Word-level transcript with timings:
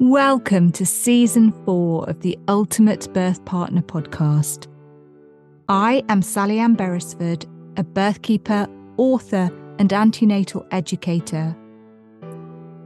Welcome 0.00 0.70
to 0.72 0.86
season 0.86 1.52
four 1.64 2.08
of 2.08 2.20
the 2.20 2.38
Ultimate 2.46 3.12
Birth 3.12 3.44
Partner 3.44 3.82
podcast. 3.82 4.68
I 5.68 6.04
am 6.08 6.22
Sally 6.22 6.60
Ann 6.60 6.74
Beresford, 6.74 7.46
a 7.76 7.82
birthkeeper, 7.82 8.72
author, 8.96 9.50
and 9.80 9.92
antenatal 9.92 10.64
educator. 10.70 11.56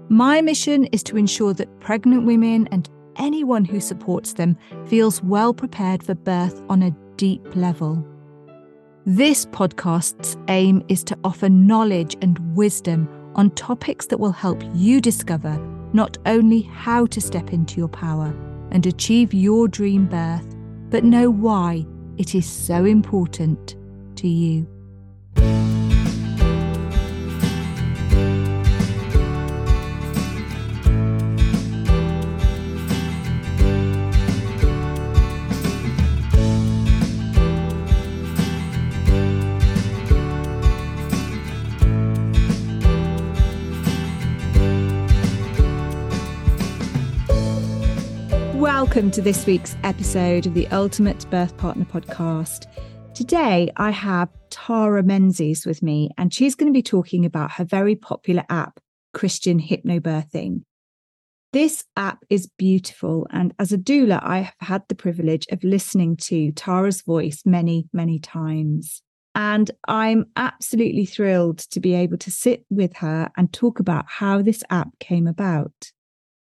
My 0.09 0.41
mission 0.41 0.87
is 0.87 1.03
to 1.03 1.19
ensure 1.19 1.53
that 1.53 1.81
pregnant 1.81 2.25
women 2.25 2.67
and 2.69 2.89
anyone 3.17 3.67
who 3.67 3.79
supports 3.79 4.33
them 4.33 4.57
feels 4.87 5.23
well 5.23 5.53
prepared 5.53 6.03
for 6.03 6.15
birth 6.15 6.63
on 6.71 6.81
a 6.81 6.97
deep 7.17 7.45
level. 7.55 8.03
This 9.05 9.45
podcast's 9.45 10.39
aim 10.49 10.83
is 10.89 11.05
to 11.05 11.19
offer 11.25 11.51
knowledge 11.51 12.17
and 12.23 12.57
wisdom 12.57 13.07
on 13.35 13.51
topics 13.51 14.07
that 14.07 14.19
will 14.19 14.33
help 14.33 14.63
you 14.73 14.99
discover 15.03 15.61
not 15.93 16.19
only 16.27 16.63
how 16.63 17.07
to 17.07 17.21
step 17.21 17.53
into 17.53 17.77
your 17.77 17.89
power 17.89 18.35
and 18.71 18.87
achieve 18.87 19.35
your 19.35 19.69
dream 19.69 20.07
birth, 20.07 20.57
but 20.91 21.05
know 21.05 21.31
why 21.31 21.87
it 22.19 22.35
is 22.35 22.49
so 22.49 22.85
important 22.85 23.77
to 24.17 24.29
you. 24.29 24.67
Welcome 48.93 49.11
to 49.13 49.23
this 49.23 49.47
week's 49.47 49.75
episode 49.85 50.45
of 50.45 50.53
the 50.53 50.69
Ultimate 50.69 51.25
Birth 51.31 51.57
Partner 51.57 51.87
podcast. 51.87 52.67
Today, 53.15 53.73
I 53.79 53.91
have 53.91 54.29
Tara 54.51 55.03
Menzies 55.03 55.65
with 55.65 55.83
me, 55.83 56.11
and 56.19 56.31
she's 56.31 56.55
going 56.55 56.71
to 56.71 56.77
be 56.77 56.83
talking 56.83 57.25
about 57.25 57.53
her 57.53 57.65
very 57.65 57.97
popular 57.97 58.45
app, 58.51 58.81
Christian 59.15 59.59
Hypnobirthing. 59.59 60.65
This 61.55 61.85
app 61.97 62.23
is 62.29 62.51
beautiful, 62.59 63.27
and 63.31 63.55
as 63.59 63.73
a 63.73 63.79
doula, 63.79 64.21
I 64.23 64.41
have 64.41 64.55
had 64.61 64.83
the 64.91 64.95
privilege 64.95 65.47
of 65.51 65.65
listening 65.65 66.19
to 66.29 66.53
Tara's 66.53 67.01
voice 67.01 67.45
many, 67.47 67.89
many 67.95 68.19
times. 68.19 69.01
And 69.35 69.71
I'm 69.89 70.27
absolutely 70.37 71.07
thrilled 71.07 71.61
to 71.71 71.81
be 71.81 71.95
able 71.95 72.19
to 72.19 72.31
sit 72.31 72.67
with 72.69 72.95
her 72.97 73.31
and 73.39 73.51
talk 73.55 73.81
about 73.81 74.05
how 74.07 74.43
this 74.43 74.63
app 74.69 74.99
came 74.99 75.27
about. 75.27 75.93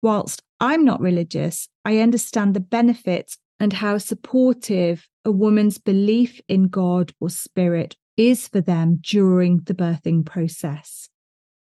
Whilst 0.01 0.41
I'm 0.59 0.83
not 0.83 0.99
religious, 0.99 1.69
I 1.85 1.99
understand 1.99 2.53
the 2.53 2.59
benefits 2.59 3.37
and 3.59 3.73
how 3.73 3.99
supportive 3.99 5.07
a 5.23 5.31
woman's 5.31 5.77
belief 5.77 6.41
in 6.47 6.67
God 6.67 7.13
or 7.19 7.29
spirit 7.29 7.95
is 8.17 8.47
for 8.47 8.61
them 8.61 8.99
during 9.01 9.59
the 9.59 9.75
birthing 9.75 10.25
process. 10.25 11.09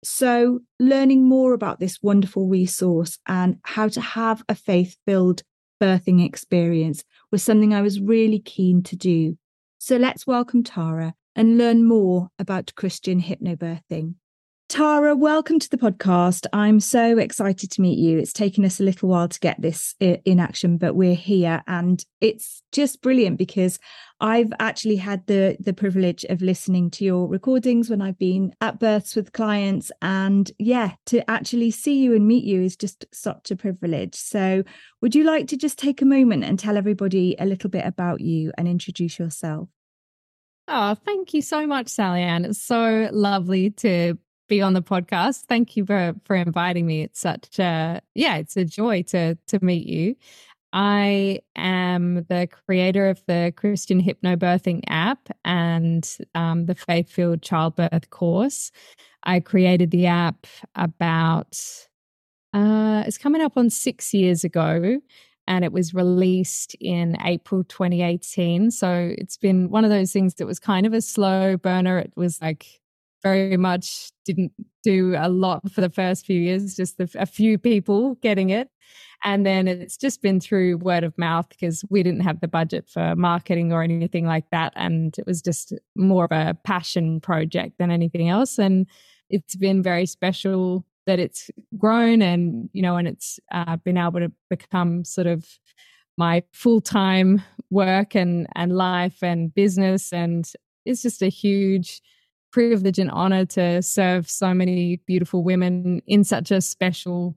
So, 0.03 0.59
learning 0.79 1.27
more 1.27 1.53
about 1.53 1.79
this 1.79 2.01
wonderful 2.01 2.47
resource 2.47 3.17
and 3.27 3.57
how 3.63 3.87
to 3.89 4.01
have 4.01 4.43
a 4.49 4.55
faith 4.55 4.97
filled 5.05 5.43
birthing 5.81 6.23
experience 6.23 7.03
was 7.31 7.43
something 7.43 7.73
I 7.73 7.81
was 7.81 7.99
really 7.99 8.39
keen 8.39 8.83
to 8.83 8.95
do. 8.95 9.37
So, 9.77 9.97
let's 9.97 10.27
welcome 10.27 10.63
Tara 10.63 11.13
and 11.35 11.57
learn 11.57 11.87
more 11.87 12.29
about 12.39 12.73
Christian 12.75 13.21
hypnobirthing. 13.21 14.15
Tara, 14.75 15.15
welcome 15.15 15.57
to 15.57 15.69
the 15.69 15.77
podcast. 15.77 16.47
I'm 16.51 16.81
so 16.81 17.17
excited 17.17 17.71
to 17.71 17.81
meet 17.81 17.97
you. 17.97 18.17
It's 18.17 18.33
taken 18.33 18.65
us 18.65 18.77
a 18.77 18.83
little 18.83 19.07
while 19.07 19.29
to 19.29 19.39
get 19.39 19.61
this 19.61 19.95
in 20.01 20.37
action, 20.37 20.77
but 20.77 20.97
we're 20.97 21.15
here 21.15 21.63
and 21.65 22.03
it's 22.19 22.61
just 22.73 23.01
brilliant 23.01 23.37
because 23.37 23.79
I've 24.19 24.51
actually 24.59 24.97
had 24.97 25.25
the 25.27 25.55
the 25.61 25.71
privilege 25.71 26.25
of 26.25 26.41
listening 26.41 26.91
to 26.91 27.05
your 27.05 27.25
recordings 27.25 27.89
when 27.89 28.01
I've 28.01 28.19
been 28.19 28.53
at 28.59 28.81
births 28.81 29.15
with 29.15 29.31
clients 29.31 29.93
and 30.01 30.51
yeah, 30.59 30.95
to 31.05 31.23
actually 31.31 31.71
see 31.71 31.99
you 31.99 32.13
and 32.13 32.27
meet 32.27 32.43
you 32.43 32.61
is 32.61 32.75
just 32.75 33.05
such 33.13 33.51
a 33.51 33.55
privilege. 33.55 34.15
So, 34.15 34.65
would 34.99 35.15
you 35.15 35.23
like 35.23 35.47
to 35.47 35.55
just 35.55 35.79
take 35.79 36.01
a 36.01 36.05
moment 36.05 36.43
and 36.43 36.59
tell 36.59 36.75
everybody 36.75 37.33
a 37.39 37.45
little 37.45 37.69
bit 37.69 37.85
about 37.85 38.19
you 38.19 38.51
and 38.57 38.67
introduce 38.67 39.19
yourself? 39.19 39.69
Oh, 40.67 40.95
thank 40.95 41.33
you 41.33 41.41
so 41.41 41.65
much, 41.65 41.87
Sally 41.87 42.23
Ann. 42.23 42.43
It's 42.43 42.61
so 42.61 43.07
lovely 43.13 43.69
to 43.69 44.17
be 44.47 44.61
on 44.61 44.73
the 44.73 44.81
podcast. 44.81 45.43
Thank 45.43 45.75
you 45.75 45.85
for 45.85 46.13
for 46.25 46.35
inviting 46.35 46.85
me. 46.85 47.03
It's 47.03 47.19
such 47.19 47.59
a 47.59 48.01
yeah, 48.13 48.37
it's 48.37 48.57
a 48.57 48.65
joy 48.65 49.03
to 49.03 49.35
to 49.47 49.63
meet 49.63 49.87
you. 49.87 50.15
I 50.73 51.39
am 51.55 52.25
the 52.27 52.49
creator 52.65 53.07
of 53.07 53.23
the 53.27 53.53
Christian 53.55 54.03
Hypnobirthing 54.03 54.81
app 54.87 55.29
and 55.45 56.05
um, 56.35 56.65
the 56.65 56.75
Faith 56.75 57.09
Filled 57.09 57.41
Childbirth 57.41 58.09
course. 58.09 58.71
I 59.23 59.39
created 59.39 59.91
the 59.91 60.07
app 60.07 60.45
about 60.75 61.57
uh, 62.53 63.03
it's 63.07 63.17
coming 63.17 63.41
up 63.41 63.57
on 63.57 63.69
six 63.69 64.13
years 64.13 64.43
ago, 64.43 64.99
and 65.47 65.63
it 65.63 65.71
was 65.71 65.93
released 65.93 66.75
in 66.81 67.17
April 67.23 67.63
2018. 67.63 68.71
So 68.71 69.13
it's 69.17 69.37
been 69.37 69.69
one 69.69 69.85
of 69.85 69.89
those 69.89 70.11
things 70.11 70.35
that 70.35 70.45
was 70.45 70.59
kind 70.59 70.85
of 70.85 70.93
a 70.93 71.01
slow 71.01 71.55
burner. 71.55 71.99
It 71.99 72.11
was 72.15 72.41
like 72.41 72.81
very 73.25 73.57
much 73.57 74.11
didn't 74.23 74.51
do 74.83 75.15
a 75.17 75.27
lot 75.27 75.71
for 75.71 75.81
the 75.81 75.89
first 75.89 76.27
few 76.27 76.39
years, 76.39 76.75
just 76.75 76.99
a 76.99 77.25
few 77.25 77.57
people 77.57 78.15
getting 78.21 78.51
it. 78.51 78.69
And 79.23 79.43
then 79.43 79.67
it's 79.67 79.97
just 79.97 80.21
been 80.21 80.39
through 80.39 80.77
word 80.77 81.03
of 81.03 81.17
mouth 81.17 81.49
because 81.49 81.83
we 81.89 82.03
didn't 82.03 82.19
have 82.21 82.39
the 82.39 82.47
budget 82.47 82.87
for 82.87 83.15
marketing 83.15 83.73
or 83.73 83.81
anything 83.81 84.27
like 84.27 84.45
that. 84.51 84.73
And 84.75 85.17
it 85.17 85.25
was 85.25 85.41
just 85.41 85.73
more 85.95 86.25
of 86.25 86.31
a 86.31 86.53
passion 86.63 87.19
project 87.19 87.79
than 87.79 87.89
anything 87.89 88.29
else. 88.29 88.59
And 88.59 88.85
it's 89.31 89.55
been 89.55 89.81
very 89.81 90.05
special 90.05 90.85
that 91.07 91.17
it's 91.17 91.49
grown 91.79 92.21
and, 92.21 92.69
you 92.73 92.83
know, 92.83 92.95
and 92.95 93.07
it's 93.07 93.39
uh, 93.51 93.77
been 93.77 93.97
able 93.97 94.19
to 94.19 94.31
become 94.51 95.03
sort 95.03 95.25
of 95.25 95.47
my 96.15 96.43
full-time 96.53 97.41
work 97.71 98.15
and 98.15 98.47
and 98.55 98.71
life 98.77 99.23
and 99.23 99.53
business 99.53 100.13
and 100.13 100.53
it's 100.85 101.01
just 101.01 101.21
a 101.21 101.27
huge 101.27 102.01
privilege 102.55 102.99
and 102.99 103.11
honor 103.11 103.43
to 103.43 103.81
serve 103.81 104.29
so 104.29 104.53
many 104.53 104.95
beautiful 105.05 105.43
women 105.43 106.01
in 106.07 106.23
such 106.23 106.51
a 106.51 106.61
special 106.61 107.35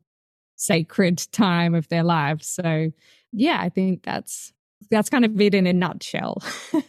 sacred 0.54 1.26
time 1.32 1.74
of 1.74 1.88
their 1.88 2.04
lives. 2.04 2.46
So 2.46 2.92
yeah 3.32 3.58
i 3.60 3.68
think 3.68 4.04
that's 4.04 4.52
that's 4.90 5.10
kind 5.10 5.24
of 5.24 5.38
it 5.40 5.54
in 5.54 5.66
a 5.66 5.72
nutshell. 5.72 6.40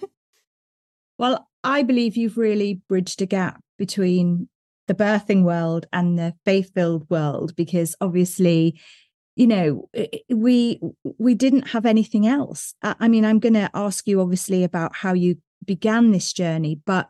Well 1.17 1.49
i 1.63 1.81
believe 1.83 2.15
you've 2.15 2.37
really 2.37 2.81
bridged 2.87 3.21
a 3.21 3.25
gap 3.25 3.61
between 3.79 4.47
the 4.87 4.93
birthing 4.93 5.43
world 5.43 5.87
and 5.91 6.17
the 6.17 6.33
faith-filled 6.45 7.09
world 7.09 7.55
because 7.57 7.95
obviously 7.99 8.79
you 9.35 9.47
know 9.47 9.89
we 10.29 10.79
we 11.17 11.33
didn't 11.33 11.69
have 11.69 11.85
anything 11.85 12.27
else. 12.27 12.75
I 12.83 13.07
mean 13.07 13.25
i'm 13.25 13.39
going 13.39 13.55
to 13.55 13.71
ask 13.73 14.07
you 14.07 14.21
obviously 14.21 14.63
about 14.63 14.95
how 14.95 15.13
you 15.13 15.37
began 15.65 16.11
this 16.11 16.31
journey 16.31 16.79
but 16.85 17.09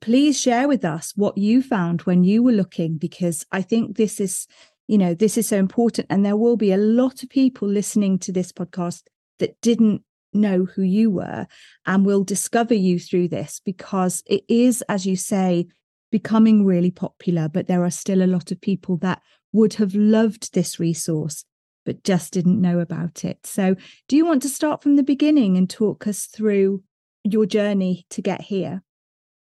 please 0.00 0.40
share 0.40 0.68
with 0.68 0.84
us 0.84 1.12
what 1.16 1.36
you 1.36 1.62
found 1.62 2.02
when 2.02 2.24
you 2.24 2.42
were 2.42 2.52
looking 2.52 2.96
because 2.98 3.44
i 3.52 3.62
think 3.62 3.96
this 3.96 4.20
is 4.20 4.46
you 4.88 4.98
know 4.98 5.14
this 5.14 5.38
is 5.38 5.46
so 5.46 5.58
important. 5.58 6.08
And 6.10 6.24
there 6.24 6.36
will 6.36 6.56
be 6.56 6.72
a 6.72 6.78
lot 6.78 7.22
of 7.22 7.28
people 7.28 7.68
listening 7.68 8.18
to 8.20 8.32
this 8.32 8.50
podcast 8.50 9.02
that 9.38 9.60
didn't 9.60 10.02
know 10.32 10.64
who 10.64 10.82
you 10.82 11.10
were 11.10 11.46
and 11.86 12.04
will 12.04 12.24
discover 12.24 12.74
you 12.74 12.98
through 12.98 13.28
this 13.28 13.60
because 13.64 14.22
it 14.26 14.42
is 14.48 14.82
as 14.88 15.06
you 15.06 15.16
say 15.16 15.66
becoming 16.10 16.64
really 16.64 16.90
popular 16.90 17.48
but 17.48 17.66
there 17.66 17.84
are 17.84 17.90
still 17.90 18.22
a 18.22 18.26
lot 18.26 18.50
of 18.50 18.60
people 18.60 18.96
that 18.98 19.22
would 19.52 19.74
have 19.74 19.94
loved 19.94 20.52
this 20.52 20.78
resource 20.78 21.44
but 21.86 22.04
just 22.04 22.34
didn't 22.34 22.60
know 22.60 22.80
about 22.80 23.24
it. 23.24 23.46
So 23.46 23.74
do 24.08 24.16
you 24.16 24.26
want 24.26 24.42
to 24.42 24.48
start 24.50 24.82
from 24.82 24.96
the 24.96 25.02
beginning 25.02 25.56
and 25.56 25.68
talk 25.68 26.06
us 26.06 26.26
through 26.26 26.82
your 27.24 27.46
journey 27.46 28.06
to 28.10 28.20
get 28.20 28.42
here 28.42 28.82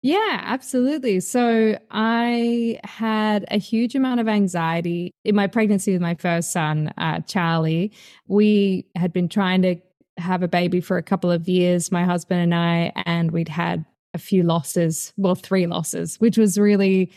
yeah, 0.03 0.41
absolutely. 0.45 1.21
So 1.21 1.79
I 1.91 2.81
had 2.85 3.45
a 3.51 3.59
huge 3.59 3.95
amount 3.95 4.21
of 4.21 4.29
anxiety 4.29 5.13
in 5.25 5.35
my 5.35 5.47
pregnancy 5.47 5.93
with 5.93 6.01
my 6.01 6.15
first 6.15 6.53
son, 6.53 6.93
uh, 6.97 7.21
Charlie. 7.21 7.93
We 8.27 8.87
had 8.97 9.13
been 9.13 9.29
trying 9.29 9.63
to 9.63 9.77
have 10.17 10.43
a 10.43 10.49
baby 10.49 10.81
for 10.81 10.97
a 10.97 11.03
couple 11.03 11.31
of 11.31 11.49
years, 11.49 11.93
my 11.93 12.05
husband 12.05 12.41
and 12.41 12.55
I, 12.55 12.93
and 13.05 13.31
we'd 13.31 13.49
had 13.49 13.85
a 14.15 14.19
few 14.19 14.43
losses, 14.43 15.13
well, 15.17 15.35
three 15.35 15.67
losses, 15.67 16.17
which 16.19 16.39
was 16.39 16.59
really 16.59 17.13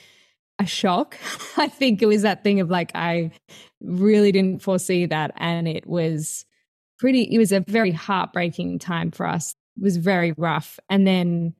a 0.59 0.65
shock. 0.65 1.17
I 1.57 1.67
think 1.67 2.01
it 2.01 2.07
was 2.07 2.23
that 2.23 2.43
thing 2.43 2.59
of 2.59 2.69
like, 2.69 2.91
I 2.95 3.31
really 3.81 4.31
didn't 4.33 4.61
foresee 4.61 5.05
that. 5.05 5.31
And 5.37 5.67
it 5.69 5.87
was 5.87 6.45
pretty, 6.99 7.23
it 7.33 7.37
was 7.37 7.53
a 7.53 7.61
very 7.61 7.91
heartbreaking 7.91 8.79
time 8.79 9.11
for 9.11 9.25
us. 9.25 9.55
It 9.77 9.83
was 9.83 9.97
very 9.97 10.33
rough. 10.33 10.79
And 10.89 11.07
then 11.07 11.55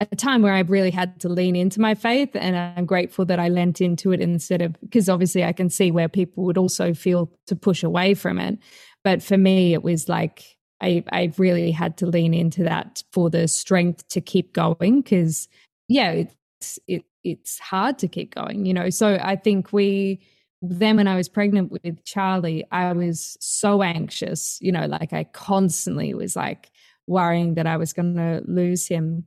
a 0.00 0.16
time 0.16 0.42
where 0.42 0.52
I 0.52 0.60
really 0.60 0.90
had 0.90 1.18
to 1.20 1.28
lean 1.28 1.56
into 1.56 1.80
my 1.80 1.94
faith. 1.94 2.30
And 2.34 2.56
I'm 2.56 2.86
grateful 2.86 3.24
that 3.26 3.40
I 3.40 3.48
lent 3.48 3.80
into 3.80 4.12
it 4.12 4.20
instead 4.20 4.62
of, 4.62 4.80
because 4.80 5.08
obviously 5.08 5.44
I 5.44 5.52
can 5.52 5.70
see 5.70 5.90
where 5.90 6.08
people 6.08 6.44
would 6.44 6.58
also 6.58 6.94
feel 6.94 7.30
to 7.46 7.56
push 7.56 7.82
away 7.82 8.14
from 8.14 8.38
it. 8.38 8.58
But 9.02 9.22
for 9.22 9.36
me, 9.36 9.74
it 9.74 9.82
was 9.82 10.08
like, 10.08 10.56
I, 10.80 11.02
I 11.10 11.32
really 11.38 11.72
had 11.72 11.96
to 11.98 12.06
lean 12.06 12.32
into 12.32 12.62
that 12.64 13.02
for 13.12 13.30
the 13.30 13.48
strength 13.48 14.06
to 14.08 14.20
keep 14.20 14.52
going 14.52 15.00
because, 15.00 15.48
yeah, 15.88 16.12
it's, 16.12 16.78
it, 16.86 17.04
it's 17.24 17.58
hard 17.58 17.98
to 17.98 18.08
keep 18.08 18.34
going, 18.34 18.66
you 18.66 18.74
know. 18.74 18.90
So 18.90 19.18
I 19.20 19.34
think 19.34 19.72
we, 19.72 20.20
then 20.62 20.96
when 20.96 21.08
I 21.08 21.16
was 21.16 21.28
pregnant 21.28 21.72
with 21.72 22.04
Charlie, 22.04 22.64
I 22.70 22.92
was 22.92 23.36
so 23.40 23.82
anxious, 23.82 24.58
you 24.60 24.70
know, 24.70 24.86
like 24.86 25.12
I 25.12 25.24
constantly 25.24 26.14
was 26.14 26.36
like 26.36 26.70
worrying 27.08 27.54
that 27.54 27.66
I 27.66 27.76
was 27.76 27.92
going 27.92 28.14
to 28.14 28.42
lose 28.46 28.86
him. 28.86 29.24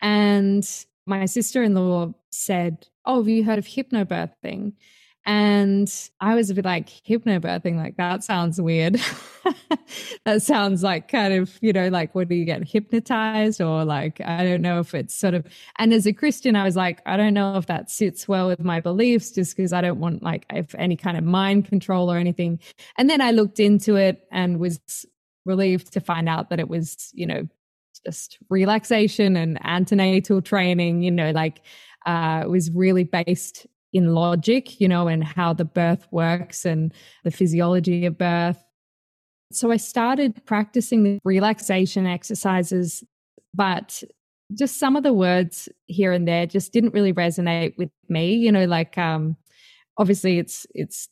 And 0.00 0.68
my 1.06 1.26
sister 1.26 1.62
in 1.62 1.74
law 1.74 2.14
said, 2.30 2.86
Oh, 3.04 3.18
have 3.18 3.28
you 3.28 3.44
heard 3.44 3.58
of 3.58 3.66
hypnobirthing? 3.66 4.72
And 5.28 5.92
I 6.20 6.36
was 6.36 6.50
a 6.50 6.54
bit 6.54 6.64
like, 6.64 6.88
hypnobirthing, 6.88 7.74
like 7.76 7.96
that 7.96 8.22
sounds 8.22 8.60
weird. 8.60 9.00
that 10.24 10.40
sounds 10.40 10.84
like 10.84 11.08
kind 11.08 11.34
of, 11.34 11.58
you 11.60 11.72
know, 11.72 11.88
like, 11.88 12.14
what 12.14 12.28
do 12.28 12.36
you 12.36 12.44
get 12.44 12.62
hypnotized? 12.62 13.60
Or 13.60 13.84
like, 13.84 14.20
I 14.20 14.44
don't 14.44 14.62
know 14.62 14.78
if 14.78 14.94
it's 14.94 15.16
sort 15.16 15.34
of, 15.34 15.44
and 15.78 15.92
as 15.92 16.06
a 16.06 16.12
Christian, 16.12 16.54
I 16.54 16.62
was 16.62 16.76
like, 16.76 17.02
I 17.06 17.16
don't 17.16 17.34
know 17.34 17.56
if 17.56 17.66
that 17.66 17.90
sits 17.90 18.28
well 18.28 18.46
with 18.46 18.60
my 18.60 18.78
beliefs 18.78 19.32
just 19.32 19.56
because 19.56 19.72
I 19.72 19.80
don't 19.80 19.98
want 19.98 20.22
like 20.22 20.46
if 20.50 20.76
any 20.76 20.94
kind 20.96 21.16
of 21.16 21.24
mind 21.24 21.64
control 21.64 22.10
or 22.10 22.18
anything. 22.18 22.60
And 22.96 23.10
then 23.10 23.20
I 23.20 23.32
looked 23.32 23.58
into 23.58 23.96
it 23.96 24.28
and 24.30 24.60
was 24.60 24.78
relieved 25.44 25.92
to 25.94 26.00
find 26.00 26.28
out 26.28 26.50
that 26.50 26.60
it 26.60 26.68
was, 26.68 27.10
you 27.14 27.26
know, 27.26 27.48
just 28.06 28.38
relaxation 28.48 29.36
and 29.36 29.58
antenatal 29.64 30.40
training, 30.40 31.02
you 31.02 31.10
know, 31.10 31.32
like 31.32 31.60
uh, 32.06 32.42
it 32.44 32.48
was 32.48 32.70
really 32.70 33.04
based 33.04 33.66
in 33.92 34.14
logic, 34.14 34.80
you 34.80 34.88
know, 34.88 35.08
and 35.08 35.24
how 35.24 35.52
the 35.52 35.64
birth 35.64 36.06
works 36.10 36.64
and 36.64 36.92
the 37.24 37.30
physiology 37.30 38.06
of 38.06 38.16
birth. 38.16 38.62
So 39.52 39.70
I 39.70 39.76
started 39.76 40.44
practicing 40.44 41.04
the 41.04 41.18
relaxation 41.24 42.06
exercises, 42.06 43.02
but 43.54 44.02
just 44.54 44.78
some 44.78 44.96
of 44.96 45.02
the 45.02 45.12
words 45.12 45.68
here 45.86 46.12
and 46.12 46.28
there 46.28 46.46
just 46.46 46.72
didn't 46.72 46.94
really 46.94 47.12
resonate 47.12 47.76
with 47.76 47.90
me, 48.08 48.34
you 48.34 48.52
know, 48.52 48.64
like 48.64 48.96
um 48.96 49.36
obviously 49.98 50.38
it's 50.38 50.66
it's 50.74 51.08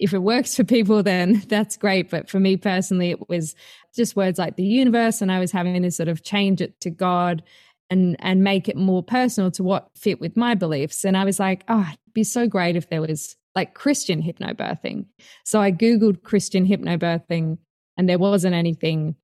if 0.00 0.12
it 0.14 0.18
works 0.18 0.56
for 0.56 0.64
people 0.64 1.02
then 1.02 1.42
that's 1.48 1.76
great, 1.76 2.10
but 2.10 2.28
for 2.28 2.40
me 2.40 2.56
personally 2.56 3.10
it 3.10 3.28
was 3.28 3.54
just 3.94 4.16
words 4.16 4.38
like 4.38 4.56
the 4.56 4.64
universe 4.64 5.20
and 5.20 5.30
I 5.30 5.38
was 5.38 5.52
having 5.52 5.82
to 5.82 5.90
sort 5.90 6.08
of 6.08 6.22
change 6.22 6.60
it 6.60 6.80
to 6.80 6.90
God 6.90 7.42
and 7.90 8.16
and 8.20 8.42
make 8.42 8.68
it 8.68 8.76
more 8.76 9.02
personal 9.02 9.50
to 9.52 9.62
what 9.62 9.90
fit 9.96 10.20
with 10.20 10.36
my 10.36 10.54
beliefs. 10.54 11.04
And 11.04 11.16
I 11.16 11.24
was 11.24 11.38
like, 11.38 11.64
oh, 11.68 11.86
it'd 11.86 12.14
be 12.14 12.24
so 12.24 12.46
great 12.46 12.76
if 12.76 12.88
there 12.88 13.02
was 13.02 13.36
like 13.54 13.74
Christian 13.74 14.22
hypnobirthing. 14.22 15.06
So 15.44 15.60
I 15.60 15.72
Googled 15.72 16.22
Christian 16.22 16.66
hypnobirthing 16.66 17.58
and 17.96 18.08
there 18.08 18.18
wasn't 18.18 18.54
anything, 18.54 19.16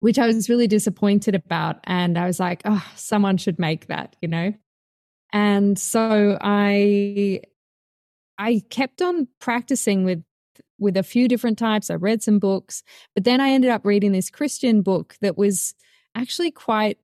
which 0.00 0.18
I 0.18 0.26
was 0.26 0.48
really 0.48 0.66
disappointed 0.66 1.34
about. 1.34 1.80
And 1.84 2.18
I 2.18 2.26
was 2.26 2.38
like, 2.38 2.62
oh, 2.64 2.84
someone 2.94 3.38
should 3.38 3.58
make 3.58 3.86
that, 3.86 4.16
you 4.20 4.28
know? 4.28 4.52
And 5.32 5.78
so 5.78 6.38
I 6.40 7.40
I 8.38 8.62
kept 8.70 9.02
on 9.02 9.28
practicing 9.40 10.04
with 10.04 10.22
with 10.78 10.96
a 10.96 11.02
few 11.02 11.26
different 11.26 11.58
types. 11.58 11.90
I 11.90 11.94
read 11.94 12.22
some 12.22 12.38
books, 12.38 12.84
but 13.14 13.24
then 13.24 13.40
I 13.40 13.50
ended 13.50 13.70
up 13.70 13.84
reading 13.84 14.12
this 14.12 14.30
Christian 14.30 14.82
book 14.82 15.16
that 15.20 15.36
was 15.36 15.74
actually 16.14 16.52
quite 16.52 16.98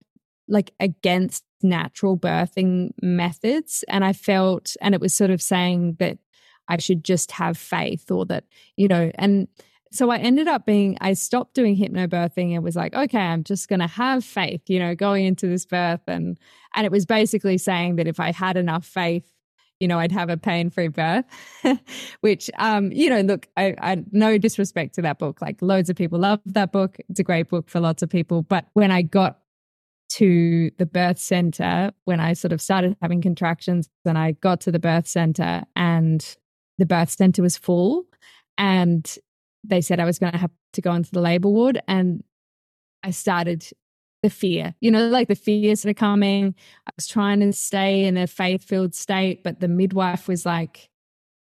like 0.48 0.72
against 0.78 1.44
natural 1.62 2.16
birthing 2.16 2.90
methods. 3.02 3.84
And 3.88 4.04
I 4.04 4.12
felt, 4.12 4.76
and 4.80 4.94
it 4.94 5.00
was 5.00 5.14
sort 5.14 5.30
of 5.30 5.42
saying 5.42 5.96
that 5.98 6.18
I 6.68 6.78
should 6.78 7.04
just 7.04 7.32
have 7.32 7.58
faith 7.58 8.10
or 8.10 8.26
that, 8.26 8.44
you 8.76 8.88
know, 8.88 9.10
and 9.16 9.48
so 9.90 10.10
I 10.10 10.18
ended 10.18 10.48
up 10.48 10.66
being, 10.66 10.98
I 11.00 11.12
stopped 11.12 11.54
doing 11.54 11.76
hypnobirthing 11.76 12.54
and 12.54 12.64
was 12.64 12.76
like, 12.76 12.94
okay, 12.94 13.18
I'm 13.18 13.44
just 13.44 13.68
going 13.68 13.80
to 13.80 13.86
have 13.86 14.24
faith, 14.24 14.62
you 14.68 14.78
know, 14.78 14.94
going 14.94 15.24
into 15.24 15.46
this 15.46 15.66
birth. 15.66 16.00
And, 16.06 16.38
and 16.74 16.84
it 16.84 16.92
was 16.92 17.06
basically 17.06 17.58
saying 17.58 17.96
that 17.96 18.08
if 18.08 18.18
I 18.18 18.32
had 18.32 18.56
enough 18.56 18.84
faith, 18.84 19.32
you 19.80 19.88
know, 19.88 19.98
I'd 19.98 20.12
have 20.12 20.30
a 20.30 20.36
pain 20.36 20.70
free 20.70 20.88
birth, 20.88 21.24
which, 22.20 22.50
um, 22.58 22.92
you 22.92 23.10
know, 23.10 23.20
look, 23.20 23.48
I, 23.56 23.74
I, 23.80 24.04
no 24.12 24.38
disrespect 24.38 24.94
to 24.94 25.02
that 25.02 25.18
book. 25.18 25.42
Like 25.42 25.60
loads 25.60 25.90
of 25.90 25.96
people 25.96 26.18
love 26.18 26.40
that 26.46 26.72
book. 26.72 26.96
It's 27.08 27.20
a 27.20 27.24
great 27.24 27.48
book 27.48 27.68
for 27.68 27.80
lots 27.80 28.02
of 28.02 28.08
people. 28.08 28.42
But 28.42 28.66
when 28.74 28.90
I 28.90 29.02
got 29.02 29.40
to 30.10 30.70
the 30.78 30.86
birth 30.86 31.18
center 31.18 31.90
when 32.04 32.20
I 32.20 32.34
sort 32.34 32.52
of 32.52 32.60
started 32.60 32.96
having 33.02 33.20
contractions. 33.20 33.88
Then 34.04 34.16
I 34.16 34.32
got 34.32 34.60
to 34.62 34.72
the 34.72 34.78
birth 34.78 35.08
center 35.08 35.64
and 35.74 36.36
the 36.78 36.86
birth 36.86 37.10
center 37.10 37.42
was 37.42 37.56
full. 37.56 38.04
And 38.56 39.12
they 39.64 39.80
said 39.80 39.98
I 39.98 40.04
was 40.04 40.18
going 40.18 40.32
to 40.32 40.38
have 40.38 40.52
to 40.74 40.80
go 40.80 40.92
into 40.94 41.10
the 41.10 41.20
labor 41.20 41.48
ward. 41.48 41.80
And 41.88 42.22
I 43.02 43.10
started 43.10 43.66
the 44.24 44.30
fear, 44.30 44.74
you 44.80 44.90
know, 44.90 45.06
like 45.08 45.28
the 45.28 45.34
fears 45.34 45.82
that 45.82 45.90
are 45.90 45.94
coming. 45.94 46.54
I 46.86 46.92
was 46.96 47.06
trying 47.06 47.40
to 47.40 47.52
stay 47.52 48.04
in 48.04 48.16
a 48.16 48.26
faith 48.26 48.64
filled 48.64 48.94
state, 48.94 49.44
but 49.44 49.60
the 49.60 49.68
midwife 49.68 50.26
was 50.28 50.46
like 50.46 50.88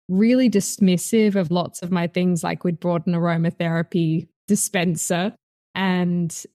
really 0.07 0.47
dismissive 0.47 1.33
of 1.33 1.49
lots 1.49 1.81
of 1.81 1.91
my 1.91 2.05
things. 2.05 2.43
Like 2.43 2.63
we'd 2.63 2.79
brought 2.79 3.07
an 3.07 3.13
aromatherapy 3.13 4.27
dispenser 4.47 5.33
and 5.73 6.45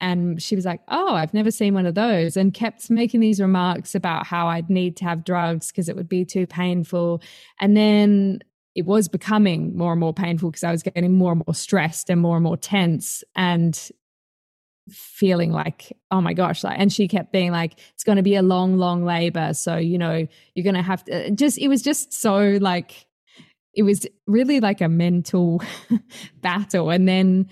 and 0.00 0.40
she 0.40 0.54
was 0.54 0.64
like, 0.64 0.82
Oh, 0.86 1.14
I've 1.14 1.34
never 1.34 1.50
seen 1.50 1.74
one 1.74 1.86
of 1.86 1.96
those. 1.96 2.36
And 2.36 2.54
kept 2.54 2.88
making 2.88 3.18
these 3.18 3.40
remarks 3.40 3.96
about 3.96 4.24
how 4.24 4.46
I'd 4.46 4.70
need 4.70 4.96
to 4.98 5.04
have 5.04 5.24
drugs 5.24 5.72
because 5.72 5.88
it 5.88 5.96
would 5.96 6.08
be 6.08 6.24
too 6.24 6.46
painful. 6.46 7.22
And 7.60 7.76
then 7.76 8.38
it 8.76 8.86
was 8.86 9.08
becoming 9.08 9.76
more 9.76 9.90
and 9.90 10.00
more 10.00 10.14
painful 10.14 10.52
because 10.52 10.62
I 10.62 10.70
was 10.70 10.84
getting 10.84 11.12
more 11.18 11.32
and 11.32 11.42
more 11.44 11.54
stressed 11.54 12.08
and 12.08 12.20
more 12.20 12.36
and 12.36 12.44
more 12.44 12.56
tense 12.56 13.24
and 13.34 13.90
feeling 14.90 15.52
like, 15.52 15.96
oh 16.10 16.20
my 16.20 16.34
gosh. 16.34 16.64
Like, 16.64 16.78
and 16.78 16.92
she 16.92 17.08
kept 17.08 17.32
being 17.32 17.52
like, 17.52 17.78
it's 17.94 18.04
going 18.04 18.16
to 18.16 18.22
be 18.22 18.34
a 18.34 18.42
long, 18.42 18.76
long 18.76 19.04
labor. 19.04 19.54
So, 19.54 19.76
you 19.76 19.98
know, 19.98 20.26
you're 20.54 20.64
going 20.64 20.74
to 20.74 20.82
have 20.82 21.04
to 21.04 21.30
just, 21.30 21.58
it 21.58 21.68
was 21.68 21.82
just 21.82 22.12
so 22.12 22.58
like, 22.60 23.06
it 23.74 23.84
was 23.84 24.06
really 24.26 24.60
like 24.60 24.80
a 24.80 24.88
mental 24.88 25.62
battle. 26.42 26.90
And 26.90 27.08
then 27.08 27.48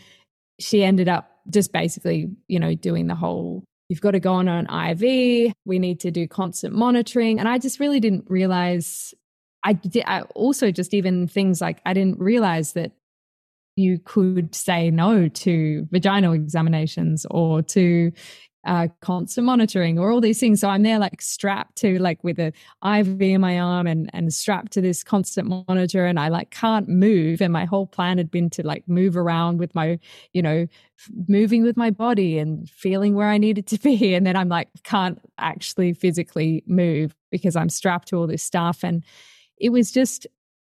she 0.58 0.84
ended 0.84 1.08
up 1.08 1.30
just 1.48 1.72
basically, 1.72 2.30
you 2.48 2.58
know, 2.58 2.74
doing 2.74 3.06
the 3.06 3.14
whole 3.14 3.64
you've 3.90 4.00
got 4.00 4.12
to 4.12 4.20
go 4.20 4.34
on 4.34 4.46
an 4.46 4.66
IV, 4.70 5.52
we 5.64 5.78
need 5.80 5.98
to 6.00 6.12
do 6.12 6.28
constant 6.28 6.72
monitoring. 6.72 7.40
And 7.40 7.48
I 7.48 7.58
just 7.58 7.80
really 7.80 7.98
didn't 7.98 8.24
realize 8.28 9.12
I 9.64 9.74
did 9.74 10.04
I 10.06 10.22
also 10.34 10.70
just 10.70 10.94
even 10.94 11.26
things 11.26 11.60
like 11.60 11.80
I 11.84 11.92
didn't 11.92 12.18
realize 12.20 12.72
that 12.75 12.92
you 13.76 13.98
could 14.04 14.54
say 14.54 14.90
no 14.90 15.28
to 15.28 15.86
vaginal 15.90 16.32
examinations 16.32 17.26
or 17.30 17.62
to 17.62 18.12
uh, 18.66 18.88
constant 19.00 19.46
monitoring 19.46 19.98
or 19.98 20.10
all 20.10 20.20
these 20.20 20.38
things. 20.38 20.60
So 20.60 20.68
I'm 20.68 20.82
there 20.82 20.98
like 20.98 21.22
strapped 21.22 21.76
to 21.76 21.98
like 21.98 22.22
with 22.22 22.38
a 22.38 22.52
IV 22.84 23.20
in 23.22 23.40
my 23.40 23.58
arm 23.58 23.86
and 23.86 24.10
and 24.12 24.32
strapped 24.32 24.72
to 24.72 24.80
this 24.80 25.02
constant 25.02 25.48
monitor, 25.48 26.04
and 26.04 26.20
I 26.20 26.28
like 26.28 26.50
can't 26.50 26.88
move. 26.88 27.40
And 27.40 27.52
my 27.52 27.64
whole 27.64 27.86
plan 27.86 28.18
had 28.18 28.30
been 28.30 28.50
to 28.50 28.66
like 28.66 28.86
move 28.86 29.16
around 29.16 29.58
with 29.58 29.74
my, 29.74 29.98
you 30.32 30.42
know, 30.42 30.66
moving 31.26 31.62
with 31.62 31.76
my 31.76 31.90
body 31.90 32.38
and 32.38 32.68
feeling 32.68 33.14
where 33.14 33.28
I 33.28 33.38
needed 33.38 33.66
to 33.68 33.78
be. 33.82 34.14
And 34.14 34.26
then 34.26 34.36
I'm 34.36 34.48
like 34.48 34.68
can't 34.82 35.18
actually 35.38 35.94
physically 35.94 36.62
move 36.66 37.14
because 37.30 37.56
I'm 37.56 37.70
strapped 37.70 38.08
to 38.08 38.16
all 38.16 38.26
this 38.26 38.42
stuff. 38.42 38.82
And 38.82 39.04
it 39.58 39.70
was 39.70 39.90
just 39.90 40.26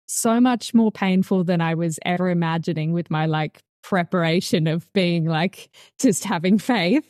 so 0.08 0.40
much 0.40 0.74
more 0.74 0.90
painful 0.90 1.44
than 1.44 1.60
I 1.60 1.74
was 1.74 1.98
ever 2.04 2.30
imagining 2.30 2.92
with 2.92 3.10
my 3.10 3.26
like 3.26 3.62
preparation 3.82 4.66
of 4.66 4.90
being 4.92 5.26
like 5.26 5.70
just 6.00 6.24
having 6.24 6.58
faith. 6.58 7.04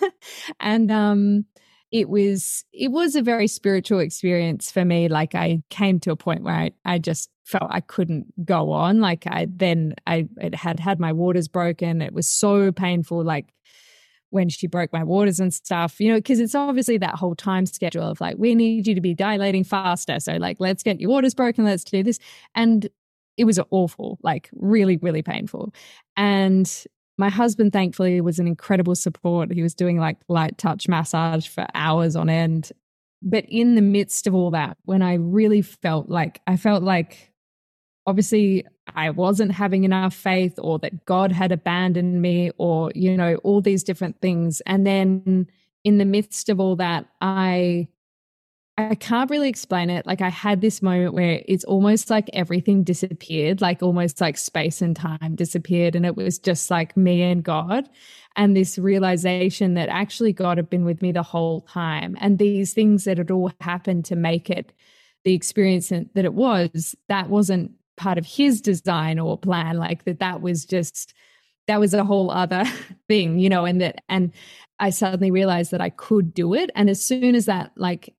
And 0.60 0.90
um 0.90 1.46
it 1.90 2.08
was 2.08 2.64
it 2.72 2.92
was 2.92 3.16
a 3.16 3.22
very 3.22 3.46
spiritual 3.46 4.00
experience 4.00 4.70
for 4.70 4.84
me. 4.84 5.08
Like 5.08 5.34
i 5.34 5.62
came 5.70 5.98
to 6.00 6.12
a 6.12 6.16
point 6.16 6.42
where 6.42 6.54
i, 6.54 6.70
I 6.84 6.98
just 6.98 7.30
felt 7.44 7.70
i 7.70 7.80
couldn't 7.80 8.44
go 8.44 8.72
on. 8.72 9.00
Like 9.00 9.26
i 9.26 9.46
then 9.50 9.94
i 10.06 10.28
it 10.40 10.54
had 10.54 10.78
had 10.80 11.00
my 11.00 11.12
waters 11.12 11.48
broken. 11.48 12.02
It 12.02 12.12
was 12.12 12.28
so 12.28 12.70
painful. 12.72 13.24
Like 13.24 13.52
when 14.30 14.48
she 14.48 14.66
broke 14.66 14.92
my 14.92 15.04
waters 15.04 15.40
and 15.40 15.52
stuff, 15.52 16.00
you 16.00 16.08
know, 16.08 16.16
because 16.16 16.40
it's 16.40 16.54
obviously 16.54 16.98
that 16.98 17.16
whole 17.16 17.34
time 17.34 17.66
schedule 17.66 18.04
of 18.04 18.20
like, 18.20 18.36
we 18.38 18.54
need 18.54 18.86
you 18.86 18.94
to 18.94 19.00
be 19.00 19.14
dilating 19.14 19.64
faster. 19.64 20.18
So, 20.20 20.34
like, 20.36 20.56
let's 20.60 20.82
get 20.82 21.00
your 21.00 21.10
waters 21.10 21.34
broken, 21.34 21.64
let's 21.64 21.84
do 21.84 22.02
this. 22.02 22.18
And 22.54 22.88
it 23.36 23.44
was 23.44 23.60
awful, 23.70 24.18
like 24.22 24.50
really, 24.52 24.96
really 24.98 25.22
painful. 25.22 25.72
And 26.16 26.70
my 27.18 27.28
husband, 27.28 27.72
thankfully, 27.72 28.20
was 28.20 28.38
an 28.38 28.46
incredible 28.46 28.94
support. 28.94 29.52
He 29.52 29.62
was 29.62 29.74
doing 29.74 29.98
like 29.98 30.16
light 30.28 30.58
touch 30.58 30.88
massage 30.88 31.46
for 31.46 31.66
hours 31.74 32.16
on 32.16 32.30
end. 32.30 32.72
But 33.22 33.44
in 33.48 33.74
the 33.74 33.82
midst 33.82 34.26
of 34.26 34.34
all 34.34 34.50
that, 34.52 34.78
when 34.84 35.02
I 35.02 35.14
really 35.14 35.60
felt 35.60 36.08
like, 36.08 36.40
I 36.46 36.56
felt 36.56 36.82
like 36.82 37.29
obviously 38.10 38.66
I 38.94 39.10
wasn't 39.10 39.52
having 39.52 39.84
enough 39.84 40.14
faith 40.14 40.54
or 40.58 40.78
that 40.80 41.04
God 41.06 41.32
had 41.32 41.52
abandoned 41.52 42.20
me 42.20 42.50
or, 42.58 42.90
you 42.94 43.16
know, 43.16 43.36
all 43.36 43.60
these 43.60 43.84
different 43.84 44.20
things. 44.20 44.60
And 44.66 44.86
then 44.86 45.46
in 45.84 45.98
the 45.98 46.04
midst 46.04 46.48
of 46.48 46.60
all 46.60 46.76
that, 46.76 47.06
I 47.20 47.88
I 48.78 48.94
can't 48.94 49.30
really 49.30 49.48
explain 49.48 49.90
it. 49.90 50.06
Like 50.06 50.22
I 50.22 50.30
had 50.30 50.60
this 50.60 50.80
moment 50.80 51.12
where 51.12 51.42
it's 51.46 51.64
almost 51.64 52.08
like 52.08 52.30
everything 52.32 52.82
disappeared, 52.82 53.60
like 53.60 53.82
almost 53.82 54.20
like 54.20 54.38
space 54.38 54.80
and 54.80 54.96
time 54.96 55.34
disappeared. 55.34 55.94
And 55.94 56.06
it 56.06 56.16
was 56.16 56.38
just 56.38 56.70
like 56.70 56.96
me 56.96 57.22
and 57.22 57.42
God. 57.42 57.90
And 58.36 58.56
this 58.56 58.78
realization 58.78 59.74
that 59.74 59.90
actually 59.90 60.32
God 60.32 60.56
had 60.56 60.70
been 60.70 60.86
with 60.86 61.02
me 61.02 61.12
the 61.12 61.22
whole 61.22 61.60
time. 61.62 62.16
And 62.20 62.38
these 62.38 62.72
things 62.72 63.04
that 63.04 63.18
had 63.18 63.30
all 63.30 63.52
happened 63.60 64.06
to 64.06 64.16
make 64.16 64.48
it 64.48 64.72
the 65.24 65.34
experience 65.34 65.90
that 65.90 66.24
it 66.24 66.32
was, 66.32 66.94
that 67.08 67.28
wasn't 67.28 67.72
part 68.00 68.18
of 68.18 68.26
his 68.26 68.60
design 68.60 69.18
or 69.18 69.36
plan. 69.36 69.76
Like 69.76 70.04
that, 70.04 70.20
that 70.20 70.40
was 70.40 70.64
just, 70.64 71.12
that 71.66 71.78
was 71.78 71.92
a 71.92 72.02
whole 72.02 72.30
other 72.30 72.64
thing, 73.08 73.38
you 73.38 73.48
know, 73.48 73.66
and 73.66 73.80
that, 73.80 74.02
and 74.08 74.32
I 74.78 74.90
suddenly 74.90 75.30
realized 75.30 75.70
that 75.72 75.82
I 75.82 75.90
could 75.90 76.32
do 76.32 76.54
it. 76.54 76.70
And 76.74 76.88
as 76.88 77.04
soon 77.04 77.34
as 77.34 77.44
that, 77.44 77.72
like, 77.76 78.14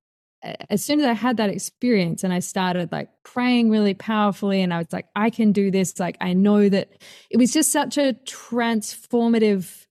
as 0.70 0.84
soon 0.84 1.00
as 1.00 1.06
I 1.06 1.14
had 1.14 1.38
that 1.38 1.50
experience 1.50 2.24
and 2.24 2.34
I 2.34 2.40
started 2.40 2.92
like 2.92 3.10
praying 3.24 3.70
really 3.70 3.94
powerfully, 3.94 4.62
and 4.62 4.74
I 4.74 4.78
was 4.78 4.92
like, 4.92 5.08
I 5.16 5.30
can 5.30 5.52
do 5.52 5.72
this. 5.72 6.00
Like, 6.00 6.18
I 6.22 6.34
know 6.34 6.70
that 6.70 6.90
it 7.30 7.38
was 7.38 7.52
just 7.52 7.72
such 7.72 7.98
a 7.98 8.14
transformative 8.26 9.86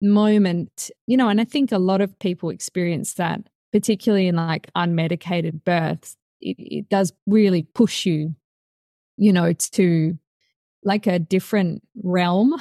moment, 0.00 0.90
you 1.06 1.16
know, 1.16 1.28
and 1.28 1.40
I 1.40 1.44
think 1.44 1.72
a 1.72 1.78
lot 1.78 2.00
of 2.00 2.18
people 2.18 2.50
experience 2.50 3.14
that, 3.14 3.40
particularly 3.72 4.28
in 4.28 4.36
like 4.36 4.70
unmedicated 4.76 5.64
births. 5.64 6.16
It, 6.40 6.56
it 6.58 6.88
does 6.88 7.12
really 7.26 7.62
push 7.62 8.06
you, 8.06 8.34
you 9.18 9.32
know, 9.32 9.52
to 9.52 10.18
like 10.84 11.06
a 11.06 11.18
different 11.18 11.82
realm 12.02 12.54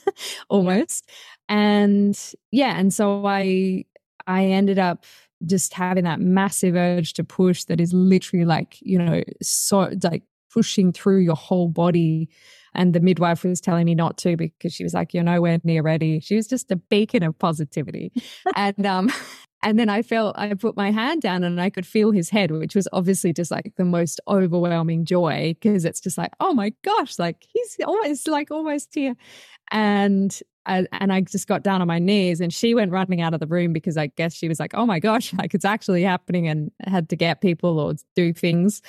almost. 0.48 1.10
And 1.48 2.18
yeah, 2.50 2.78
and 2.78 2.94
so 2.94 3.26
I 3.26 3.84
I 4.26 4.46
ended 4.46 4.78
up 4.78 5.04
just 5.44 5.74
having 5.74 6.04
that 6.04 6.20
massive 6.20 6.74
urge 6.74 7.12
to 7.14 7.24
push 7.24 7.64
that 7.64 7.80
is 7.80 7.92
literally 7.92 8.44
like, 8.44 8.78
you 8.80 8.98
know, 8.98 9.22
so 9.42 9.90
like 10.02 10.22
pushing 10.50 10.92
through 10.92 11.18
your 11.18 11.36
whole 11.36 11.68
body. 11.68 12.28
And 12.76 12.92
the 12.92 13.00
midwife 13.00 13.44
was 13.44 13.60
telling 13.60 13.84
me 13.84 13.94
not 13.94 14.16
to 14.18 14.36
because 14.36 14.72
she 14.72 14.82
was 14.82 14.94
like, 14.94 15.14
you're 15.14 15.22
nowhere 15.22 15.58
near 15.62 15.82
ready. 15.82 16.18
She 16.20 16.34
was 16.34 16.48
just 16.48 16.72
a 16.72 16.76
beacon 16.76 17.22
of 17.22 17.38
positivity. 17.38 18.12
and, 18.56 18.84
um, 18.86 19.12
and 19.64 19.78
then 19.78 19.88
I 19.88 20.02
felt, 20.02 20.38
I 20.38 20.52
put 20.52 20.76
my 20.76 20.90
hand 20.90 21.22
down 21.22 21.42
and 21.42 21.58
I 21.58 21.70
could 21.70 21.86
feel 21.86 22.10
his 22.10 22.28
head, 22.28 22.50
which 22.50 22.74
was 22.74 22.86
obviously 22.92 23.32
just 23.32 23.50
like 23.50 23.72
the 23.76 23.84
most 23.84 24.20
overwhelming 24.28 25.06
joy 25.06 25.56
because 25.58 25.86
it's 25.86 26.00
just 26.00 26.18
like, 26.18 26.32
oh 26.38 26.52
my 26.52 26.74
gosh, 26.82 27.18
like 27.18 27.46
he's 27.50 27.78
almost 27.86 28.28
like 28.28 28.50
almost 28.50 28.90
here. 28.94 29.16
And 29.70 30.38
I, 30.66 30.86
and 30.92 31.10
I 31.10 31.22
just 31.22 31.48
got 31.48 31.62
down 31.62 31.80
on 31.80 31.88
my 31.88 31.98
knees 31.98 32.42
and 32.42 32.52
she 32.52 32.74
went 32.74 32.92
running 32.92 33.22
out 33.22 33.32
of 33.32 33.40
the 33.40 33.46
room 33.46 33.72
because 33.72 33.96
I 33.96 34.08
guess 34.08 34.34
she 34.34 34.48
was 34.48 34.60
like, 34.60 34.74
oh 34.74 34.84
my 34.84 35.00
gosh, 35.00 35.32
like 35.38 35.54
it's 35.54 35.64
actually 35.64 36.02
happening 36.02 36.46
and 36.46 36.70
had 36.86 37.08
to 37.08 37.16
get 37.16 37.40
people 37.40 37.80
or 37.80 37.94
do 38.14 38.34
things. 38.34 38.82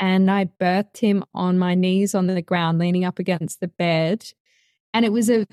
And 0.00 0.30
I 0.30 0.46
birthed 0.58 0.96
him 0.96 1.22
on 1.34 1.58
my 1.58 1.74
knees 1.74 2.14
on 2.14 2.28
the 2.28 2.40
ground, 2.40 2.78
leaning 2.78 3.04
up 3.04 3.18
against 3.18 3.60
the 3.60 3.68
bed. 3.68 4.24
And 4.94 5.04
it 5.04 5.12
was 5.12 5.28
a, 5.28 5.46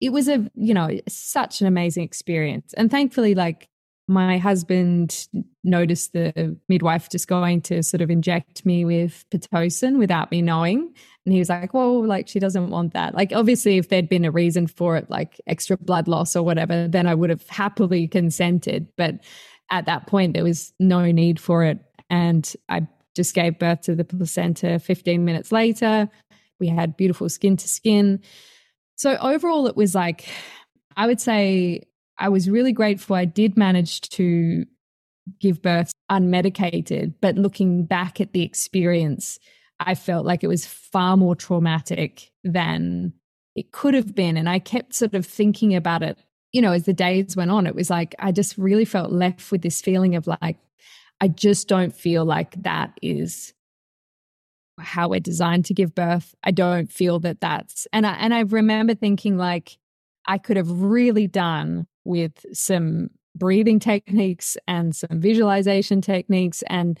it 0.00 0.12
was 0.12 0.28
a, 0.28 0.50
you 0.54 0.72
know, 0.72 0.98
such 1.08 1.60
an 1.60 1.66
amazing 1.66 2.04
experience. 2.04 2.72
And 2.72 2.90
thankfully, 2.90 3.34
like 3.34 3.68
my 4.06 4.36
husband 4.36 5.28
noticed 5.62 6.12
the 6.12 6.56
midwife 6.68 7.08
just 7.08 7.26
going 7.26 7.62
to 7.62 7.82
sort 7.82 8.02
of 8.02 8.10
inject 8.10 8.66
me 8.66 8.84
with 8.84 9.24
Pitocin 9.30 9.98
without 9.98 10.30
me 10.30 10.42
knowing. 10.42 10.92
And 11.24 11.32
he 11.32 11.38
was 11.38 11.48
like, 11.48 11.72
well, 11.72 12.06
like 12.06 12.28
she 12.28 12.38
doesn't 12.38 12.68
want 12.68 12.92
that. 12.92 13.14
Like, 13.14 13.32
obviously, 13.32 13.78
if 13.78 13.88
there'd 13.88 14.08
been 14.08 14.26
a 14.26 14.30
reason 14.30 14.66
for 14.66 14.96
it, 14.96 15.08
like 15.08 15.40
extra 15.46 15.78
blood 15.78 16.06
loss 16.06 16.36
or 16.36 16.42
whatever, 16.42 16.86
then 16.86 17.06
I 17.06 17.14
would 17.14 17.30
have 17.30 17.48
happily 17.48 18.06
consented. 18.06 18.88
But 18.96 19.20
at 19.70 19.86
that 19.86 20.06
point, 20.06 20.34
there 20.34 20.44
was 20.44 20.74
no 20.78 21.10
need 21.10 21.40
for 21.40 21.64
it. 21.64 21.78
And 22.10 22.52
I 22.68 22.86
just 23.16 23.34
gave 23.34 23.58
birth 23.58 23.82
to 23.82 23.94
the 23.94 24.04
placenta 24.04 24.78
15 24.78 25.24
minutes 25.24 25.50
later. 25.50 26.10
We 26.60 26.68
had 26.68 26.96
beautiful 26.96 27.30
skin 27.30 27.56
to 27.56 27.68
skin. 27.68 28.20
So, 28.96 29.16
overall, 29.16 29.66
it 29.66 29.76
was 29.76 29.94
like, 29.94 30.26
I 30.94 31.06
would 31.06 31.20
say 31.22 31.84
I 32.18 32.28
was 32.28 32.48
really 32.48 32.72
grateful 32.72 33.16
I 33.16 33.24
did 33.24 33.56
manage 33.56 34.00
to 34.10 34.64
give 35.40 35.62
birth 35.62 35.92
unmedicated, 36.10 37.14
but 37.20 37.36
looking 37.36 37.84
back 37.84 38.20
at 38.20 38.32
the 38.32 38.42
experience, 38.42 39.38
I 39.80 39.94
felt 39.94 40.26
like 40.26 40.44
it 40.44 40.48
was 40.48 40.66
far 40.66 41.16
more 41.16 41.34
traumatic 41.34 42.30
than 42.44 43.12
it 43.56 43.72
could 43.72 43.94
have 43.94 44.14
been. 44.14 44.36
And 44.36 44.48
I 44.48 44.58
kept 44.58 44.94
sort 44.94 45.14
of 45.14 45.26
thinking 45.26 45.74
about 45.74 46.02
it, 46.02 46.18
you 46.52 46.60
know, 46.60 46.72
as 46.72 46.84
the 46.84 46.92
days 46.92 47.36
went 47.36 47.50
on. 47.50 47.66
It 47.66 47.74
was 47.74 47.90
like, 47.90 48.14
I 48.18 48.32
just 48.32 48.56
really 48.58 48.84
felt 48.84 49.12
left 49.12 49.50
with 49.50 49.62
this 49.62 49.80
feeling 49.80 50.14
of 50.14 50.26
like, 50.26 50.58
I 51.20 51.28
just 51.28 51.68
don't 51.68 51.94
feel 51.94 52.24
like 52.24 52.62
that 52.62 52.92
is 53.00 53.54
how 54.78 55.08
we're 55.08 55.20
designed 55.20 55.64
to 55.66 55.74
give 55.74 55.94
birth. 55.94 56.34
I 56.42 56.50
don't 56.50 56.90
feel 56.90 57.20
that 57.20 57.40
that's, 57.40 57.86
and 57.92 58.06
I, 58.06 58.12
and 58.14 58.34
I 58.34 58.40
remember 58.40 58.94
thinking 58.94 59.36
like, 59.36 59.78
I 60.26 60.38
could 60.38 60.56
have 60.56 60.70
really 60.70 61.26
done 61.26 61.86
with 62.04 62.44
some 62.52 63.10
breathing 63.36 63.80
techniques 63.80 64.56
and 64.68 64.94
some 64.94 65.20
visualization 65.20 66.00
techniques 66.00 66.62
and 66.68 66.98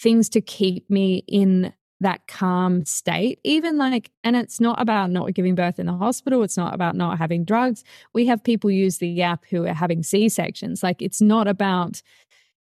things 0.00 0.28
to 0.30 0.40
keep 0.40 0.88
me 0.90 1.22
in 1.28 1.72
that 2.00 2.26
calm 2.26 2.84
state. 2.84 3.40
Even 3.44 3.78
like 3.78 4.10
and 4.22 4.36
it's 4.36 4.60
not 4.60 4.80
about 4.80 5.10
not 5.10 5.32
giving 5.32 5.54
birth 5.54 5.78
in 5.78 5.86
the 5.86 5.94
hospital 5.94 6.42
it's 6.42 6.56
not 6.56 6.74
about 6.74 6.94
not 6.94 7.18
having 7.18 7.44
drugs. 7.44 7.84
We 8.12 8.26
have 8.26 8.44
people 8.44 8.70
use 8.70 8.98
the 8.98 9.22
app 9.22 9.44
who 9.48 9.64
are 9.64 9.74
having 9.74 10.02
c-sections. 10.02 10.82
Like 10.82 11.00
it's 11.00 11.22
not 11.22 11.48
about 11.48 12.02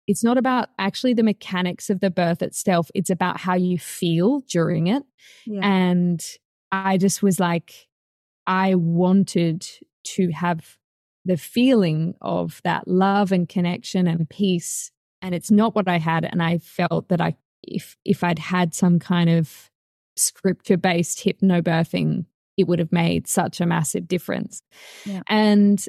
it's 0.06 0.24
not 0.24 0.38
about 0.38 0.70
actually 0.80 1.14
the 1.14 1.24
mechanics 1.24 1.90
of 1.90 2.00
the 2.00 2.10
birth 2.10 2.42
itself. 2.42 2.90
It's 2.94 3.10
about 3.10 3.40
how 3.40 3.56
you 3.56 3.78
feel 3.78 4.42
during 4.42 4.88
it. 4.88 5.04
Yeah. 5.46 5.62
and 5.64 6.24
i 6.72 6.98
just 6.98 7.24
was 7.24 7.40
like 7.40 7.88
i 8.46 8.76
wanted 8.76 9.66
to 10.04 10.30
have 10.32 10.78
the 11.28 11.38
feeling 11.38 12.16
of 12.22 12.62
that 12.64 12.88
love 12.88 13.32
and 13.32 13.48
connection 13.48 14.08
and 14.08 14.30
peace. 14.30 14.92
And 15.22 15.36
it's 15.36 15.52
not 15.52 15.76
what 15.76 15.88
i 15.88 15.98
had 15.98 16.26
and 16.26 16.42
i 16.42 16.58
felt 16.60 17.10
that 17.10 17.20
i 17.20 17.36
if 17.64 17.98
if 18.06 18.24
i'd 18.24 18.40
had 18.40 18.74
some 18.74 19.00
kind 19.00 19.30
of 19.30 19.70
scripture 20.16 20.78
based 20.78 21.24
hypnobirthing 21.26 22.26
it 22.56 22.68
would 22.68 22.80
have 22.80 22.92
made 22.92 23.28
such 23.28 23.62
a 23.62 23.68
massive 23.68 24.08
difference. 24.08 24.64
Yeah. 25.06 25.22
and 25.28 25.84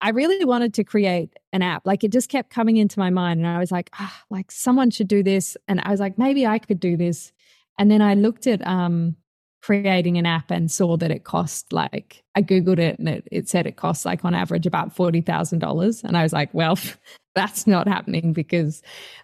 i 0.00 0.10
really 0.10 0.44
wanted 0.44 0.74
to 0.74 0.84
create 0.84 1.30
an 1.52 1.62
app. 1.62 1.86
Like 1.86 2.04
it 2.04 2.12
just 2.12 2.28
kept 2.28 2.50
coming 2.50 2.76
into 2.76 2.98
my 2.98 3.10
mind 3.10 3.40
and 3.40 3.48
i 3.48 3.58
was 3.58 3.72
like 3.72 3.90
ah, 3.98 4.22
like 4.30 4.50
someone 4.50 4.90
should 4.90 5.08
do 5.08 5.22
this. 5.22 5.56
And 5.66 5.80
i 5.82 5.90
was 5.90 6.00
like 6.00 6.18
maybe 6.18 6.46
i 6.46 6.58
could 6.58 6.80
do 6.80 6.96
this. 6.96 7.32
And 7.78 7.90
then 7.90 8.02
i 8.02 8.14
looked 8.14 8.46
at 8.46 8.66
um 8.66 9.16
creating 9.64 10.18
an 10.18 10.26
app 10.26 10.50
and 10.50 10.70
saw 10.70 10.94
that 10.94 11.10
it 11.10 11.24
cost 11.24 11.72
like 11.72 12.22
I 12.34 12.42
googled 12.42 12.78
it 12.78 12.98
and 12.98 13.08
it, 13.08 13.26
it 13.32 13.48
said 13.48 13.66
it 13.66 13.76
costs 13.76 14.04
like 14.04 14.22
on 14.22 14.34
average 14.34 14.66
about 14.66 14.94
forty 14.94 15.22
thousand 15.22 15.60
dollars, 15.60 16.04
and 16.04 16.18
I 16.18 16.22
was 16.22 16.34
like, 16.34 16.52
well, 16.52 16.78
that's 17.34 17.66
not 17.66 17.88
happening 17.88 18.34
because 18.34 18.82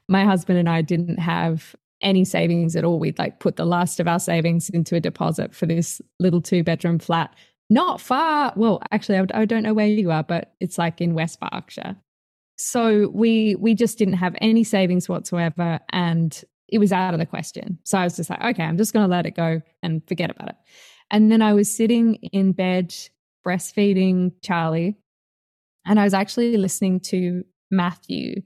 my 0.09 0.25
husband 0.25 0.59
and 0.59 0.69
I 0.69 0.81
didn't 0.81 1.19
have 1.19 1.77
any 2.01 2.25
savings 2.25 2.75
at 2.75 2.85
all. 2.85 2.99
We'd 2.99 3.19
like 3.19 3.39
put 3.41 3.57
the 3.57 3.67
last 3.67 4.01
of 4.01 4.09
our 4.09 4.19
savings 4.19 4.71
into 4.71 4.97
a 4.97 5.01
deposit 5.01 5.55
for 5.55 5.67
this 5.67 6.01
little 6.19 6.41
two 6.41 6.65
bedroom 6.65 6.99
flat, 6.99 7.35
not 7.69 8.01
far. 8.01 8.55
Well, 8.57 8.81
actually, 8.93 9.19
I, 9.19 9.27
I 9.43 9.45
don't 9.45 9.63
know 9.63 9.75
where 9.75 9.87
you 9.87 10.11
are, 10.11 10.25
but 10.25 10.55
it's 10.59 10.79
like 10.79 11.03
in 11.03 11.13
West 11.13 11.39
Berkshire. 11.41 11.97
So 12.57 13.11
we 13.13 13.57
we 13.57 13.75
just 13.75 13.99
didn't 13.99 14.15
have 14.15 14.35
any 14.41 14.65
savings 14.65 15.07
whatsoever, 15.07 15.81
and 15.91 16.43
it 16.71 16.79
was 16.79 16.93
out 16.93 17.15
of 17.15 17.21
the 17.21 17.27
question. 17.27 17.79
So 17.85 17.99
I 17.99 18.05
was 18.05 18.17
just 18.17 18.31
like, 18.31 18.43
okay, 18.43 18.62
I'm 18.62 18.79
just 18.79 18.93
going 18.93 19.05
to 19.05 19.11
let 19.11 19.27
it 19.27 19.35
go 19.37 19.61
and 19.83 20.07
forget 20.07 20.31
about 20.31 20.50
it. 20.50 20.57
And 21.11 21.31
then 21.31 21.43
I 21.43 21.53
was 21.53 21.75
sitting 21.75 22.15
in 22.15 22.53
bed 22.53 22.95
breastfeeding 23.47 24.33
Charlie, 24.43 24.97
and 25.87 25.99
I 25.99 26.05
was 26.05 26.15
actually 26.15 26.57
listening 26.57 27.00
to 27.00 27.45
Matthew 27.71 28.43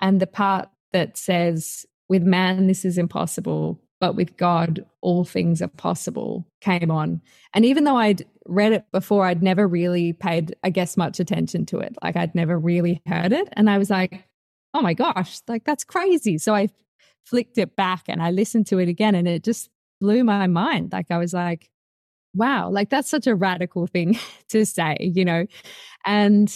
and 0.00 0.20
the 0.20 0.26
part 0.26 0.68
that 0.92 1.16
says, 1.16 1.84
with 2.08 2.22
man, 2.22 2.68
this 2.68 2.84
is 2.84 2.96
impossible, 2.96 3.82
but 4.00 4.14
with 4.14 4.36
God, 4.36 4.84
all 5.00 5.24
things 5.24 5.60
are 5.60 5.68
possible 5.68 6.46
came 6.60 6.90
on. 6.90 7.20
And 7.54 7.64
even 7.64 7.84
though 7.84 7.96
I'd 7.96 8.24
read 8.46 8.72
it 8.72 8.84
before, 8.92 9.26
I'd 9.26 9.42
never 9.42 9.66
really 9.66 10.12
paid, 10.12 10.54
I 10.62 10.70
guess, 10.70 10.96
much 10.96 11.18
attention 11.18 11.66
to 11.66 11.78
it. 11.78 11.96
Like 12.02 12.16
I'd 12.16 12.34
never 12.34 12.58
really 12.58 13.02
heard 13.06 13.32
it. 13.32 13.48
And 13.54 13.68
I 13.68 13.78
was 13.78 13.90
like, 13.90 14.24
oh 14.74 14.82
my 14.82 14.94
gosh, 14.94 15.40
like 15.48 15.64
that's 15.64 15.84
crazy. 15.84 16.38
So 16.38 16.54
I 16.54 16.68
flicked 17.26 17.58
it 17.58 17.76
back 17.76 18.04
and 18.08 18.22
I 18.22 18.30
listened 18.30 18.66
to 18.68 18.78
it 18.78 18.88
again 18.88 19.14
and 19.14 19.26
it 19.26 19.44
just 19.44 19.68
blew 20.00 20.24
my 20.24 20.46
mind. 20.46 20.92
Like 20.92 21.10
I 21.10 21.18
was 21.18 21.34
like, 21.34 21.70
wow, 22.34 22.70
like 22.70 22.90
that's 22.90 23.10
such 23.10 23.26
a 23.26 23.34
radical 23.34 23.86
thing 23.86 24.18
to 24.48 24.64
say, 24.64 24.96
you 25.00 25.24
know? 25.24 25.46
And 26.04 26.52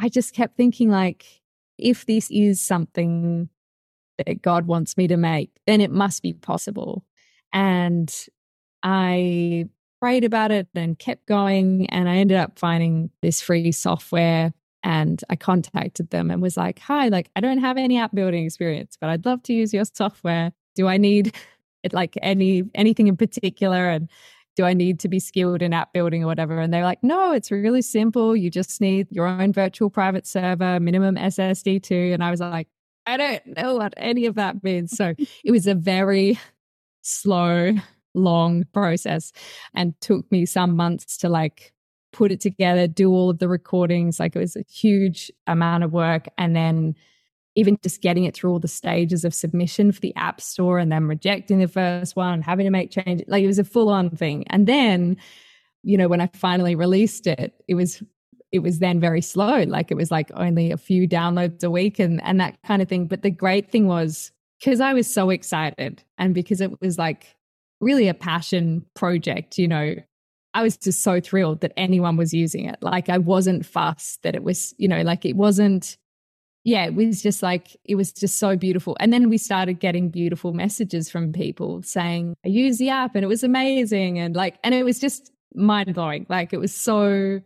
I 0.00 0.08
just 0.08 0.34
kept 0.34 0.56
thinking, 0.56 0.90
like, 0.90 1.24
if 1.78 2.06
this 2.06 2.30
is 2.30 2.60
something 2.60 3.48
that 4.18 4.40
God 4.40 4.66
wants 4.66 4.96
me 4.96 5.08
to 5.08 5.16
make, 5.16 5.50
then 5.66 5.80
it 5.80 5.90
must 5.90 6.22
be 6.22 6.32
possible. 6.32 7.04
And 7.52 8.12
I 8.82 9.66
prayed 10.00 10.24
about 10.24 10.52
it 10.52 10.68
and 10.74 10.98
kept 10.98 11.26
going. 11.26 11.86
And 11.90 12.08
I 12.08 12.16
ended 12.16 12.38
up 12.38 12.58
finding 12.58 13.10
this 13.22 13.40
free 13.40 13.72
software 13.72 14.52
And 14.86 15.20
I 15.28 15.34
contacted 15.34 16.10
them 16.10 16.30
and 16.30 16.40
was 16.40 16.56
like, 16.56 16.78
hi, 16.78 17.08
like, 17.08 17.28
I 17.34 17.40
don't 17.40 17.58
have 17.58 17.76
any 17.76 17.98
app 17.98 18.14
building 18.14 18.44
experience, 18.44 18.96
but 19.00 19.10
I'd 19.10 19.26
love 19.26 19.42
to 19.42 19.52
use 19.52 19.74
your 19.74 19.84
software. 19.84 20.52
Do 20.76 20.86
I 20.86 20.96
need 20.96 21.34
it 21.82 21.92
like 21.92 22.16
any 22.22 22.62
anything 22.72 23.08
in 23.08 23.16
particular? 23.16 23.90
And 23.90 24.08
do 24.54 24.64
I 24.64 24.74
need 24.74 25.00
to 25.00 25.08
be 25.08 25.18
skilled 25.18 25.60
in 25.60 25.72
app 25.72 25.92
building 25.92 26.22
or 26.22 26.28
whatever? 26.28 26.60
And 26.60 26.72
they're 26.72 26.84
like, 26.84 27.02
no, 27.02 27.32
it's 27.32 27.50
really 27.50 27.82
simple. 27.82 28.36
You 28.36 28.48
just 28.48 28.80
need 28.80 29.08
your 29.10 29.26
own 29.26 29.52
virtual 29.52 29.90
private 29.90 30.24
server, 30.24 30.78
minimum 30.78 31.16
SSD2. 31.16 32.14
And 32.14 32.22
I 32.22 32.30
was 32.30 32.38
like, 32.38 32.68
I 33.06 33.16
don't 33.16 33.44
know 33.56 33.74
what 33.74 33.92
any 33.96 34.26
of 34.26 34.36
that 34.36 34.62
means. 34.62 34.96
So 34.96 35.14
it 35.44 35.50
was 35.50 35.66
a 35.66 35.74
very 35.74 36.38
slow, 37.02 37.72
long 38.14 38.62
process 38.72 39.32
and 39.74 40.00
took 40.00 40.30
me 40.30 40.46
some 40.46 40.76
months 40.76 41.16
to 41.18 41.28
like 41.28 41.72
put 42.16 42.32
it 42.32 42.40
together, 42.40 42.86
do 42.88 43.10
all 43.10 43.28
of 43.28 43.38
the 43.38 43.48
recordings. 43.48 44.18
Like 44.18 44.34
it 44.34 44.38
was 44.38 44.56
a 44.56 44.64
huge 44.70 45.30
amount 45.46 45.84
of 45.84 45.92
work. 45.92 46.28
And 46.38 46.56
then 46.56 46.94
even 47.56 47.78
just 47.82 48.00
getting 48.00 48.24
it 48.24 48.34
through 48.34 48.50
all 48.50 48.58
the 48.58 48.68
stages 48.68 49.24
of 49.24 49.34
submission 49.34 49.92
for 49.92 50.00
the 50.00 50.16
app 50.16 50.40
store 50.40 50.78
and 50.78 50.90
then 50.90 51.06
rejecting 51.06 51.58
the 51.58 51.68
first 51.68 52.16
one, 52.16 52.40
having 52.40 52.64
to 52.64 52.70
make 52.70 52.90
changes. 52.90 53.26
Like 53.28 53.44
it 53.44 53.46
was 53.46 53.58
a 53.58 53.64
full 53.64 53.90
on 53.90 54.10
thing. 54.10 54.44
And 54.48 54.66
then, 54.66 55.18
you 55.82 55.98
know, 55.98 56.08
when 56.08 56.22
I 56.22 56.28
finally 56.28 56.74
released 56.74 57.26
it, 57.26 57.52
it 57.68 57.74
was 57.74 58.02
it 58.50 58.60
was 58.60 58.78
then 58.78 58.98
very 58.98 59.20
slow. 59.20 59.64
Like 59.64 59.90
it 59.90 59.96
was 59.96 60.10
like 60.10 60.30
only 60.34 60.70
a 60.70 60.78
few 60.78 61.06
downloads 61.06 61.62
a 61.62 61.70
week 61.70 61.98
and 61.98 62.22
and 62.22 62.40
that 62.40 62.56
kind 62.62 62.80
of 62.80 62.88
thing. 62.88 63.08
But 63.08 63.22
the 63.22 63.30
great 63.30 63.70
thing 63.70 63.88
was 63.88 64.32
because 64.58 64.80
I 64.80 64.94
was 64.94 65.12
so 65.12 65.28
excited 65.28 66.02
and 66.16 66.34
because 66.34 66.62
it 66.62 66.80
was 66.80 66.96
like 66.96 67.36
really 67.80 68.08
a 68.08 68.14
passion 68.14 68.86
project, 68.94 69.58
you 69.58 69.68
know, 69.68 69.96
I 70.56 70.62
was 70.62 70.76
just 70.78 71.02
so 71.02 71.20
thrilled 71.20 71.60
that 71.60 71.72
anyone 71.76 72.16
was 72.16 72.32
using 72.32 72.64
it. 72.64 72.78
Like 72.80 73.10
I 73.10 73.18
wasn't 73.18 73.66
fussed 73.66 74.22
that 74.22 74.34
it 74.34 74.42
was, 74.42 74.74
you 74.78 74.88
know, 74.88 75.02
like 75.02 75.26
it 75.26 75.36
wasn't 75.36 75.98
yeah, 76.64 76.84
it 76.86 76.96
was 76.96 77.22
just 77.22 77.44
like, 77.44 77.76
it 77.84 77.94
was 77.94 78.12
just 78.12 78.38
so 78.38 78.56
beautiful. 78.56 78.96
And 78.98 79.12
then 79.12 79.28
we 79.28 79.38
started 79.38 79.78
getting 79.78 80.08
beautiful 80.08 80.52
messages 80.52 81.08
from 81.08 81.32
people 81.32 81.80
saying, 81.84 82.34
I 82.44 82.48
use 82.48 82.78
the 82.78 82.88
app 82.88 83.14
and 83.14 83.22
it 83.22 83.28
was 83.28 83.44
amazing. 83.44 84.18
And 84.18 84.34
like, 84.34 84.56
and 84.64 84.74
it 84.74 84.84
was 84.84 84.98
just 84.98 85.30
mind 85.54 85.94
blowing. 85.94 86.26
Like, 86.28 86.52
it 86.52 86.58
was 86.58 86.74
so 86.74 87.40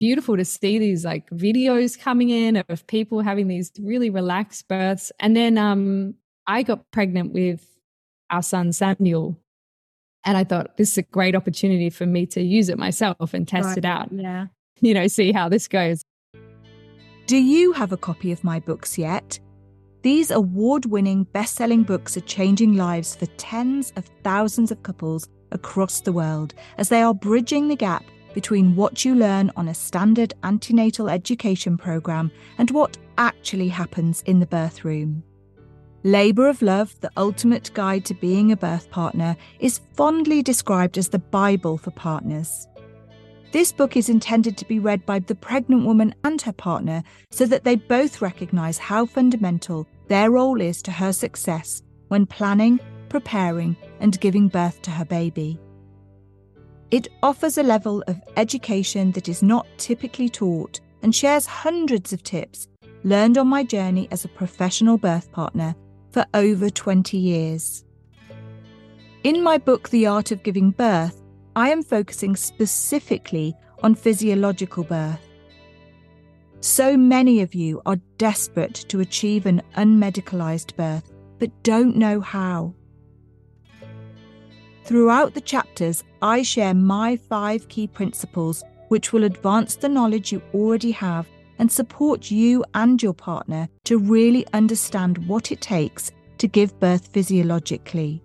beautiful 0.00 0.38
to 0.38 0.44
see 0.46 0.78
these 0.78 1.04
like 1.04 1.28
videos 1.28 2.00
coming 2.00 2.30
in 2.30 2.62
of 2.70 2.86
people 2.86 3.20
having 3.20 3.48
these 3.48 3.70
really 3.78 4.08
relaxed 4.08 4.68
births. 4.68 5.12
And 5.20 5.36
then 5.36 5.58
um, 5.58 6.14
I 6.46 6.62
got 6.62 6.90
pregnant 6.92 7.34
with 7.34 7.66
our 8.30 8.42
son 8.42 8.72
Samuel. 8.72 9.38
And 10.24 10.36
I 10.36 10.44
thought 10.44 10.76
this 10.76 10.92
is 10.92 10.98
a 10.98 11.02
great 11.02 11.34
opportunity 11.34 11.90
for 11.90 12.06
me 12.06 12.26
to 12.26 12.42
use 12.42 12.68
it 12.68 12.78
myself 12.78 13.34
and 13.34 13.46
test 13.46 13.68
right. 13.68 13.78
it 13.78 13.84
out. 13.84 14.08
Yeah. 14.12 14.46
You 14.80 14.94
know, 14.94 15.06
see 15.06 15.32
how 15.32 15.48
this 15.48 15.68
goes. 15.68 16.04
Do 17.26 17.36
you 17.36 17.72
have 17.72 17.92
a 17.92 17.96
copy 17.96 18.32
of 18.32 18.44
my 18.44 18.60
books 18.60 18.98
yet? 18.98 19.38
These 20.02 20.32
award 20.32 20.86
winning, 20.86 21.24
best 21.24 21.54
selling 21.54 21.84
books 21.84 22.16
are 22.16 22.22
changing 22.22 22.76
lives 22.76 23.14
for 23.14 23.26
tens 23.36 23.92
of 23.96 24.10
thousands 24.24 24.72
of 24.72 24.82
couples 24.82 25.28
across 25.52 26.00
the 26.00 26.12
world 26.12 26.54
as 26.78 26.88
they 26.88 27.02
are 27.02 27.14
bridging 27.14 27.68
the 27.68 27.76
gap 27.76 28.04
between 28.34 28.74
what 28.74 29.04
you 29.04 29.14
learn 29.14 29.52
on 29.56 29.68
a 29.68 29.74
standard 29.74 30.34
antenatal 30.42 31.08
education 31.08 31.76
programme 31.76 32.30
and 32.58 32.70
what 32.70 32.98
actually 33.18 33.68
happens 33.68 34.22
in 34.22 34.40
the 34.40 34.46
birth 34.46 34.84
room. 34.84 35.22
Labour 36.04 36.48
of 36.48 36.62
Love, 36.62 37.00
the 37.00 37.12
ultimate 37.16 37.72
guide 37.74 38.04
to 38.06 38.14
being 38.14 38.50
a 38.50 38.56
birth 38.56 38.90
partner, 38.90 39.36
is 39.60 39.80
fondly 39.94 40.42
described 40.42 40.98
as 40.98 41.08
the 41.08 41.20
Bible 41.20 41.78
for 41.78 41.92
partners. 41.92 42.66
This 43.52 43.70
book 43.70 43.96
is 43.96 44.08
intended 44.08 44.56
to 44.56 44.64
be 44.66 44.80
read 44.80 45.06
by 45.06 45.20
the 45.20 45.36
pregnant 45.36 45.84
woman 45.84 46.12
and 46.24 46.42
her 46.42 46.52
partner 46.52 47.04
so 47.30 47.46
that 47.46 47.62
they 47.62 47.76
both 47.76 48.20
recognise 48.20 48.78
how 48.78 49.06
fundamental 49.06 49.86
their 50.08 50.32
role 50.32 50.60
is 50.60 50.82
to 50.82 50.90
her 50.90 51.12
success 51.12 51.84
when 52.08 52.26
planning, 52.26 52.80
preparing, 53.08 53.76
and 54.00 54.20
giving 54.20 54.48
birth 54.48 54.82
to 54.82 54.90
her 54.90 55.04
baby. 55.04 55.60
It 56.90 57.06
offers 57.22 57.58
a 57.58 57.62
level 57.62 58.02
of 58.08 58.20
education 58.36 59.12
that 59.12 59.28
is 59.28 59.40
not 59.40 59.68
typically 59.78 60.28
taught 60.28 60.80
and 61.02 61.14
shares 61.14 61.46
hundreds 61.46 62.12
of 62.12 62.24
tips 62.24 62.66
learned 63.04 63.38
on 63.38 63.46
my 63.46 63.62
journey 63.62 64.08
as 64.10 64.24
a 64.24 64.28
professional 64.28 64.98
birth 64.98 65.30
partner 65.30 65.76
for 66.12 66.26
over 66.34 66.70
20 66.70 67.16
years. 67.16 67.84
In 69.24 69.42
my 69.42 69.58
book, 69.58 69.88
The 69.88 70.06
Art 70.06 70.30
of 70.30 70.42
Giving 70.42 70.70
Birth, 70.70 71.22
I 71.56 71.70
am 71.70 71.82
focusing 71.82 72.36
specifically 72.36 73.54
on 73.82 73.94
physiological 73.94 74.84
birth. 74.84 75.28
So 76.60 76.96
many 76.96 77.40
of 77.40 77.54
you 77.54 77.82
are 77.86 77.96
desperate 78.18 78.74
to 78.88 79.00
achieve 79.00 79.46
an 79.46 79.62
unmedicalized 79.76 80.76
birth, 80.76 81.12
but 81.38 81.50
don't 81.62 81.96
know 81.96 82.20
how. 82.20 82.74
Throughout 84.84 85.34
the 85.34 85.40
chapters, 85.40 86.04
I 86.20 86.42
share 86.42 86.74
my 86.74 87.16
five 87.16 87.68
key 87.68 87.86
principles 87.86 88.62
which 88.88 89.12
will 89.12 89.24
advance 89.24 89.76
the 89.76 89.88
knowledge 89.88 90.32
you 90.32 90.42
already 90.52 90.90
have 90.90 91.26
and 91.58 91.70
support 91.70 92.30
you 92.30 92.64
and 92.74 93.02
your 93.02 93.14
partner 93.14 93.68
to 93.84 93.98
really 93.98 94.46
understand 94.52 95.26
what 95.28 95.52
it 95.52 95.60
takes 95.60 96.10
to 96.38 96.48
give 96.48 96.78
birth 96.80 97.08
physiologically. 97.08 98.22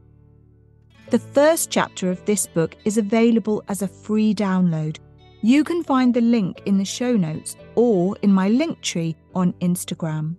The 1.10 1.20
first 1.20 1.70
chapter 1.70 2.12
of 2.12 2.24
this 2.26 2.48
book 2.48 2.76
is 2.84 2.98
available 2.98 3.64
as 3.70 3.82
a 3.82 3.88
free 3.88 4.34
download. 4.34 4.98
You 5.42 5.64
can 5.64 5.84
find 5.84 6.14
the 6.14 6.22
link 6.22 6.62
in 6.66 6.78
the 6.78 6.86
show 6.86 7.16
notes 7.16 7.56
or 7.76 8.18
in 8.24 8.32
my 8.34 8.50
link 8.50 8.82
tree 8.82 9.16
on 9.36 9.54
Instagram. 9.62 10.36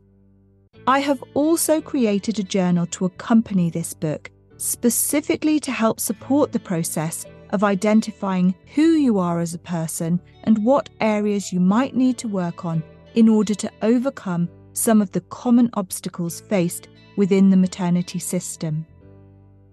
I 0.86 0.98
have 1.00 1.22
also 1.34 1.80
created 1.80 2.38
a 2.38 2.42
journal 2.42 2.86
to 2.86 3.04
accompany 3.04 3.70
this 3.70 3.94
book 3.94 4.30
specifically 4.56 5.60
to 5.60 5.70
help 5.70 6.00
support 6.00 6.52
the 6.52 6.58
process 6.58 7.24
of 7.50 7.64
identifying 7.64 8.54
who 8.74 8.92
you 8.92 9.18
are 9.18 9.40
as 9.40 9.54
a 9.54 9.58
person 9.58 10.20
and 10.44 10.64
what 10.64 10.88
areas 11.00 11.52
you 11.52 11.60
might 11.60 11.94
need 11.94 12.18
to 12.18 12.28
work 12.28 12.64
on 12.64 12.82
in 13.14 13.28
order 13.28 13.54
to 13.54 13.70
overcome 13.82 14.48
some 14.72 15.02
of 15.02 15.10
the 15.12 15.20
common 15.22 15.70
obstacles 15.74 16.40
faced 16.40 16.88
within 17.16 17.50
the 17.50 17.56
maternity 17.56 18.18
system. 18.18 18.86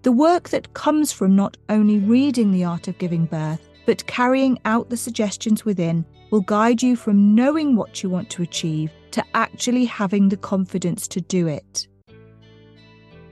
The 0.02 0.12
work 0.12 0.48
that 0.50 0.74
comes 0.74 1.12
from 1.12 1.34
not 1.34 1.56
only 1.68 1.98
reading 1.98 2.50
The 2.50 2.64
Art 2.64 2.88
of 2.88 2.98
Giving 2.98 3.26
Birth, 3.26 3.68
but 3.86 4.06
carrying 4.06 4.58
out 4.64 4.90
the 4.90 4.96
suggestions 4.96 5.64
within 5.64 6.04
will 6.30 6.40
guide 6.40 6.82
you 6.82 6.96
from 6.96 7.34
knowing 7.34 7.76
what 7.76 8.02
you 8.02 8.10
want 8.10 8.28
to 8.30 8.42
achieve 8.42 8.90
to 9.12 9.24
actually 9.34 9.84
having 9.84 10.28
the 10.28 10.36
confidence 10.36 11.06
to 11.08 11.20
do 11.20 11.46
it. 11.46 11.86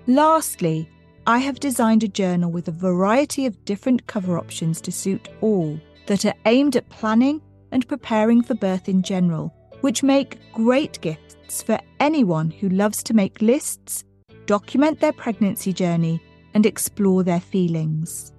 Lastly, 0.06 0.88
I 1.26 1.38
have 1.38 1.58
designed 1.58 2.02
a 2.02 2.08
journal 2.08 2.50
with 2.50 2.68
a 2.68 2.72
variety 2.72 3.46
of 3.46 3.64
different 3.64 4.06
cover 4.06 4.36
options 4.36 4.78
to 4.82 4.92
suit 4.92 5.30
all 5.40 5.80
that 6.06 6.26
are 6.26 6.34
aimed 6.44 6.76
at 6.76 6.90
planning 6.90 7.40
and 7.72 7.88
preparing 7.88 8.42
for 8.42 8.54
birth 8.54 8.90
in 8.90 9.02
general, 9.02 9.54
which 9.80 10.02
make 10.02 10.38
great 10.52 11.00
gifts 11.00 11.62
for 11.62 11.78
anyone 11.98 12.50
who 12.50 12.68
loves 12.68 13.02
to 13.04 13.14
make 13.14 13.40
lists, 13.40 14.04
document 14.44 15.00
their 15.00 15.14
pregnancy 15.14 15.72
journey, 15.72 16.20
and 16.52 16.66
explore 16.66 17.22
their 17.22 17.40
feelings. 17.40 18.30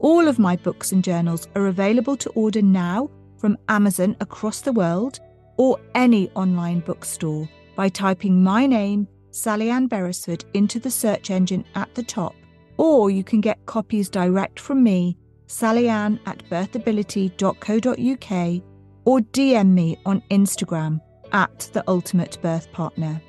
All 0.00 0.26
of 0.26 0.40
my 0.40 0.56
books 0.56 0.90
and 0.90 1.04
journals 1.04 1.46
are 1.54 1.68
available 1.68 2.16
to 2.16 2.30
order 2.30 2.62
now 2.62 3.08
from 3.38 3.56
Amazon 3.68 4.16
across 4.18 4.62
the 4.62 4.72
world 4.72 5.20
or 5.56 5.78
any 5.94 6.30
online 6.32 6.80
bookstore 6.80 7.48
by 7.76 7.88
typing 7.88 8.42
my 8.42 8.66
name 8.66 9.06
Sally-Ann 9.30 9.86
Beresford 9.86 10.44
into 10.54 10.80
the 10.80 10.90
search 10.90 11.30
engine 11.30 11.64
at 11.74 11.94
the 11.94 12.02
top, 12.02 12.34
or 12.76 13.10
you 13.10 13.22
can 13.22 13.40
get 13.40 13.64
copies 13.66 14.08
direct 14.08 14.58
from 14.58 14.82
me, 14.82 15.16
Sally-Ann 15.46 16.18
at 16.26 16.42
birthability.co.uk, 16.50 18.62
or 19.04 19.20
DM 19.20 19.70
me 19.70 19.98
on 20.04 20.22
Instagram 20.30 21.00
at 21.32 21.70
the 21.72 21.84
ultimate 21.88 22.38
birth 22.42 22.70
partner. 22.72 23.22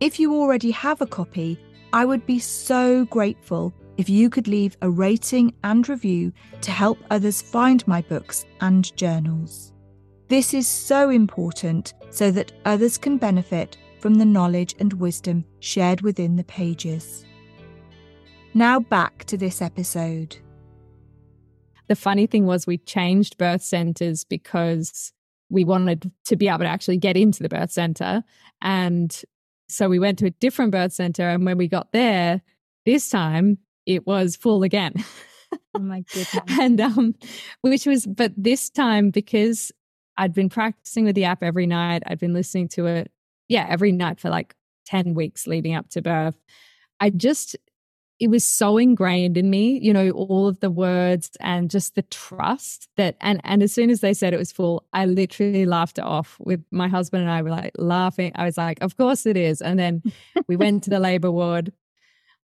If 0.00 0.20
you 0.20 0.34
already 0.34 0.70
have 0.72 1.00
a 1.00 1.06
copy, 1.06 1.58
I 1.92 2.04
would 2.04 2.26
be 2.26 2.38
so 2.38 3.04
grateful 3.06 3.72
if 3.96 4.08
you 4.08 4.28
could 4.28 4.48
leave 4.48 4.76
a 4.82 4.90
rating 4.90 5.54
and 5.62 5.88
review 5.88 6.32
to 6.62 6.70
help 6.70 6.98
others 7.10 7.40
find 7.40 7.86
my 7.86 8.02
books 8.02 8.44
and 8.60 8.94
journals. 8.96 9.72
This 10.28 10.54
is 10.54 10.66
so 10.66 11.10
important 11.10 11.94
so 12.10 12.30
that 12.32 12.52
others 12.64 12.98
can 12.98 13.18
benefit 13.18 13.76
from 14.04 14.16
the 14.16 14.24
knowledge 14.26 14.74
and 14.78 14.92
wisdom 14.92 15.46
shared 15.60 16.02
within 16.02 16.36
the 16.36 16.44
pages. 16.44 17.24
Now 18.52 18.78
back 18.78 19.24
to 19.24 19.38
this 19.38 19.62
episode. 19.62 20.36
The 21.88 21.96
funny 21.96 22.26
thing 22.26 22.44
was, 22.44 22.66
we 22.66 22.76
changed 22.76 23.38
birth 23.38 23.62
centers 23.62 24.22
because 24.22 25.14
we 25.48 25.64
wanted 25.64 26.12
to 26.26 26.36
be 26.36 26.48
able 26.48 26.58
to 26.58 26.66
actually 26.66 26.98
get 26.98 27.16
into 27.16 27.42
the 27.42 27.48
birth 27.48 27.70
center. 27.70 28.22
And 28.60 29.22
so 29.70 29.88
we 29.88 29.98
went 29.98 30.18
to 30.18 30.26
a 30.26 30.32
different 30.32 30.72
birth 30.72 30.92
center. 30.92 31.26
And 31.30 31.46
when 31.46 31.56
we 31.56 31.66
got 31.66 31.90
there, 31.92 32.42
this 32.84 33.08
time 33.08 33.56
it 33.86 34.06
was 34.06 34.36
full 34.36 34.64
again. 34.64 35.02
Oh 35.74 35.78
my 35.78 36.02
goodness. 36.12 36.44
and 36.60 36.78
um, 36.78 37.14
which 37.62 37.86
was, 37.86 38.04
but 38.04 38.34
this 38.36 38.68
time 38.68 39.08
because 39.08 39.72
I'd 40.16 40.34
been 40.34 40.48
practicing 40.48 41.04
with 41.04 41.14
the 41.14 41.24
app 41.24 41.42
every 41.42 41.66
night. 41.66 42.02
I'd 42.06 42.18
been 42.18 42.32
listening 42.32 42.68
to 42.68 42.86
it, 42.86 43.10
yeah, 43.48 43.66
every 43.68 43.92
night 43.92 44.20
for 44.20 44.30
like 44.30 44.54
10 44.86 45.14
weeks 45.14 45.46
leading 45.46 45.74
up 45.74 45.88
to 45.90 46.02
birth. 46.02 46.36
I 47.00 47.10
just, 47.10 47.56
it 48.20 48.28
was 48.28 48.44
so 48.44 48.78
ingrained 48.78 49.36
in 49.36 49.50
me, 49.50 49.78
you 49.82 49.92
know, 49.92 50.10
all 50.10 50.46
of 50.46 50.60
the 50.60 50.70
words 50.70 51.30
and 51.40 51.70
just 51.70 51.94
the 51.94 52.02
trust 52.02 52.88
that, 52.96 53.16
and, 53.20 53.40
and 53.44 53.62
as 53.62 53.72
soon 53.72 53.90
as 53.90 54.00
they 54.00 54.14
said 54.14 54.32
it 54.32 54.38
was 54.38 54.52
full, 54.52 54.86
I 54.92 55.06
literally 55.06 55.66
laughed 55.66 55.98
it 55.98 56.04
off 56.04 56.36
with 56.38 56.64
my 56.70 56.88
husband 56.88 57.22
and 57.22 57.32
I 57.32 57.42
were 57.42 57.50
like 57.50 57.72
laughing. 57.76 58.32
I 58.34 58.44
was 58.44 58.56
like, 58.56 58.78
of 58.80 58.96
course 58.96 59.26
it 59.26 59.36
is. 59.36 59.60
And 59.60 59.78
then 59.78 60.02
we 60.48 60.56
went 60.56 60.84
to 60.84 60.90
the 60.90 61.00
labor 61.00 61.30
ward. 61.30 61.72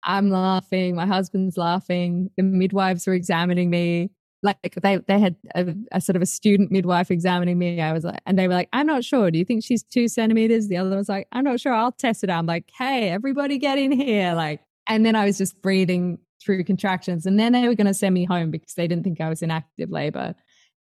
I'm 0.03 0.31
laughing. 0.31 0.97
My 0.97 1.07
husband's 1.07 1.57
laughing. 1.57 2.31
The 2.37 2.43
midwives 2.43 3.07
were 3.07 3.15
examining 3.15 3.71
me 3.71 4.11
like 4.43 4.75
they 4.83 4.97
they 4.97 5.19
had 5.19 5.37
a, 5.55 5.75
a, 5.93 6.01
sort 6.01 6.17
of 6.17 6.23
a 6.23 6.27
student 6.27 6.71
midwife 6.71 7.11
examining 7.11 7.59
me. 7.59 7.81
I 7.81 7.93
was 7.93 8.05
like, 8.05 8.21
and 8.27 8.39
they 8.39 8.49
were 8.49 8.55
like, 8.55 8.69
I'm 8.73 8.87
not 8.87 9.05
sure. 9.05 9.31
Do 9.31 9.39
you 9.39 9.45
think 9.45 9.65
she's 9.65 9.83
two 9.83 10.09
centimeters? 10.09 10.69
The 10.69 10.79
other 10.79 10.97
was 10.97 11.09
like, 11.09 11.29
I'm 11.33 11.45
not 11.45 11.61
sure. 11.61 11.75
I'll 11.75 11.93
test 11.93 12.25
it 12.25 12.31
out. 12.31 12.39
I'm 12.39 12.47
like, 12.47 12.71
hey, 12.77 13.11
everybody 13.11 13.59
get 13.59 13.79
in 13.79 13.93
here. 13.93 14.35
Like, 14.35 14.61
and 14.89 15.05
then 15.05 15.15
I 15.15 15.27
was 15.27 15.39
just 15.39 15.61
breathing 15.61 16.19
through 16.43 16.65
contractions. 16.65 17.27
And 17.27 17.39
then 17.39 17.53
they 17.53 17.69
were 17.69 17.75
going 17.75 17.87
to 17.87 17.95
send 17.95 18.15
me 18.15 18.25
home 18.25 18.51
because 18.51 18.75
they 18.75 18.89
didn't 18.89 19.05
think 19.05 19.21
I 19.21 19.29
was 19.29 19.43
in 19.43 19.51
active 19.51 19.91
labor. 19.91 20.35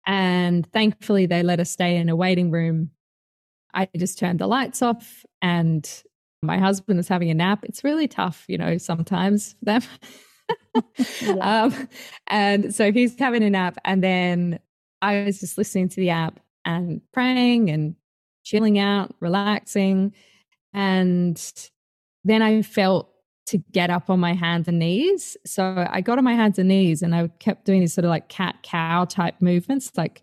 And 0.05 0.71
thankfully, 0.71 1.25
they 1.25 1.43
let 1.43 1.59
us 1.59 1.71
stay 1.71 1.97
in 1.97 2.09
a 2.09 2.15
waiting 2.15 2.51
room. 2.51 2.91
I 3.73 3.89
just 3.97 4.19
turned 4.19 4.39
the 4.39 4.47
lights 4.47 4.81
off 4.81 5.25
and 5.41 5.87
my 6.41 6.57
husband 6.59 6.97
was 6.97 7.07
having 7.07 7.29
a 7.29 7.33
nap. 7.33 7.63
It's 7.63 7.83
really 7.83 8.07
tough, 8.07 8.45
you 8.47 8.57
know, 8.57 8.77
sometimes 8.77 9.53
for 9.53 9.65
them. 9.65 9.81
yeah. 11.21 11.63
um, 11.63 11.89
and 12.27 12.73
so 12.73 12.91
he's 12.91 13.17
having 13.19 13.43
a 13.43 13.49
nap. 13.49 13.77
And 13.85 14.03
then 14.03 14.59
I 15.01 15.23
was 15.23 15.39
just 15.39 15.57
listening 15.57 15.89
to 15.89 15.95
the 15.97 16.09
app 16.09 16.39
and 16.65 17.01
praying 17.13 17.69
and 17.69 17.95
chilling 18.43 18.79
out, 18.79 19.13
relaxing. 19.19 20.13
And 20.73 21.41
then 22.23 22.41
I 22.41 22.61
felt 22.61 23.09
to 23.47 23.57
get 23.71 23.89
up 23.89 24.09
on 24.09 24.19
my 24.19 24.33
hands 24.33 24.67
and 24.67 24.79
knees. 24.79 25.37
So 25.45 25.87
I 25.89 26.01
got 26.01 26.17
on 26.17 26.23
my 26.23 26.33
hands 26.33 26.59
and 26.59 26.67
knees 26.67 27.01
and 27.01 27.15
I 27.15 27.27
kept 27.39 27.65
doing 27.65 27.79
these 27.79 27.93
sort 27.93 28.05
of 28.05 28.09
like 28.09 28.27
cat 28.27 28.57
cow 28.63 29.05
type 29.05 29.41
movements. 29.41 29.91
Like 29.95 30.21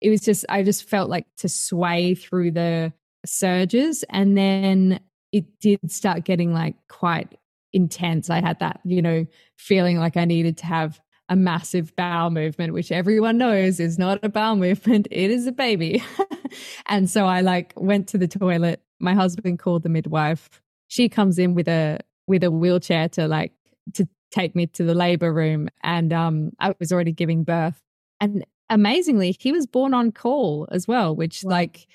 it 0.00 0.10
was 0.10 0.20
just, 0.20 0.44
I 0.48 0.62
just 0.62 0.84
felt 0.84 1.08
like 1.08 1.26
to 1.38 1.48
sway 1.48 2.14
through 2.14 2.52
the 2.52 2.92
surges. 3.24 4.04
And 4.10 4.36
then 4.36 5.00
it 5.32 5.58
did 5.60 5.90
start 5.90 6.24
getting 6.24 6.52
like 6.52 6.76
quite 6.88 7.34
intense. 7.72 8.30
I 8.30 8.40
had 8.40 8.58
that, 8.60 8.80
you 8.84 9.02
know, 9.02 9.26
feeling 9.56 9.98
like 9.98 10.16
I 10.16 10.24
needed 10.24 10.56
to 10.58 10.66
have 10.66 11.00
a 11.28 11.36
massive 11.36 11.94
bowel 11.94 12.30
movement, 12.30 12.72
which 12.72 12.90
everyone 12.90 13.36
knows 13.38 13.80
is 13.80 13.98
not 13.98 14.18
a 14.22 14.28
bowel 14.28 14.56
movement, 14.56 15.06
it 15.10 15.30
is 15.30 15.46
a 15.46 15.52
baby. 15.52 16.02
and 16.86 17.08
so 17.08 17.26
I 17.26 17.40
like 17.42 17.72
went 17.76 18.08
to 18.08 18.18
the 18.18 18.28
toilet. 18.28 18.82
My 19.00 19.14
husband 19.14 19.58
called 19.58 19.82
the 19.82 19.88
midwife. 19.88 20.48
She 20.88 21.08
comes 21.08 21.38
in 21.38 21.54
with 21.54 21.68
a 21.68 21.98
with 22.26 22.42
a 22.44 22.50
wheelchair 22.50 23.08
to 23.10 23.28
like 23.28 23.52
to 23.94 24.08
take 24.30 24.54
me 24.54 24.66
to 24.66 24.84
the 24.84 24.94
labor 24.94 25.32
room 25.32 25.68
and 25.82 26.12
um 26.12 26.50
I 26.58 26.74
was 26.78 26.92
already 26.92 27.12
giving 27.12 27.44
birth. 27.44 27.80
And 28.20 28.44
amazingly, 28.70 29.36
he 29.38 29.52
was 29.52 29.66
born 29.66 29.94
en 29.94 30.12
caul 30.12 30.66
as 30.70 30.88
well, 30.88 31.14
which 31.14 31.42
wow. 31.44 31.50
like 31.50 31.86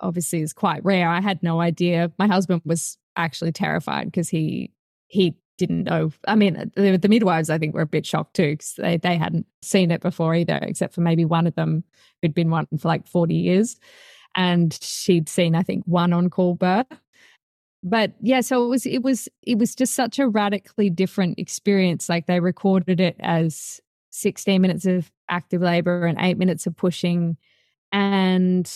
obviously 0.00 0.42
is 0.42 0.52
quite 0.52 0.84
rare. 0.84 1.08
I 1.08 1.20
had 1.20 1.42
no 1.42 1.60
idea. 1.60 2.12
My 2.18 2.26
husband 2.26 2.62
was 2.64 2.98
actually 3.16 3.52
terrified 3.52 4.06
because 4.06 4.28
he 4.28 4.70
he 5.06 5.36
didn't 5.58 5.84
know. 5.84 6.12
I 6.28 6.34
mean, 6.34 6.70
the, 6.76 6.96
the, 6.96 7.08
midwives, 7.08 7.50
I 7.50 7.58
think, 7.58 7.74
were 7.74 7.82
a 7.82 7.86
bit 7.86 8.06
shocked 8.06 8.36
too 8.36 8.52
because 8.52 8.74
they, 8.74 8.96
they 8.98 9.16
hadn't 9.16 9.46
seen 9.62 9.90
it 9.90 10.02
before 10.02 10.34
either, 10.34 10.58
except 10.62 10.94
for 10.94 11.00
maybe 11.00 11.24
one 11.24 11.46
of 11.46 11.54
them 11.54 11.84
who'd 12.20 12.34
been 12.34 12.50
one 12.50 12.66
for 12.78 12.88
like 12.88 13.06
40 13.06 13.34
years. 13.34 13.76
And 14.34 14.78
she'd 14.82 15.28
seen, 15.28 15.54
I 15.54 15.62
think, 15.62 15.84
one 15.86 16.12
en 16.12 16.28
caul 16.28 16.54
birth. 16.54 16.86
But 17.82 18.14
yeah, 18.20 18.40
so 18.40 18.64
it 18.64 18.68
was 18.68 18.86
it 18.86 19.02
was 19.02 19.28
it 19.42 19.58
was 19.58 19.74
just 19.74 19.94
such 19.94 20.18
a 20.18 20.28
radically 20.28 20.90
different 20.90 21.38
experience. 21.38 22.08
Like 22.08 22.26
they 22.26 22.40
recorded 22.40 23.00
it 23.00 23.16
as 23.20 23.80
16 24.10 24.60
minutes 24.60 24.86
of 24.86 25.10
active 25.28 25.62
labor 25.62 26.06
and 26.06 26.18
eight 26.20 26.36
minutes 26.36 26.66
of 26.66 26.76
pushing. 26.76 27.36
And 27.92 28.70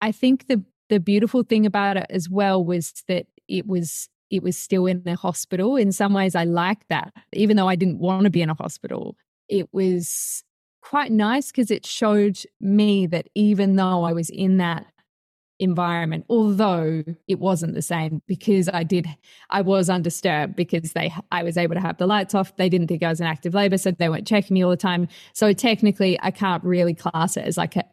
I 0.00 0.12
think 0.12 0.48
the 0.48 0.62
the 0.88 1.00
beautiful 1.00 1.42
thing 1.42 1.66
about 1.66 1.96
it 1.96 2.06
as 2.10 2.28
well 2.28 2.64
was 2.64 2.92
that 3.08 3.26
it 3.48 3.66
was 3.66 4.08
it 4.30 4.42
was 4.42 4.58
still 4.58 4.86
in 4.86 5.02
the 5.04 5.14
hospital. 5.14 5.76
In 5.76 5.92
some 5.92 6.12
ways, 6.12 6.34
I 6.34 6.44
like 6.44 6.86
that, 6.88 7.12
even 7.32 7.56
though 7.56 7.68
I 7.68 7.76
didn't 7.76 7.98
want 7.98 8.24
to 8.24 8.30
be 8.30 8.42
in 8.42 8.50
a 8.50 8.54
hospital. 8.54 9.16
It 9.48 9.68
was 9.72 10.42
quite 10.82 11.12
nice 11.12 11.50
because 11.50 11.70
it 11.70 11.86
showed 11.86 12.38
me 12.60 13.06
that 13.06 13.28
even 13.34 13.76
though 13.76 14.04
I 14.04 14.12
was 14.12 14.30
in 14.30 14.58
that 14.58 14.86
environment, 15.58 16.26
although 16.28 17.02
it 17.26 17.38
wasn't 17.38 17.74
the 17.74 17.82
same 17.82 18.22
because 18.26 18.68
I 18.72 18.82
did, 18.82 19.06
I 19.50 19.62
was 19.62 19.88
undisturbed 19.88 20.54
because 20.54 20.92
they, 20.92 21.12
I 21.32 21.42
was 21.42 21.56
able 21.56 21.74
to 21.74 21.80
have 21.80 21.98
the 21.98 22.06
lights 22.06 22.34
off. 22.34 22.56
They 22.56 22.68
didn't 22.68 22.88
think 22.88 23.02
I 23.02 23.08
was 23.08 23.20
in 23.20 23.26
active 23.26 23.54
labor, 23.54 23.78
so 23.78 23.90
they 23.90 24.08
weren't 24.08 24.26
checking 24.26 24.54
me 24.54 24.62
all 24.62 24.70
the 24.70 24.76
time. 24.76 25.08
So 25.32 25.52
technically, 25.52 26.18
I 26.20 26.30
can't 26.30 26.62
really 26.62 26.94
class 26.94 27.36
it 27.36 27.44
as 27.44 27.56
like 27.56 27.76
a, 27.76 27.84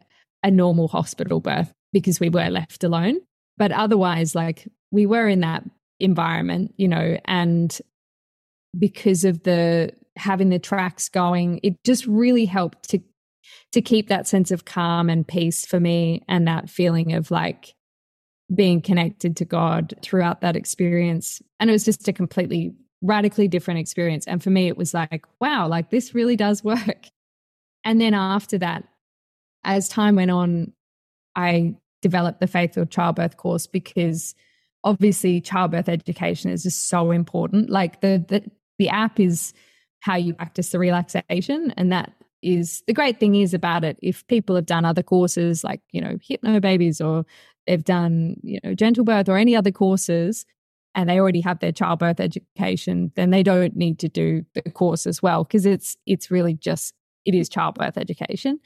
a 0.42 0.50
normal 0.50 0.88
hospital 0.88 1.40
birth 1.40 1.72
because 1.92 2.20
we 2.20 2.28
were 2.28 2.50
left 2.50 2.84
alone. 2.84 3.20
But 3.56 3.72
otherwise, 3.72 4.34
like 4.34 4.68
we 4.90 5.06
were 5.06 5.28
in 5.28 5.40
that 5.40 5.64
environment, 6.00 6.74
you 6.76 6.88
know, 6.88 7.18
and 7.24 7.78
because 8.78 9.24
of 9.24 9.42
the 9.44 9.90
having 10.16 10.48
the 10.48 10.58
tracks 10.58 11.08
going, 11.08 11.60
it 11.62 11.74
just 11.84 12.06
really 12.06 12.44
helped 12.44 12.88
to 12.90 13.00
to 13.72 13.82
keep 13.82 14.08
that 14.08 14.26
sense 14.26 14.50
of 14.50 14.64
calm 14.64 15.10
and 15.10 15.26
peace 15.26 15.66
for 15.66 15.80
me 15.80 16.22
and 16.28 16.46
that 16.46 16.70
feeling 16.70 17.12
of 17.12 17.30
like 17.30 17.74
being 18.54 18.80
connected 18.80 19.36
to 19.36 19.44
God 19.44 19.94
throughout 20.02 20.40
that 20.40 20.56
experience. 20.56 21.42
And 21.58 21.70
it 21.70 21.72
was 21.72 21.84
just 21.84 22.06
a 22.08 22.12
completely 22.12 22.74
radically 23.02 23.48
different 23.48 23.80
experience. 23.80 24.26
And 24.26 24.42
for 24.42 24.50
me, 24.50 24.68
it 24.68 24.76
was 24.76 24.94
like, 24.94 25.24
wow, 25.40 25.68
like 25.68 25.90
this 25.90 26.14
really 26.14 26.36
does 26.36 26.62
work. 26.64 27.08
And 27.84 28.00
then 28.00 28.14
after 28.14 28.58
that, 28.58 28.84
as 29.64 29.88
time 29.88 30.16
went 30.16 30.30
on, 30.30 30.72
I 31.36 31.74
developed 32.00 32.40
the 32.40 32.46
Faith 32.46 32.74
Filled 32.74 32.90
Childbirth 32.90 33.36
course 33.36 33.66
because 33.66 34.34
obviously 34.84 35.40
childbirth 35.40 35.88
education 35.88 36.50
is 36.50 36.62
just 36.62 36.88
so 36.88 37.10
important. 37.10 37.70
Like 37.70 38.00
the 38.00 38.24
the, 38.28 38.50
the 38.78 38.88
app 38.90 39.18
is 39.18 39.52
how 40.00 40.16
you 40.16 40.34
practice 40.34 40.70
the 40.70 40.78
relaxation 40.78 41.72
and 41.76 41.90
that 41.90 42.12
is 42.42 42.82
the 42.86 42.92
great 42.92 43.18
thing 43.18 43.34
is 43.34 43.54
about 43.54 43.84
it. 43.84 43.98
If 44.02 44.26
people 44.26 44.54
have 44.54 44.66
done 44.66 44.84
other 44.84 45.02
courses 45.02 45.64
like 45.64 45.80
you 45.90 46.00
know 46.00 46.18
Hypnobabies 46.18 47.04
or 47.04 47.24
they've 47.66 47.84
done 47.84 48.36
you 48.42 48.60
know 48.62 48.74
gentle 48.74 49.04
birth 49.04 49.28
or 49.28 49.36
any 49.36 49.56
other 49.56 49.72
courses 49.72 50.44
and 50.94 51.08
they 51.08 51.18
already 51.18 51.40
have 51.40 51.58
their 51.58 51.72
childbirth 51.72 52.20
education 52.20 53.10
then 53.16 53.30
they 53.30 53.42
don't 53.42 53.74
need 53.74 53.98
to 53.98 54.08
do 54.08 54.44
the 54.54 54.62
course 54.70 55.06
as 55.06 55.20
well 55.22 55.42
because 55.42 55.66
it's 55.66 55.96
it's 56.06 56.30
really 56.30 56.54
just 56.54 56.94
it 57.24 57.34
is 57.34 57.48
childbirth 57.48 57.96
education. 57.96 58.60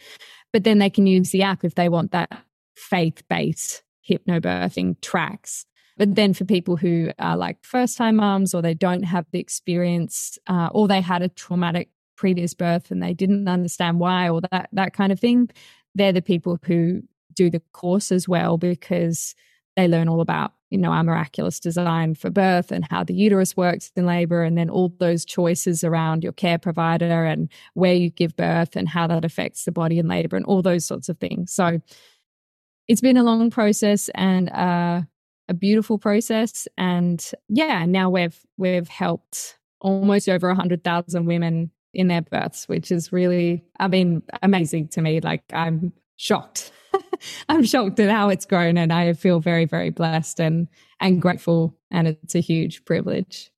But 0.53 0.65
then 0.65 0.79
they 0.79 0.91
can 0.91 1.07
use 1.07 1.31
the 1.31 1.43
app 1.43 1.65
if 1.65 1.77
they 1.77 1.89
want 1.89 2.11
that 2.11 2.43
faith 2.75 3.23
based 3.29 3.83
hypnobirthing 4.09 5.01
tracks 5.01 5.67
but 5.99 6.15
then 6.15 6.33
for 6.33 6.45
people 6.45 6.77
who 6.77 7.11
are 7.19 7.37
like 7.37 7.63
first 7.63 7.99
time 7.99 8.17
moms 8.17 8.55
or 8.55 8.63
they 8.63 8.75
don't 8.75 9.03
have 9.03 9.27
the 9.33 9.41
experience 9.41 10.39
uh, 10.47 10.69
or 10.73 10.89
they 10.89 11.01
had 11.01 11.23
a 11.23 11.29
traumatic 11.29 11.91
previous 12.17 12.55
birth 12.55 12.91
and 12.91 13.03
they 13.03 13.13
didn't 13.13 13.49
understand 13.49 13.99
why 13.99 14.29
or 14.29 14.41
that, 14.53 14.69
that 14.73 14.95
kind 14.95 15.13
of 15.13 15.21
thing, 15.21 15.51
they're 15.95 16.13
the 16.13 16.23
people 16.23 16.59
who 16.65 17.03
do 17.35 17.51
the 17.51 17.61
course 17.73 18.11
as 18.13 18.29
well 18.29 18.57
because 18.57 19.35
they 19.77 19.87
learn 19.87 20.09
all 20.09 20.21
about 20.21 20.53
you 20.71 20.79
know 20.79 20.91
our 20.91 21.05
miraculous 21.05 21.59
design 21.61 22.15
for 22.15 22.31
birth 22.31 22.71
and 22.73 22.87
how 22.91 23.03
the 23.03 23.15
uterus 23.15 23.57
works 23.57 23.91
in 23.97 24.05
labor 24.05 24.43
and 24.43 24.59
then 24.59 24.69
all 24.69 24.93
those 24.99 25.25
choices 25.25 25.83
around 25.83 26.23
your 26.23 26.33
care 26.33 26.59
provider 26.59 27.25
and 27.25 27.49
where 27.75 27.95
you 27.95 28.11
give 28.11 28.37
birth 28.37 28.77
and 28.77 28.89
how 28.89 29.07
that 29.07 29.25
affects 29.25 29.65
the 29.65 29.73
body 29.73 29.99
in 29.99 30.09
labor 30.09 30.37
and 30.37 30.45
all 30.45 30.61
those 30.61 30.85
sorts 30.85 31.09
of 31.09 31.19
things. 31.19 31.53
So 31.53 31.81
it's 32.87 33.01
been 33.01 33.17
a 33.17 33.23
long 33.23 33.51
process 33.51 34.11
and 34.15 34.51
uh, 34.51 35.03
a 35.49 35.55
beautiful 35.55 35.99
process. 35.99 36.69
And 36.77 37.25
yeah, 37.49 37.85
now 37.87 38.11
we've 38.11 38.39
we've 38.57 38.89
helped 38.89 39.59
almost 39.81 40.29
over 40.29 40.53
hundred 40.55 40.85
thousand 40.85 41.27
women 41.27 41.71
in 41.95 42.09
their 42.09 42.23
births, 42.23 42.69
which 42.69 42.93
is 42.93 43.13
really, 43.13 43.65
I 43.81 43.89
mean, 43.89 44.23
amazing 44.43 44.89
to 44.89 45.01
me. 45.01 45.21
Like 45.21 45.43
I'm 45.53 45.93
shocked. 46.17 46.73
I'm 47.49 47.65
shocked 47.65 47.99
at 48.01 48.11
how 48.11 48.29
it's 48.29 48.47
grown 48.47 48.77
and 48.77 48.93
I 48.93 49.13
feel 49.13 49.41
very, 49.41 49.65
very 49.65 49.91
blessed 49.91 50.41
and 50.41 50.69
and 51.01 51.23
grateful. 51.23 51.77
And 51.91 52.09
it's 52.09 52.35
a 52.35 52.41
huge 52.41 52.85
privilege. 52.85 53.51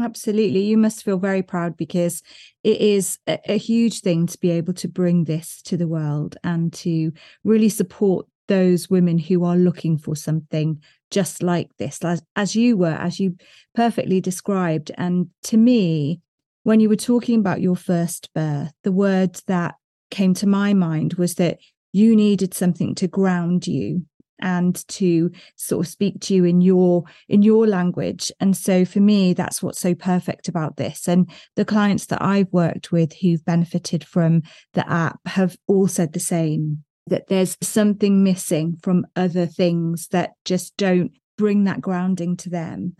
Absolutely. 0.00 0.60
You 0.60 0.78
must 0.78 1.04
feel 1.04 1.18
very 1.18 1.42
proud 1.42 1.76
because 1.76 2.22
it 2.62 2.80
is 2.80 3.18
a, 3.26 3.40
a, 3.48 3.58
huge 3.58 4.00
thing 4.00 4.28
to 4.28 4.38
be 4.38 4.52
able 4.52 4.74
to 4.74 4.86
bring 4.86 5.24
this 5.24 5.60
to 5.62 5.76
the 5.76 5.88
world 5.88 6.36
and 6.44 6.72
to 6.74 7.12
really 7.42 7.68
support 7.68 8.26
those 8.46 8.88
women 8.88 9.18
who 9.18 9.44
are 9.44 9.56
looking 9.56 9.98
for 9.98 10.14
something 10.14 10.80
just 11.10 11.42
like 11.42 11.70
this, 11.78 12.02
as, 12.04 12.22
as 12.36 12.54
you 12.54 12.76
were, 12.76 12.88
as 12.88 13.18
you 13.18 13.36
perfectly 13.74 14.20
described. 14.20 14.90
And 14.96 15.28
to 15.44 15.56
me, 15.56 16.20
when 16.62 16.80
you 16.80 16.88
were 16.88 16.96
talking 16.96 17.40
about 17.40 17.60
your 17.60 17.76
first 17.76 18.32
birth, 18.34 18.72
the 18.84 18.92
word 18.92 19.40
that 19.46 19.76
came 20.10 20.34
to 20.34 20.46
my 20.46 20.74
mind 20.74 21.14
was 21.14 21.36
that 21.36 21.58
you 21.92 22.14
needed 22.14 22.54
something 22.54 22.94
to 22.96 23.08
ground 23.08 23.66
you 23.66 24.04
and 24.40 24.86
to 24.88 25.30
sort 25.56 25.84
of 25.84 25.90
speak 25.90 26.20
to 26.20 26.34
you 26.34 26.44
in 26.44 26.60
your 26.60 27.04
in 27.28 27.42
your 27.42 27.66
language. 27.66 28.30
And 28.38 28.56
so 28.56 28.84
for 28.84 29.00
me 29.00 29.32
that's 29.32 29.62
what's 29.62 29.80
so 29.80 29.94
perfect 29.94 30.48
about 30.48 30.76
this. 30.76 31.08
And 31.08 31.28
the 31.56 31.64
clients 31.64 32.06
that 32.06 32.22
I've 32.22 32.52
worked 32.52 32.92
with 32.92 33.14
who've 33.14 33.44
benefited 33.44 34.04
from 34.04 34.42
the 34.74 34.88
app 34.88 35.18
have 35.26 35.56
all 35.66 35.88
said 35.88 36.12
the 36.12 36.20
same 36.20 36.84
that 37.08 37.28
there's 37.28 37.56
something 37.62 38.22
missing 38.22 38.78
from 38.82 39.06
other 39.16 39.46
things 39.46 40.08
that 40.08 40.32
just 40.44 40.76
don't 40.76 41.12
bring 41.36 41.64
that 41.64 41.80
grounding 41.80 42.36
to 42.36 42.50
them 42.50 42.96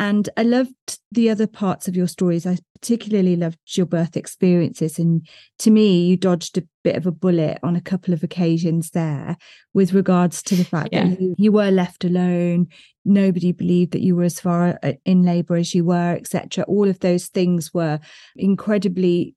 and 0.00 0.30
I 0.34 0.44
loved 0.44 0.98
the 1.12 1.28
other 1.28 1.46
parts 1.46 1.86
of 1.86 1.94
your 1.94 2.06
stories. 2.08 2.46
I 2.46 2.56
particularly 2.80 3.36
loved 3.36 3.58
your 3.76 3.84
birth 3.84 4.16
experiences. 4.16 4.98
And 4.98 5.28
to 5.58 5.70
me, 5.70 6.06
you 6.06 6.16
dodged 6.16 6.56
a 6.56 6.62
bit 6.82 6.96
of 6.96 7.06
a 7.06 7.12
bullet 7.12 7.58
on 7.62 7.76
a 7.76 7.82
couple 7.82 8.14
of 8.14 8.22
occasions 8.22 8.92
there 8.92 9.36
with 9.74 9.92
regards 9.92 10.42
to 10.44 10.56
the 10.56 10.64
fact 10.64 10.88
yeah. 10.92 11.06
that 11.06 11.20
you, 11.20 11.34
you, 11.36 11.52
were 11.52 11.70
left 11.70 12.04
alone. 12.04 12.68
Nobody 13.04 13.52
believed 13.52 13.92
that 13.92 14.00
you 14.00 14.16
were 14.16 14.24
as 14.24 14.40
far 14.40 14.78
uh, 14.82 14.92
in 15.04 15.22
labor 15.22 15.56
as 15.56 15.74
you 15.74 15.84
were, 15.84 16.14
etc. 16.14 16.64
All 16.64 16.88
of 16.88 17.00
those 17.00 17.26
things 17.26 17.74
were 17.74 18.00
incredibly 18.36 19.34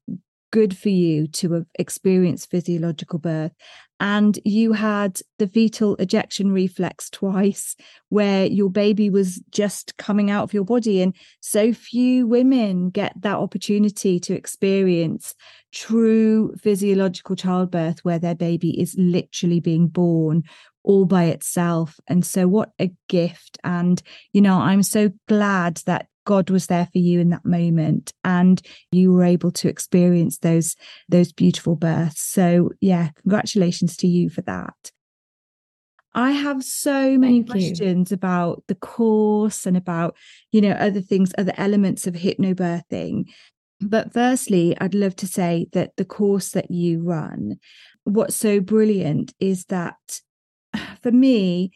good 0.54 0.78
for 0.78 0.89
you 0.89 1.26
to 1.26 1.52
have 1.52 1.66
experienced 1.80 2.52
physiological 2.52 3.18
birth. 3.18 3.52
And 4.00 4.38
you 4.46 4.74
had 4.74 5.20
the 5.39 5.48
fetal 5.48 5.96
ejection 5.96 6.52
reflex 6.52 7.10
twice, 7.10 7.76
where 8.10 8.46
your 8.46 8.70
baby 8.70 9.10
was 9.10 9.42
just 9.50 9.98
coming 9.98 10.30
out 10.30 10.44
of 10.44 10.54
your 10.54 10.63
body. 10.63 11.02
And 11.02 11.16
so 11.42 11.74
few 11.74 12.28
women 12.28 12.92
get 12.92 13.13
that 13.22 13.38
opportunity 13.38 14.20
to 14.20 14.36
experience 14.36 15.34
true 15.72 16.54
physiological 16.62 17.36
childbirth, 17.36 18.06
where 18.06 18.20
their 18.20 18.36
baby 18.36 18.80
is 18.80 18.96
literally 18.96 19.60
being 19.60 19.88
born 19.88 20.44
all 20.84 21.06
by 21.06 21.26
itself. 21.26 22.00
And 22.08 22.24
so, 22.24 22.48
what 22.48 22.74
a 22.80 22.92
gift. 23.10 23.58
And, 23.63 24.00
you 24.34 24.42
know, 24.42 24.60
I'm 24.60 24.84
so 24.84 25.12
glad 25.28 25.78
that 25.88 26.10
God 26.25 26.49
was 26.49 26.67
there 26.67 26.88
for 26.91 26.99
you 26.99 27.19
in 27.19 27.29
that 27.29 27.45
moment 27.45 28.13
and 28.23 28.62
you 28.91 29.12
were 29.12 29.23
able 29.23 29.51
to 29.51 29.67
experience 29.67 30.39
those 30.39 30.75
those 31.09 31.31
beautiful 31.31 31.75
births. 31.75 32.21
So 32.21 32.71
yeah, 32.81 33.09
congratulations 33.21 33.97
to 33.97 34.07
you 34.07 34.29
for 34.29 34.41
that. 34.41 34.91
I 36.15 36.31
have 36.31 36.63
so 36.63 37.17
many 37.17 37.41
Thank 37.41 37.51
questions 37.51 38.12
you. 38.12 38.15
about 38.15 38.63
the 38.67 38.75
course 38.75 39.65
and 39.65 39.75
about, 39.75 40.15
you 40.51 40.62
know, 40.62 40.73
other 40.73 41.01
things, 41.01 41.33
other 41.38 41.53
elements 41.57 42.05
of 42.05 42.13
hypnobirthing. 42.13 43.25
But 43.81 44.13
firstly, 44.13 44.77
I'd 44.79 44.93
love 44.93 45.15
to 45.17 45.27
say 45.27 45.67
that 45.73 45.93
the 45.97 46.05
course 46.05 46.49
that 46.51 46.69
you 46.69 47.01
run, 47.01 47.57
what's 48.03 48.36
so 48.36 48.59
brilliant 48.59 49.33
is 49.39 49.65
that 49.65 50.21
for 51.01 51.12
me, 51.12 51.71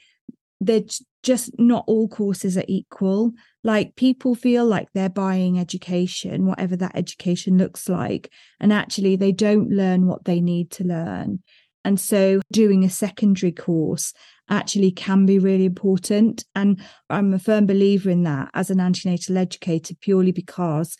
they're 0.60 0.84
just 1.24 1.52
not 1.60 1.84
all 1.88 2.08
courses 2.08 2.58
are 2.58 2.66
equal. 2.68 3.32
Like 3.64 3.96
people 3.96 4.36
feel 4.36 4.66
like 4.66 4.88
they're 4.94 5.10
buying 5.10 5.60
education, 5.60 6.46
whatever 6.46 6.76
that 6.78 6.96
education 6.96 7.58
looks 7.58 7.90
like, 7.90 8.32
and 8.60 8.72
actually 8.72 9.16
they 9.16 9.32
don't 9.32 9.70
learn 9.70 10.08
what 10.08 10.26
they 10.26 10.40
need 10.40 10.72
to 10.72 10.84
learn. 10.84 11.40
And 11.84 12.00
so 12.00 12.42
doing 12.52 12.84
a 12.84 12.90
secondary 12.90 13.52
course 13.52 14.14
actually 14.50 14.92
can 14.92 15.26
be 15.26 15.40
really 15.40 15.66
important. 15.66 16.46
And 16.56 16.82
I'm 17.10 17.34
a 17.34 17.40
firm 17.40 17.66
believer 17.66 18.10
in 18.10 18.24
that 18.24 18.50
as 18.54 18.70
an 18.70 18.80
antenatal 18.80 19.38
educator, 19.38 19.96
purely 19.96 20.32
because 20.32 20.98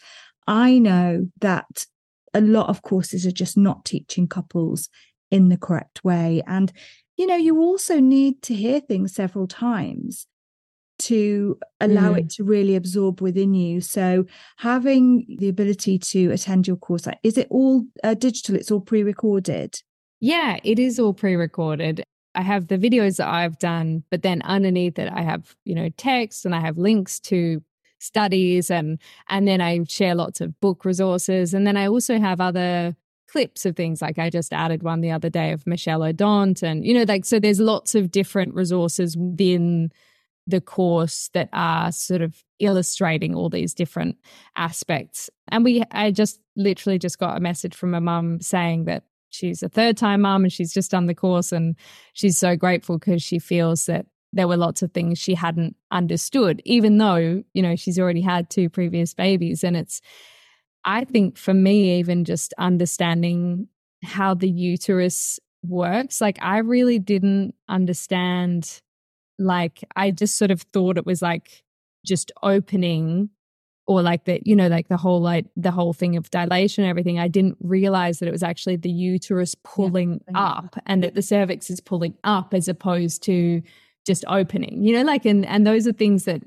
I 0.48 0.80
know 0.80 1.28
that 1.42 1.86
a 2.34 2.42
lot 2.42 2.70
of 2.70 2.82
courses 2.82 3.26
are 3.26 3.32
just 3.32 3.58
not 3.58 3.86
teaching 3.86 4.28
couples 4.28 4.90
in 5.32 5.50
the 5.50 5.58
correct 5.58 6.04
way. 6.04 6.42
And 6.48 6.72
you 7.18 7.26
know, 7.26 7.36
you 7.36 7.60
also 7.60 8.00
need 8.00 8.42
to 8.44 8.54
hear 8.54 8.80
things 8.80 9.14
several 9.14 9.48
times 9.48 10.28
to 11.00 11.60
allow 11.80 12.14
mm. 12.14 12.20
it 12.20 12.30
to 12.32 12.44
really 12.44 12.76
absorb 12.76 13.22
within 13.22 13.54
you. 13.54 13.82
So, 13.82 14.26
having 14.58 15.38
the 15.40 15.50
ability 15.50 16.00
to 16.00 16.32
attend 16.32 16.68
your 16.68 16.78
course, 16.78 17.08
is 17.24 17.38
it 17.38 17.48
all 17.50 17.86
uh, 18.04 18.14
digital? 18.14 18.56
It's 18.56 18.72
all 18.72 18.82
pre 18.82 19.04
recorded? 19.04 19.82
Yeah, 20.20 20.60
it 20.64 20.80
is 20.80 21.00
all 21.00 21.14
pre 21.14 21.36
recorded. 21.36 22.04
I 22.36 22.42
have 22.42 22.68
the 22.68 22.78
videos 22.78 23.18
that 23.18 23.28
I've 23.28 23.58
done, 23.58 24.04
but 24.12 24.22
then 24.22 24.44
underneath 24.44 25.00
it, 25.00 25.12
I 25.12 25.22
have, 25.22 25.56
you 25.66 25.74
know, 25.74 25.90
text 25.98 26.46
and 26.46 26.54
I 26.54 26.60
have 26.60 26.78
links 26.78 27.20
to 27.22 27.64
studies 28.00 28.70
and 28.70 29.00
and 29.28 29.48
then 29.48 29.60
I 29.60 29.84
share 29.88 30.14
lots 30.14 30.40
of 30.40 30.60
book 30.60 30.86
resources 30.86 31.56
and 31.56 31.66
then 31.66 31.76
I 31.76 31.88
also 31.88 32.20
have 32.20 32.40
other 32.40 32.96
clips 33.28 33.66
of 33.66 33.76
things 33.76 34.02
like 34.02 34.18
I 34.18 34.30
just 34.30 34.54
added 34.54 34.84
one 34.84 35.02
the 35.02 35.12
other 35.12 35.30
day 35.30 35.52
of 35.52 35.68
Michel 35.68 36.00
Odent 36.02 36.64
and 36.64 36.86
you 36.86 36.94
know 36.94 37.04
like 37.04 37.26
so 37.26 37.40
there's 37.40 37.60
lots 37.60 37.94
of 37.94 38.12
different 38.12 38.54
resources 38.54 39.18
within 39.18 39.92
the 40.48 40.62
course 40.62 41.30
that 41.34 41.50
are 41.52 41.92
sort 41.92 42.22
of 42.22 42.44
illustrating 42.60 43.36
all 43.36 43.50
these 43.50 43.74
different 43.74 44.18
aspects. 44.56 45.30
And 45.50 45.64
we 45.64 45.84
I 45.92 46.12
just 46.12 46.40
literally 46.56 46.98
just 46.98 47.20
got 47.20 47.38
a 47.38 47.42
message 47.42 47.76
from 47.76 47.94
a 47.94 48.02
mum 48.02 48.40
saying 48.42 48.86
that 48.86 49.04
she's 49.30 49.62
a 49.62 49.70
third 49.70 49.98
time 49.98 50.22
mum 50.22 50.44
and 50.44 50.54
she's 50.54 50.74
just 50.74 50.92
done 50.92 51.06
the 51.06 51.14
course 51.14 51.52
and 51.52 51.76
she's 52.14 52.38
so 52.38 52.56
grateful 52.56 52.98
because 52.98 53.22
she 53.22 53.40
feels 53.40 53.86
that 53.86 54.06
there 54.34 54.48
were 54.48 54.58
lots 54.58 54.82
of 54.82 54.92
things 54.92 55.20
she 55.20 55.34
hadn't 55.34 55.76
understood 55.92 56.62
even 56.66 56.98
though 56.98 57.44
you 57.54 57.62
know 57.62 57.76
she's 57.76 58.00
already 58.00 58.22
had 58.22 58.50
two 58.50 58.70
previous 58.70 59.14
babies 59.14 59.64
and 59.64 59.76
it's 59.76 60.02
I 60.88 61.04
think 61.04 61.38
for 61.38 61.54
me, 61.54 62.00
even 62.00 62.24
just 62.24 62.54
understanding 62.58 63.68
how 64.04 64.34
the 64.34 64.50
uterus 64.50 65.38
works, 65.62 66.22
like 66.22 66.40
I 66.42 66.60
really 66.60 66.98
didn't 66.98 67.56
understand. 67.68 68.82
Like, 69.38 69.84
I 69.98 70.12
just 70.12 70.38
sort 70.38 70.50
of 70.50 70.62
thought 70.62 70.98
it 70.98 71.06
was 71.06 71.22
like 71.22 71.64
just 72.06 72.32
opening 72.42 73.30
or 73.86 74.02
like 74.02 74.24
the 74.24 74.42
you 74.46 74.56
know 74.56 74.68
like 74.68 74.88
the 74.88 74.98
whole 74.98 75.22
like 75.22 75.46
the 75.58 75.72
whole 75.72 75.94
thing 75.94 76.16
of 76.16 76.30
dilation 76.30 76.84
and 76.84 76.90
everything 76.90 77.20
i 77.20 77.28
didn't 77.28 77.58
realize 77.62 78.20
that 78.20 78.28
it 78.28 78.32
was 78.32 78.44
actually 78.44 78.76
the 78.76 78.90
uterus 78.90 79.56
pulling 79.64 80.22
yeah. 80.30 80.44
up 80.44 80.76
and 80.86 81.04
that 81.04 81.16
the 81.16 81.22
cervix 81.22 81.70
is 81.70 81.80
pulling 81.80 82.14
up 82.24 82.54
as 82.54 82.68
opposed 82.68 83.24
to 83.24 83.62
just 84.06 84.24
opening 84.28 84.84
you 84.84 84.94
know 84.94 85.04
like 85.04 85.26
and 85.26 85.46
and 85.46 85.66
those 85.66 85.88
are 85.88 85.94
things 85.94 86.26
that 86.26 86.42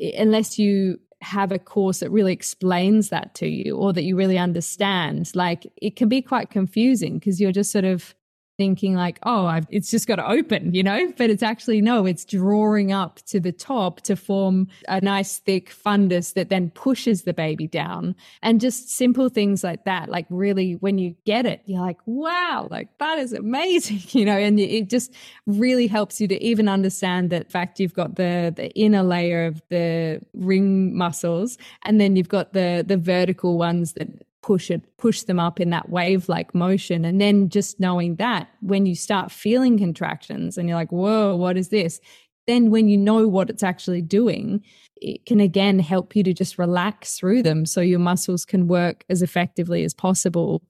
eh, 0.00 0.12
unless 0.18 0.58
you 0.58 0.98
have 1.22 1.52
a 1.52 1.58
course 1.58 2.00
that 2.00 2.10
really 2.10 2.32
explains 2.32 3.08
that 3.08 3.34
to 3.34 3.46
you 3.46 3.76
or 3.76 3.92
that 3.92 4.02
you 4.02 4.16
really 4.16 4.38
understand 4.38 5.30
like 5.34 5.66
it 5.80 5.96
can 5.96 6.08
be 6.08 6.20
quite 6.20 6.50
confusing 6.50 7.18
because 7.18 7.40
you're 7.40 7.52
just 7.52 7.70
sort 7.70 7.84
of 7.84 8.14
thinking 8.62 8.94
like, 8.94 9.18
oh, 9.24 9.44
I've, 9.46 9.66
it's 9.70 9.90
just 9.90 10.06
got 10.06 10.16
to 10.16 10.30
open, 10.30 10.72
you 10.72 10.84
know? 10.84 11.12
But 11.16 11.30
it's 11.30 11.42
actually, 11.42 11.80
no, 11.80 12.06
it's 12.06 12.24
drawing 12.24 12.92
up 12.92 13.16
to 13.26 13.40
the 13.40 13.50
top 13.50 14.02
to 14.02 14.14
form 14.14 14.68
a 14.86 15.00
nice 15.00 15.40
thick 15.40 15.70
fundus 15.70 16.34
that 16.34 16.48
then 16.48 16.70
pushes 16.70 17.22
the 17.22 17.34
baby 17.34 17.66
down. 17.66 18.14
And 18.40 18.60
just 18.60 18.88
simple 18.90 19.28
things 19.28 19.64
like 19.64 19.84
that. 19.84 20.10
Like, 20.10 20.26
really, 20.30 20.74
when 20.74 20.96
you 20.98 21.16
get 21.26 21.44
it, 21.44 21.62
you're 21.66 21.80
like, 21.80 21.98
wow, 22.06 22.68
like 22.70 22.96
that 22.98 23.18
is 23.18 23.32
amazing, 23.32 24.02
you 24.20 24.24
know? 24.24 24.38
And 24.38 24.60
it 24.60 24.88
just 24.88 25.12
really 25.46 25.88
helps 25.88 26.20
you 26.20 26.28
to 26.28 26.40
even 26.40 26.68
understand 26.68 27.30
that 27.30 27.50
fact 27.50 27.80
you've 27.80 27.94
got 27.94 28.14
the, 28.14 28.52
the 28.54 28.70
inner 28.78 29.02
layer 29.02 29.46
of 29.46 29.60
the 29.70 30.20
ring 30.34 30.96
muscles, 30.96 31.58
and 31.82 32.00
then 32.00 32.14
you've 32.14 32.28
got 32.28 32.52
the, 32.52 32.84
the 32.86 32.96
vertical 32.96 33.58
ones 33.58 33.94
that 33.94 34.08
push 34.42 34.70
it 34.70 34.96
push 34.96 35.22
them 35.22 35.38
up 35.38 35.60
in 35.60 35.70
that 35.70 35.88
wave 35.88 36.28
like 36.28 36.54
motion. 36.54 37.04
And 37.04 37.20
then 37.20 37.48
just 37.48 37.78
knowing 37.78 38.16
that 38.16 38.48
when 38.60 38.86
you 38.86 38.94
start 38.94 39.30
feeling 39.30 39.78
contractions 39.78 40.58
and 40.58 40.68
you're 40.68 40.78
like 40.78 40.92
whoa 40.92 41.36
what 41.36 41.56
is 41.56 41.68
this? 41.68 42.00
Then 42.46 42.70
when 42.70 42.88
you 42.88 42.98
know 42.98 43.28
what 43.28 43.50
it's 43.50 43.62
actually 43.62 44.02
doing 44.02 44.62
it 44.96 45.24
can 45.26 45.40
again 45.40 45.78
help 45.78 46.14
you 46.14 46.22
to 46.24 46.32
just 46.32 46.58
relax 46.58 47.18
through 47.18 47.42
them 47.42 47.66
so 47.66 47.80
your 47.80 47.98
muscles 47.98 48.44
can 48.44 48.68
work 48.68 49.04
as 49.08 49.22
effectively 49.22 49.84
as 49.84 49.94
possible 49.94 50.62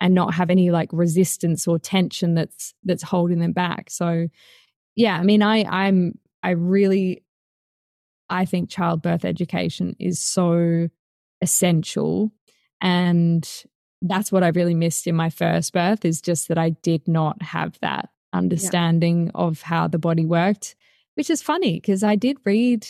and 0.00 0.14
not 0.14 0.34
have 0.34 0.50
any 0.50 0.70
like 0.70 0.90
resistance 0.92 1.66
or 1.66 1.78
tension 1.78 2.34
that's 2.34 2.74
that's 2.84 3.02
holding 3.02 3.38
them 3.40 3.52
back. 3.52 3.90
So 3.90 4.28
yeah 4.96 5.18
i 5.18 5.22
mean 5.22 5.42
i 5.42 5.62
i'm 5.64 6.18
i 6.42 6.50
really 6.50 7.22
i 8.28 8.44
think 8.44 8.68
childbirth 8.68 9.24
education 9.24 9.94
is 10.00 10.20
so 10.20 10.88
essential 11.40 12.32
and 12.80 13.64
that's 14.02 14.30
what 14.30 14.42
I 14.42 14.48
really 14.48 14.74
missed 14.74 15.06
in 15.06 15.16
my 15.16 15.30
first 15.30 15.72
birth 15.72 16.04
is 16.04 16.20
just 16.20 16.48
that 16.48 16.58
I 16.58 16.70
did 16.70 17.08
not 17.08 17.42
have 17.42 17.78
that 17.80 18.10
understanding 18.32 19.26
yeah. 19.26 19.32
of 19.34 19.62
how 19.62 19.88
the 19.88 19.98
body 19.98 20.26
worked, 20.26 20.76
which 21.14 21.30
is 21.30 21.42
funny 21.42 21.80
because 21.80 22.02
I 22.02 22.16
did 22.16 22.38
read 22.44 22.86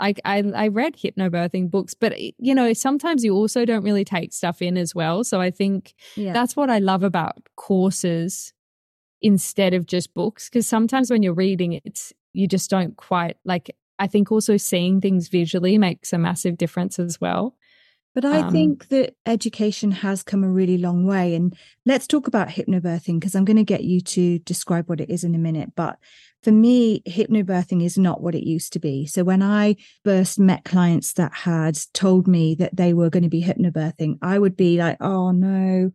I, 0.00 0.14
I, 0.24 0.44
I 0.54 0.68
read 0.68 0.96
hypnobirthing 0.96 1.72
books, 1.72 1.92
but 1.92 2.16
you 2.20 2.54
know, 2.54 2.72
sometimes 2.72 3.24
you 3.24 3.34
also 3.34 3.64
don't 3.64 3.82
really 3.82 4.04
take 4.04 4.32
stuff 4.32 4.62
in 4.62 4.76
as 4.76 4.94
well. 4.94 5.24
So 5.24 5.40
I 5.40 5.50
think 5.50 5.94
yeah. 6.14 6.32
that's 6.32 6.54
what 6.54 6.70
I 6.70 6.78
love 6.78 7.02
about 7.02 7.48
courses 7.56 8.52
instead 9.20 9.74
of 9.74 9.86
just 9.86 10.14
books. 10.14 10.48
Cause 10.48 10.68
sometimes 10.68 11.10
when 11.10 11.24
you're 11.24 11.34
reading 11.34 11.80
it's 11.84 12.12
you 12.32 12.46
just 12.46 12.70
don't 12.70 12.96
quite 12.96 13.36
like 13.44 13.74
I 13.98 14.06
think 14.06 14.30
also 14.30 14.56
seeing 14.56 15.00
things 15.00 15.26
visually 15.26 15.76
makes 15.76 16.12
a 16.12 16.18
massive 16.18 16.56
difference 16.56 17.00
as 17.00 17.20
well. 17.20 17.56
But 18.14 18.24
I 18.24 18.40
um, 18.40 18.52
think 18.52 18.88
that 18.88 19.14
education 19.26 19.90
has 19.90 20.22
come 20.22 20.42
a 20.42 20.50
really 20.50 20.78
long 20.78 21.06
way. 21.06 21.34
And 21.34 21.56
let's 21.86 22.06
talk 22.06 22.26
about 22.26 22.48
hypnobirthing 22.48 23.20
because 23.20 23.34
I'm 23.34 23.44
going 23.44 23.58
to 23.58 23.64
get 23.64 23.84
you 23.84 24.00
to 24.00 24.38
describe 24.40 24.88
what 24.88 25.00
it 25.00 25.10
is 25.10 25.24
in 25.24 25.34
a 25.34 25.38
minute. 25.38 25.70
But 25.76 25.98
for 26.42 26.52
me, 26.52 27.02
hypnobirthing 27.06 27.84
is 27.84 27.98
not 27.98 28.20
what 28.20 28.34
it 28.34 28.46
used 28.46 28.72
to 28.72 28.78
be. 28.78 29.06
So 29.06 29.24
when 29.24 29.42
I 29.42 29.76
first 30.04 30.38
met 30.38 30.64
clients 30.64 31.12
that 31.14 31.32
had 31.32 31.78
told 31.92 32.28
me 32.28 32.54
that 32.56 32.76
they 32.76 32.94
were 32.94 33.10
going 33.10 33.24
to 33.24 33.28
be 33.28 33.42
hypnobirthing, 33.42 34.18
I 34.22 34.38
would 34.38 34.56
be 34.56 34.78
like, 34.78 34.96
oh 35.00 35.32
no. 35.32 35.90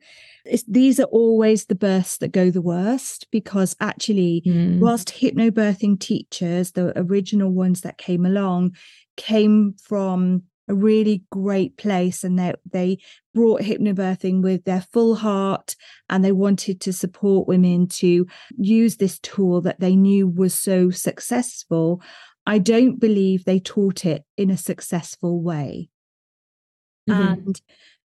It's, 0.45 0.63
these 0.63 0.99
are 0.99 1.06
always 1.06 1.65
the 1.65 1.76
births 1.76 2.17
that 2.17 2.34
go 2.34 2.52
the 2.52 2.62
worst 2.62 3.28
because 3.32 3.76
actually, 3.80 4.43
mm. 4.45 4.80
whilst 4.80 5.13
hypnobirthing 5.13 5.99
teachers, 5.99 6.71
the 6.71 6.97
original 6.99 7.52
ones 7.52 7.82
that 7.82 7.97
came 7.97 8.26
along, 8.26 8.76
came 9.15 9.76
from 9.82 10.43
a 10.73 10.75
really 10.75 11.23
great 11.29 11.77
place 11.77 12.23
and 12.23 12.38
they 12.38 12.53
they 12.71 12.97
brought 13.33 13.62
hypnobirthing 13.62 14.41
with 14.41 14.63
their 14.65 14.81
full 14.81 15.15
heart 15.15 15.75
and 16.09 16.25
they 16.25 16.31
wanted 16.31 16.81
to 16.81 16.91
support 16.91 17.47
women 17.47 17.88
to 17.88 18.25
use 18.57 18.97
this 18.97 19.19
tool 19.19 19.62
that 19.62 19.79
they 19.79 19.95
knew 19.95 20.27
was 20.27 20.53
so 20.53 20.89
successful. 20.89 22.01
I 22.45 22.57
don't 22.57 22.99
believe 22.99 23.45
they 23.45 23.59
taught 23.59 24.05
it 24.05 24.23
in 24.36 24.49
a 24.49 24.57
successful 24.57 25.41
way. 25.41 25.89
Mm-hmm. 27.09 27.21
and 27.21 27.62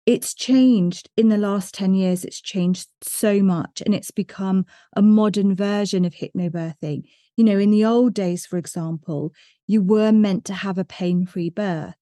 it's 0.05 0.33
changed. 0.33 1.09
In 1.15 1.29
the 1.29 1.37
last 1.37 1.73
10 1.73 1.93
years 1.93 2.25
it's 2.25 2.41
changed 2.41 2.89
so 3.01 3.41
much 3.41 3.81
and 3.85 3.95
it's 3.95 4.11
become 4.11 4.65
a 4.95 5.01
modern 5.01 5.55
version 5.55 6.05
of 6.05 6.13
hypnobirthing. 6.13 7.03
You 7.37 7.43
know 7.43 7.57
in 7.57 7.71
the 7.71 7.85
old 7.85 8.13
days 8.13 8.45
for 8.45 8.57
example 8.57 9.33
you 9.65 9.81
were 9.81 10.11
meant 10.11 10.45
to 10.45 10.53
have 10.53 10.77
a 10.77 10.83
pain-free 10.83 11.51
birth 11.51 11.95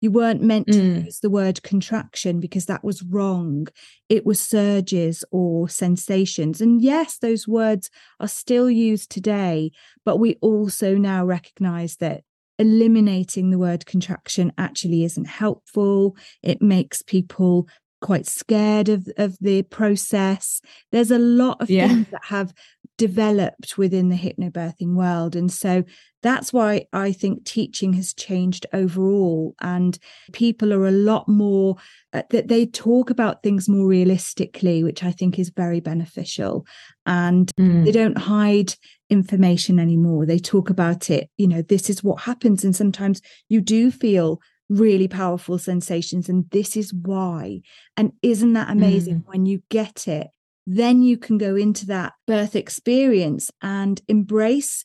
you 0.00 0.10
weren't 0.10 0.42
meant 0.42 0.66
to 0.68 0.80
mm. 0.80 1.04
use 1.04 1.20
the 1.20 1.30
word 1.30 1.62
contraction 1.62 2.40
because 2.40 2.66
that 2.66 2.82
was 2.82 3.02
wrong. 3.02 3.68
It 4.08 4.24
was 4.24 4.40
surges 4.40 5.24
or 5.30 5.68
sensations. 5.68 6.60
And 6.60 6.80
yes, 6.80 7.18
those 7.18 7.46
words 7.46 7.90
are 8.18 8.28
still 8.28 8.70
used 8.70 9.10
today, 9.10 9.72
but 10.04 10.16
we 10.16 10.36
also 10.40 10.96
now 10.96 11.24
recognize 11.24 11.96
that 11.96 12.22
eliminating 12.58 13.50
the 13.50 13.58
word 13.58 13.86
contraction 13.86 14.52
actually 14.58 15.04
isn't 15.04 15.26
helpful. 15.26 16.16
It 16.42 16.60
makes 16.60 17.02
people 17.02 17.68
quite 18.00 18.26
scared 18.26 18.88
of, 18.88 19.08
of 19.18 19.36
the 19.40 19.62
process. 19.64 20.60
There's 20.90 21.10
a 21.10 21.18
lot 21.18 21.60
of 21.60 21.70
yeah. 21.70 21.88
things 21.88 22.08
that 22.10 22.24
have 22.24 22.52
developed 23.00 23.78
within 23.78 24.10
the 24.10 24.16
hypnobirthing 24.16 24.94
world. 24.94 25.34
And 25.34 25.50
so 25.50 25.84
that's 26.22 26.52
why 26.52 26.84
I 26.92 27.12
think 27.12 27.46
teaching 27.46 27.94
has 27.94 28.12
changed 28.12 28.66
overall. 28.74 29.54
And 29.62 29.98
people 30.34 30.74
are 30.74 30.86
a 30.86 30.90
lot 30.90 31.26
more 31.26 31.76
uh, 32.12 32.24
that 32.28 32.48
they 32.48 32.66
talk 32.66 33.08
about 33.08 33.42
things 33.42 33.70
more 33.70 33.86
realistically, 33.86 34.84
which 34.84 35.02
I 35.02 35.12
think 35.12 35.38
is 35.38 35.48
very 35.48 35.80
beneficial. 35.80 36.66
And 37.06 37.50
mm. 37.58 37.86
they 37.86 37.92
don't 37.92 38.18
hide 38.18 38.74
information 39.08 39.78
anymore. 39.78 40.26
They 40.26 40.38
talk 40.38 40.68
about 40.68 41.08
it, 41.08 41.30
you 41.38 41.48
know, 41.48 41.62
this 41.62 41.88
is 41.88 42.04
what 42.04 42.20
happens. 42.20 42.64
And 42.64 42.76
sometimes 42.76 43.22
you 43.48 43.62
do 43.62 43.90
feel 43.90 44.42
really 44.68 45.08
powerful 45.08 45.56
sensations 45.56 46.28
and 46.28 46.44
this 46.50 46.76
is 46.76 46.92
why 46.92 47.60
and 47.96 48.12
isn't 48.22 48.52
that 48.52 48.70
amazing 48.70 49.16
mm. 49.16 49.26
when 49.26 49.44
you 49.44 49.60
get 49.68 50.06
it 50.06 50.28
then 50.76 51.02
you 51.02 51.18
can 51.18 51.38
go 51.38 51.56
into 51.56 51.86
that 51.86 52.12
birth 52.26 52.54
experience 52.54 53.50
and 53.60 54.00
embrace 54.08 54.84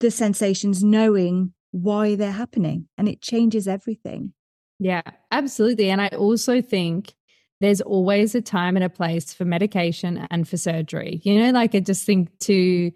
the 0.00 0.10
sensations 0.10 0.84
knowing 0.84 1.52
why 1.72 2.14
they're 2.14 2.30
happening 2.30 2.88
and 2.96 3.08
it 3.08 3.20
changes 3.20 3.66
everything. 3.66 4.32
Yeah 4.78 5.02
absolutely. 5.30 5.90
And 5.90 6.00
i 6.00 6.08
also 6.08 6.60
think 6.62 7.14
there's 7.60 7.80
always 7.80 8.34
a 8.34 8.42
time 8.42 8.76
and 8.76 8.84
a 8.84 8.90
place 8.90 9.32
for 9.32 9.44
medication 9.44 10.26
and 10.30 10.48
for 10.48 10.56
surgery. 10.56 11.20
You 11.24 11.40
know 11.40 11.50
like 11.50 11.74
i 11.74 11.80
just 11.80 12.04
think 12.04 12.36
to 12.40 12.92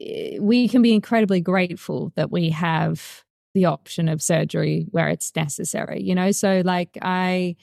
eh, 0.00 0.38
we 0.40 0.68
can 0.68 0.82
be 0.82 0.92
incredibly 0.92 1.40
grateful 1.40 2.12
that 2.16 2.30
we 2.30 2.50
have 2.50 3.24
the 3.54 3.64
option 3.64 4.08
of 4.08 4.22
surgery 4.22 4.86
where 4.90 5.08
it's 5.08 5.34
necessary, 5.34 6.02
you 6.02 6.14
know? 6.14 6.30
So, 6.30 6.62
like, 6.64 6.96
I, 7.02 7.56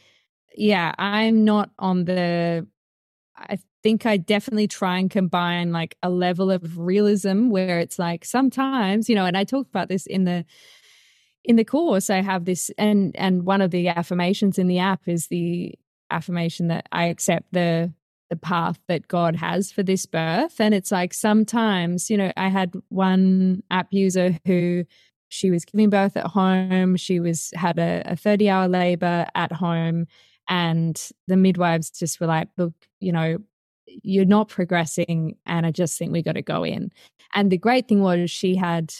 yeah, 0.55 0.93
I'm 0.97 1.45
not 1.45 1.69
on 1.79 2.05
the, 2.05 2.67
I 3.37 3.59
think 3.85 4.05
I 4.05 4.17
definitely 4.17 4.67
try 4.67 4.97
and 4.97 5.11
combine 5.11 5.71
like 5.71 5.95
a 6.01 6.09
level 6.09 6.49
of 6.49 6.79
realism 6.79 7.49
where 7.49 7.79
it's 7.79 7.99
like 7.99 8.25
sometimes, 8.25 9.07
you 9.07 9.15
know, 9.15 9.25
and 9.25 9.37
I 9.37 9.43
talk 9.43 9.67
about 9.67 9.89
this 9.89 10.07
in 10.07 10.23
the, 10.23 10.43
in 11.43 11.57
the 11.57 11.63
course 11.63 12.09
i 12.09 12.23
have 12.23 12.45
this 12.45 12.71
and 12.75 13.15
and 13.15 13.45
one 13.45 13.61
of 13.61 13.69
the 13.69 13.87
affirmations 13.87 14.57
in 14.57 14.65
the 14.65 14.79
app 14.79 15.01
is 15.05 15.27
the 15.27 15.75
affirmation 16.09 16.69
that 16.69 16.87
i 16.91 17.05
accept 17.05 17.45
the 17.51 17.93
the 18.31 18.35
path 18.35 18.79
that 18.87 19.07
god 19.07 19.35
has 19.35 19.71
for 19.71 19.83
this 19.83 20.07
birth 20.07 20.59
and 20.59 20.73
it's 20.73 20.91
like 20.91 21.13
sometimes 21.13 22.09
you 22.09 22.17
know 22.17 22.31
i 22.35 22.47
had 22.47 22.73
one 22.89 23.61
app 23.69 23.89
user 23.91 24.39
who 24.47 24.83
she 25.29 25.51
was 25.51 25.65
giving 25.65 25.89
birth 25.89 26.15
at 26.17 26.27
home. 26.27 26.95
She 26.95 27.19
was 27.19 27.51
had 27.55 27.77
a, 27.79 28.03
a 28.05 28.15
30 28.15 28.49
hour 28.49 28.67
labor 28.67 29.27
at 29.35 29.51
home. 29.51 30.07
And 30.47 31.01
the 31.27 31.37
midwives 31.37 31.89
just 31.89 32.19
were 32.19 32.27
like, 32.27 32.49
look, 32.57 32.73
you 32.99 33.11
know, 33.11 33.37
you're 33.87 34.25
not 34.25 34.49
progressing. 34.49 35.35
And 35.45 35.65
I 35.65 35.71
just 35.71 35.97
think 35.97 36.11
we 36.11 36.21
got 36.21 36.33
to 36.33 36.41
go 36.41 36.63
in. 36.63 36.91
And 37.33 37.51
the 37.51 37.57
great 37.57 37.87
thing 37.87 38.01
was 38.01 38.31
she 38.31 38.55
had 38.55 38.93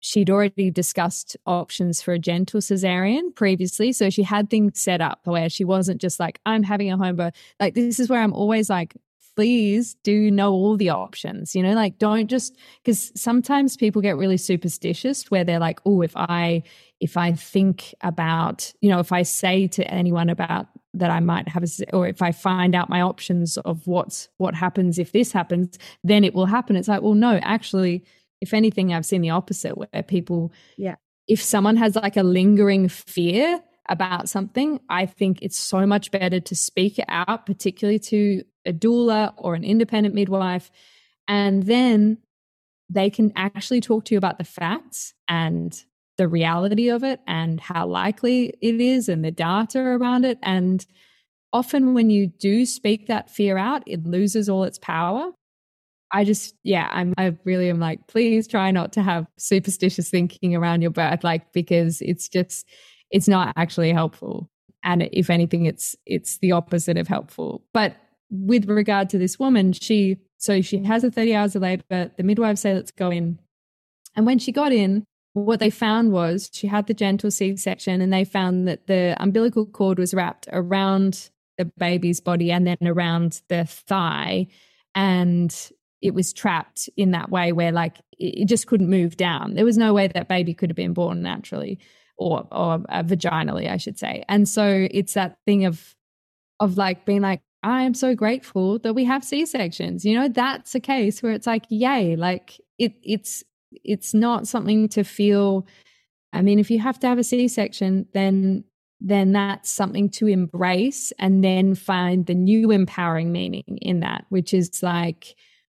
she'd 0.00 0.30
already 0.30 0.70
discussed 0.70 1.36
options 1.46 2.02
for 2.02 2.12
a 2.12 2.18
gentle 2.18 2.60
cesarean 2.60 3.34
previously. 3.34 3.92
So 3.92 4.10
she 4.10 4.24
had 4.24 4.50
things 4.50 4.80
set 4.80 5.00
up 5.00 5.20
where 5.24 5.48
she 5.48 5.64
wasn't 5.64 6.00
just 6.00 6.18
like, 6.18 6.40
I'm 6.44 6.64
having 6.64 6.90
a 6.90 6.96
home 6.96 7.16
birth. 7.16 7.34
Like, 7.60 7.74
this 7.74 8.00
is 8.00 8.10
where 8.10 8.20
I'm 8.20 8.32
always 8.32 8.68
like, 8.68 8.96
please 9.36 9.94
do 10.02 10.30
know 10.30 10.52
all 10.52 10.76
the 10.76 10.90
options 10.90 11.54
you 11.54 11.62
know 11.62 11.72
like 11.72 11.98
don't 11.98 12.28
just 12.28 12.54
because 12.82 13.10
sometimes 13.14 13.76
people 13.76 14.02
get 14.02 14.16
really 14.16 14.36
superstitious 14.36 15.30
where 15.30 15.44
they're 15.44 15.58
like 15.58 15.80
oh 15.86 16.02
if 16.02 16.12
i 16.16 16.62
if 17.00 17.16
i 17.16 17.32
think 17.32 17.94
about 18.02 18.72
you 18.82 18.90
know 18.90 18.98
if 18.98 19.10
i 19.10 19.22
say 19.22 19.66
to 19.66 19.82
anyone 19.90 20.28
about 20.28 20.66
that 20.94 21.10
i 21.10 21.20
might 21.20 21.48
have 21.48 21.62
a 21.62 21.94
or 21.94 22.06
if 22.06 22.22
i 22.22 22.32
find 22.32 22.74
out 22.74 22.88
my 22.88 23.00
options 23.00 23.56
of 23.58 23.86
what's 23.86 24.28
what 24.38 24.54
happens 24.54 24.98
if 24.98 25.12
this 25.12 25.32
happens 25.32 25.78
then 26.04 26.24
it 26.24 26.34
will 26.34 26.46
happen 26.46 26.76
it's 26.76 26.88
like 26.88 27.02
well 27.02 27.14
no 27.14 27.38
actually 27.42 28.04
if 28.40 28.52
anything 28.52 28.92
i've 28.92 29.06
seen 29.06 29.22
the 29.22 29.30
opposite 29.30 29.76
where 29.76 30.02
people 30.02 30.52
yeah 30.76 30.96
if 31.28 31.42
someone 31.42 31.76
has 31.76 31.96
like 31.96 32.16
a 32.16 32.22
lingering 32.22 32.88
fear 32.88 33.62
about 33.88 34.28
something, 34.28 34.80
I 34.88 35.06
think 35.06 35.42
it's 35.42 35.58
so 35.58 35.86
much 35.86 36.10
better 36.10 36.40
to 36.40 36.54
speak 36.54 36.98
it 36.98 37.04
out, 37.08 37.46
particularly 37.46 37.98
to 38.00 38.44
a 38.64 38.72
doula 38.72 39.34
or 39.36 39.54
an 39.54 39.64
independent 39.64 40.14
midwife. 40.14 40.70
And 41.28 41.62
then 41.62 42.18
they 42.88 43.10
can 43.10 43.32
actually 43.36 43.80
talk 43.80 44.04
to 44.06 44.14
you 44.14 44.18
about 44.18 44.38
the 44.38 44.44
facts 44.44 45.14
and 45.28 45.82
the 46.18 46.28
reality 46.28 46.88
of 46.88 47.02
it 47.04 47.20
and 47.26 47.60
how 47.60 47.86
likely 47.86 48.54
it 48.60 48.80
is 48.80 49.08
and 49.08 49.24
the 49.24 49.30
data 49.30 49.80
around 49.80 50.24
it. 50.24 50.38
And 50.42 50.84
often 51.52 51.94
when 51.94 52.10
you 52.10 52.26
do 52.26 52.66
speak 52.66 53.06
that 53.06 53.30
fear 53.30 53.56
out, 53.56 53.82
it 53.86 54.04
loses 54.04 54.48
all 54.48 54.64
its 54.64 54.78
power. 54.78 55.30
I 56.12 56.24
just, 56.24 56.54
yeah, 56.62 56.88
I'm, 56.92 57.14
I 57.16 57.36
really 57.44 57.70
am 57.70 57.80
like, 57.80 58.06
please 58.06 58.46
try 58.46 58.70
not 58.70 58.92
to 58.92 59.02
have 59.02 59.26
superstitious 59.38 60.10
thinking 60.10 60.54
around 60.54 60.82
your 60.82 60.90
birth, 60.90 61.24
like, 61.24 61.52
because 61.52 62.02
it's 62.02 62.28
just, 62.28 62.66
it's 63.10 63.28
not 63.28 63.54
actually 63.56 63.92
helpful. 63.92 64.50
And 64.84 65.08
if 65.12 65.30
anything, 65.30 65.64
it's, 65.64 65.96
it's 66.04 66.38
the 66.38 66.52
opposite 66.52 66.98
of 66.98 67.08
helpful. 67.08 67.64
But 67.72 67.96
with 68.30 68.68
regard 68.68 69.08
to 69.10 69.18
this 69.18 69.38
woman, 69.38 69.72
she 69.72 70.18
so 70.42 70.60
she 70.60 70.82
has 70.82 71.04
a 71.04 71.10
30 71.10 71.36
hours 71.36 71.54
of 71.54 71.62
labor. 71.62 72.10
The 72.16 72.22
midwives 72.24 72.62
say, 72.62 72.74
let's 72.74 72.90
go 72.90 73.10
in. 73.10 73.38
And 74.16 74.26
when 74.26 74.40
she 74.40 74.50
got 74.50 74.72
in, 74.72 75.04
what 75.34 75.60
they 75.60 75.70
found 75.70 76.12
was 76.12 76.50
she 76.52 76.66
had 76.66 76.86
the 76.86 76.94
gentle 76.94 77.30
C 77.30 77.56
section, 77.56 78.00
and 78.00 78.12
they 78.12 78.24
found 78.24 78.68
that 78.68 78.86
the 78.86 79.16
umbilical 79.18 79.66
cord 79.66 79.98
was 79.98 80.14
wrapped 80.14 80.48
around 80.52 81.30
the 81.58 81.64
baby's 81.64 82.20
body 82.20 82.50
and 82.50 82.66
then 82.66 82.76
around 82.82 83.42
the 83.48 83.64
thigh. 83.64 84.46
And 84.94 85.54
it 86.00 86.14
was 86.14 86.32
trapped 86.32 86.88
in 86.96 87.12
that 87.12 87.30
way 87.30 87.52
where, 87.52 87.72
like, 87.72 87.98
it 88.18 88.46
just 88.46 88.66
couldn't 88.66 88.90
move 88.90 89.16
down. 89.16 89.54
There 89.54 89.64
was 89.64 89.78
no 89.78 89.94
way 89.94 90.08
that 90.08 90.28
baby 90.28 90.54
could 90.54 90.70
have 90.70 90.76
been 90.76 90.92
born 90.92 91.22
naturally 91.22 91.78
or, 92.16 92.46
or 92.52 92.74
uh, 92.88 93.02
vaginally, 93.02 93.70
I 93.70 93.76
should 93.76 93.98
say. 93.98 94.24
And 94.28 94.48
so 94.48 94.88
it's 94.90 95.14
that 95.14 95.38
thing 95.46 95.64
of, 95.64 95.94
of 96.60 96.76
like 96.76 97.04
being 97.04 97.22
like, 97.22 97.40
I 97.62 97.82
am 97.82 97.94
so 97.94 98.14
grateful 98.14 98.80
that 98.80 98.94
we 98.94 99.04
have 99.04 99.24
C 99.24 99.46
sections. 99.46 100.04
You 100.04 100.18
know, 100.18 100.28
that's 100.28 100.74
a 100.74 100.80
case 100.80 101.22
where 101.22 101.32
it's 101.32 101.46
like, 101.46 101.64
yay, 101.68 102.16
like 102.16 102.60
it 102.78 102.94
it's 103.02 103.44
it's 103.84 104.14
not 104.14 104.46
something 104.46 104.88
to 104.90 105.04
feel. 105.04 105.66
I 106.32 106.42
mean, 106.42 106.58
if 106.58 106.70
you 106.70 106.78
have 106.80 106.98
to 107.00 107.06
have 107.06 107.18
a 107.18 107.24
C 107.24 107.48
section, 107.48 108.06
then 108.14 108.64
then 109.04 109.32
that's 109.32 109.68
something 109.68 110.08
to 110.08 110.28
embrace 110.28 111.12
and 111.18 111.42
then 111.42 111.74
find 111.74 112.26
the 112.26 112.34
new 112.34 112.70
empowering 112.70 113.32
meaning 113.32 113.78
in 113.82 113.98
that, 114.00 114.24
which 114.28 114.54
is 114.54 114.80
like, 114.80 115.34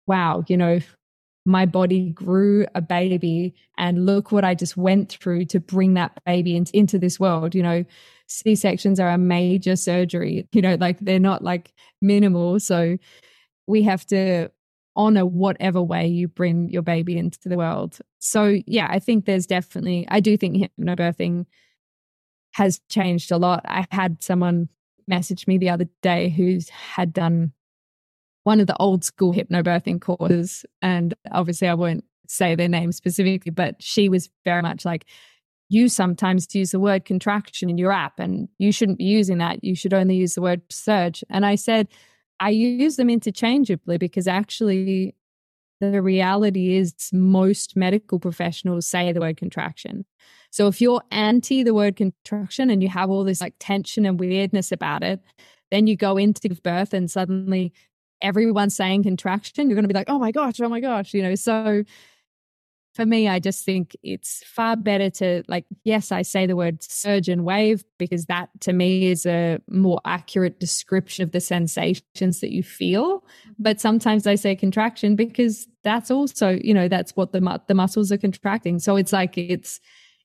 wow, 0.08 0.42
you 0.48 0.56
know, 0.56 0.80
my 1.44 1.66
body 1.66 2.10
grew 2.10 2.66
a 2.74 2.80
baby 2.80 3.54
and 3.78 4.06
look 4.06 4.32
what 4.32 4.44
I 4.44 4.54
just 4.54 4.76
went 4.76 5.12
through 5.12 5.44
to 5.46 5.60
bring 5.60 5.94
that 5.94 6.12
baby 6.24 6.56
into, 6.56 6.76
into 6.76 6.98
this 6.98 7.20
world. 7.20 7.54
You 7.54 7.62
know, 7.62 7.84
C 8.26 8.54
sections 8.54 8.98
are 8.98 9.10
a 9.10 9.18
major 9.18 9.76
surgery, 9.76 10.48
you 10.52 10.62
know, 10.62 10.76
like 10.76 10.98
they're 11.00 11.18
not 11.18 11.42
like 11.42 11.72
minimal. 12.00 12.58
So 12.60 12.96
we 13.66 13.82
have 13.82 14.04
to 14.06 14.50
honor 14.94 15.24
whatever 15.24 15.82
way 15.82 16.06
you 16.06 16.28
bring 16.28 16.68
your 16.68 16.82
baby 16.82 17.16
into 17.16 17.48
the 17.48 17.56
world. 17.56 17.98
So, 18.18 18.58
yeah, 18.66 18.88
I 18.90 18.98
think 18.98 19.24
there's 19.24 19.46
definitely, 19.46 20.06
I 20.08 20.20
do 20.20 20.36
think 20.36 20.56
hypnobirthing 20.56 21.46
has 22.54 22.80
changed 22.88 23.32
a 23.32 23.38
lot. 23.38 23.62
I 23.64 23.86
had 23.90 24.22
someone 24.22 24.68
message 25.08 25.46
me 25.46 25.58
the 25.58 25.70
other 25.70 25.88
day 26.02 26.28
who's 26.28 26.68
had 26.68 27.12
done 27.12 27.52
one 28.44 28.60
of 28.60 28.66
the 28.66 28.76
old 28.78 29.04
school 29.04 29.32
hypnobirthing 29.32 30.00
courses. 30.00 30.66
And 30.82 31.14
obviously, 31.30 31.68
I 31.68 31.74
won't 31.74 32.04
say 32.28 32.54
their 32.54 32.68
name 32.68 32.92
specifically, 32.92 33.50
but 33.50 33.82
she 33.82 34.08
was 34.08 34.30
very 34.44 34.62
much 34.62 34.84
like, 34.84 35.06
you 35.68 35.88
sometimes 35.88 36.54
use 36.54 36.72
the 36.72 36.80
word 36.80 37.06
contraction 37.06 37.70
in 37.70 37.78
your 37.78 37.92
app, 37.92 38.18
and 38.18 38.48
you 38.58 38.72
shouldn't 38.72 38.98
be 38.98 39.04
using 39.04 39.38
that. 39.38 39.64
You 39.64 39.74
should 39.74 39.94
only 39.94 40.16
use 40.16 40.34
the 40.34 40.42
word 40.42 40.60
surge. 40.70 41.24
And 41.30 41.46
I 41.46 41.54
said, 41.54 41.88
I 42.42 42.48
use 42.48 42.96
them 42.96 43.08
interchangeably 43.08 43.98
because 43.98 44.26
actually, 44.26 45.14
the 45.80 46.02
reality 46.02 46.74
is 46.74 46.92
most 47.12 47.76
medical 47.76 48.18
professionals 48.18 48.84
say 48.84 49.12
the 49.12 49.20
word 49.20 49.36
contraction. 49.36 50.04
So 50.50 50.66
if 50.66 50.80
you're 50.80 51.02
anti 51.12 51.62
the 51.62 51.72
word 51.72 51.94
contraction 51.94 52.68
and 52.68 52.82
you 52.82 52.88
have 52.88 53.10
all 53.10 53.22
this 53.22 53.40
like 53.40 53.54
tension 53.60 54.04
and 54.04 54.18
weirdness 54.18 54.72
about 54.72 55.04
it, 55.04 55.20
then 55.70 55.86
you 55.86 55.96
go 55.96 56.16
into 56.16 56.48
birth 56.64 56.92
and 56.92 57.08
suddenly 57.08 57.72
everyone's 58.20 58.74
saying 58.74 59.04
contraction, 59.04 59.68
you're 59.68 59.76
going 59.76 59.84
to 59.84 59.88
be 59.88 59.94
like, 59.94 60.10
oh 60.10 60.18
my 60.18 60.32
gosh, 60.32 60.60
oh 60.60 60.68
my 60.68 60.80
gosh, 60.80 61.14
you 61.14 61.22
know. 61.22 61.36
So 61.36 61.84
for 62.94 63.06
me, 63.06 63.26
I 63.26 63.38
just 63.38 63.64
think 63.64 63.96
it's 64.02 64.42
far 64.44 64.76
better 64.76 65.08
to, 65.10 65.42
like, 65.48 65.64
yes, 65.82 66.12
I 66.12 66.22
say 66.22 66.46
the 66.46 66.56
word 66.56 66.82
surge 66.82 67.28
and 67.28 67.44
wave 67.44 67.84
because 67.98 68.26
that 68.26 68.50
to 68.60 68.72
me 68.74 69.10
is 69.10 69.24
a 69.24 69.60
more 69.68 70.00
accurate 70.04 70.60
description 70.60 71.22
of 71.22 71.32
the 71.32 71.40
sensations 71.40 72.40
that 72.40 72.52
you 72.52 72.62
feel. 72.62 73.20
Mm-hmm. 73.20 73.52
But 73.58 73.80
sometimes 73.80 74.26
I 74.26 74.34
say 74.34 74.54
contraction 74.54 75.16
because 75.16 75.66
that's 75.82 76.10
also, 76.10 76.58
you 76.62 76.74
know, 76.74 76.86
that's 76.86 77.16
what 77.16 77.32
the, 77.32 77.62
the 77.66 77.74
muscles 77.74 78.12
are 78.12 78.18
contracting. 78.18 78.78
So 78.78 78.96
it's 78.96 79.12
like, 79.12 79.38
it's, 79.38 79.80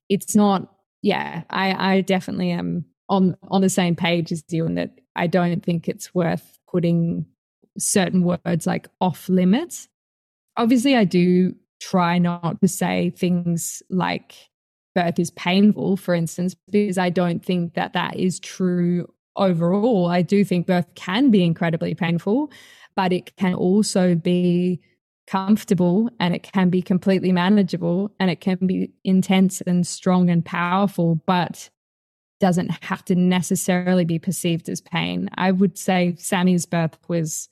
it's 0.09 0.35
not, 0.35 0.73
yeah, 1.01 1.43
I, 1.49 1.93
I 1.93 2.01
definitely 2.01 2.51
am 2.51 2.83
on, 3.07 3.37
on 3.49 3.61
the 3.61 3.69
same 3.69 3.95
page 3.95 4.33
as 4.33 4.43
you 4.49 4.65
in 4.65 4.75
that 4.75 4.99
I 5.15 5.27
don't 5.27 5.63
think 5.63 5.87
it's 5.87 6.13
worth 6.13 6.59
putting 6.69 7.25
certain 7.77 8.23
words 8.23 8.67
like 8.67 8.89
off 8.99 9.29
limits. 9.29 9.87
Obviously, 10.57 10.95
I 10.95 11.05
do 11.05 11.55
try 11.79 12.17
not 12.17 12.59
to 12.61 12.67
say 12.67 13.11
things 13.11 13.81
like 13.89 14.35
birth 14.95 15.19
is 15.19 15.31
painful, 15.31 15.97
for 15.97 16.13
instance, 16.13 16.55
because 16.71 16.97
I 16.97 17.09
don't 17.09 17.43
think 17.43 17.75
that 17.75 17.93
that 17.93 18.17
is 18.17 18.39
true 18.39 19.07
overall. 19.35 20.07
I 20.07 20.21
do 20.21 20.43
think 20.43 20.67
birth 20.67 20.87
can 20.95 21.29
be 21.29 21.43
incredibly 21.43 21.93
painful, 21.93 22.51
but 22.95 23.13
it 23.13 23.35
can 23.37 23.53
also 23.53 24.15
be 24.15 24.81
comfortable 25.27 26.09
and 26.19 26.33
it 26.33 26.43
can 26.43 26.69
be 26.69 26.81
completely 26.81 27.31
manageable 27.31 28.11
and 28.19 28.31
it 28.31 28.41
can 28.41 28.57
be 28.65 28.91
intense 29.03 29.61
and 29.61 29.85
strong 29.85 30.29
and 30.29 30.43
powerful, 30.43 31.21
but 31.27 31.69
doesn't 32.39 32.69
have 32.83 33.03
to 33.05 33.15
necessarily 33.15 34.05
be 34.05 34.19
perceived 34.19 34.69
as 34.69 34.81
pain. 34.81 35.29
I 35.35 35.51
would 35.51 35.77
say 35.77 36.15
Sammy's 36.17 36.65
birth 36.65 36.97
was 37.07 37.49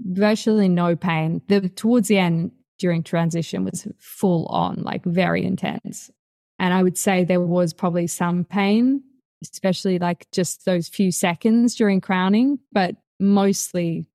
virtually 0.00 0.68
no 0.68 0.96
pain. 0.96 1.42
The 1.48 1.68
towards 1.68 2.08
the 2.08 2.18
end 2.18 2.52
during 2.78 3.02
transition 3.02 3.64
was 3.64 3.86
full 3.98 4.46
on, 4.46 4.82
like 4.82 5.04
very 5.04 5.44
intense. 5.44 6.10
And 6.58 6.72
I 6.72 6.82
would 6.82 6.98
say 6.98 7.24
there 7.24 7.40
was 7.40 7.72
probably 7.72 8.06
some 8.06 8.44
pain, 8.44 9.02
especially 9.42 9.98
like 9.98 10.26
just 10.32 10.64
those 10.64 10.88
few 10.88 11.10
seconds 11.10 11.74
during 11.74 12.00
crowning, 12.00 12.58
but 12.72 12.96
mostly 13.20 14.06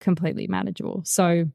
completely 0.00 0.46
manageable. 0.46 1.02
So 1.04 1.46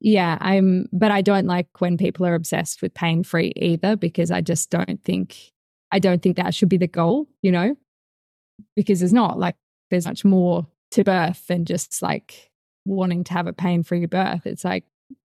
yeah, 0.00 0.38
I'm 0.40 0.88
but 0.92 1.10
I 1.10 1.22
don't 1.22 1.46
like 1.46 1.80
when 1.80 1.96
people 1.96 2.24
are 2.24 2.34
obsessed 2.34 2.82
with 2.82 2.94
pain 2.94 3.24
free 3.24 3.52
either 3.56 3.96
because 3.96 4.30
I 4.30 4.40
just 4.40 4.70
don't 4.70 5.02
think 5.04 5.36
I 5.90 5.98
don't 5.98 6.22
think 6.22 6.36
that 6.36 6.54
should 6.54 6.68
be 6.68 6.76
the 6.76 6.86
goal, 6.86 7.26
you 7.42 7.50
know? 7.50 7.76
Because 8.76 9.00
there's 9.00 9.12
not 9.12 9.38
like 9.38 9.56
there's 9.90 10.06
much 10.06 10.24
more 10.24 10.66
to 10.92 11.04
birth 11.04 11.46
than 11.48 11.64
just 11.64 12.00
like 12.02 12.50
wanting 12.84 13.24
to 13.24 13.32
have 13.32 13.46
a 13.46 13.52
pain 13.52 13.82
free 13.82 14.06
birth. 14.06 14.46
It's 14.46 14.64
like 14.64 14.84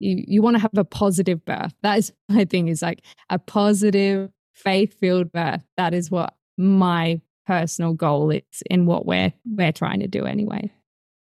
you, 0.00 0.24
you 0.26 0.42
want 0.42 0.56
to 0.56 0.60
have 0.60 0.76
a 0.76 0.84
positive 0.84 1.44
birth. 1.44 1.72
That 1.82 1.98
is 1.98 2.12
my 2.28 2.44
thing 2.44 2.68
is 2.68 2.82
like 2.82 3.02
a 3.28 3.38
positive, 3.38 4.30
faith 4.54 4.98
filled 4.98 5.30
birth. 5.30 5.62
That 5.76 5.94
is 5.94 6.10
what 6.10 6.34
my 6.58 7.20
personal 7.46 7.94
goal 7.94 8.30
is 8.30 8.62
in 8.70 8.86
what 8.86 9.06
we're 9.06 9.32
we're 9.44 9.72
trying 9.72 10.00
to 10.00 10.08
do 10.08 10.24
anyway. 10.24 10.70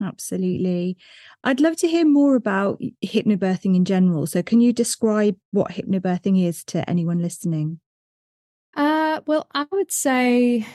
Absolutely. 0.03 0.97
I'd 1.45 1.61
love 1.61 1.77
to 1.77 1.89
hear 1.89 2.05
more 2.05 2.35
about 2.35 2.81
hypnobirthing 3.05 3.77
in 3.77 3.85
general. 3.85 4.27
So 4.27 4.43
can 4.43 4.61
you 4.61 4.73
describe 4.73 5.37
what 5.53 5.71
hypnobirthing 5.71 6.45
is 6.45 6.65
to 6.65 6.89
anyone 6.91 7.23
listening? 7.23 7.81
Uh 8.77 9.21
well, 9.27 9.47
I 9.55 9.67
would 9.71 9.93
say 9.93 10.67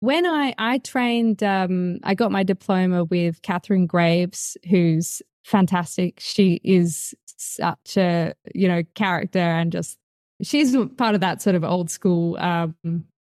when 0.00 0.26
I 0.26 0.54
I 0.58 0.78
trained, 0.78 1.42
um, 1.42 1.98
I 2.04 2.14
got 2.14 2.30
my 2.30 2.44
diploma 2.44 3.04
with 3.04 3.42
Katharine 3.42 3.86
Graves, 3.86 4.56
who's 4.68 5.22
fantastic. 5.48 6.20
She 6.20 6.60
is 6.62 7.14
such 7.26 7.96
a 7.96 8.34
you 8.54 8.68
know 8.68 8.82
character 8.94 9.38
and 9.38 9.72
just 9.72 9.98
she's 10.42 10.76
part 10.96 11.14
of 11.14 11.20
that 11.20 11.42
sort 11.42 11.56
of 11.56 11.64
old 11.64 11.90
school, 11.90 12.36
um, 12.38 12.74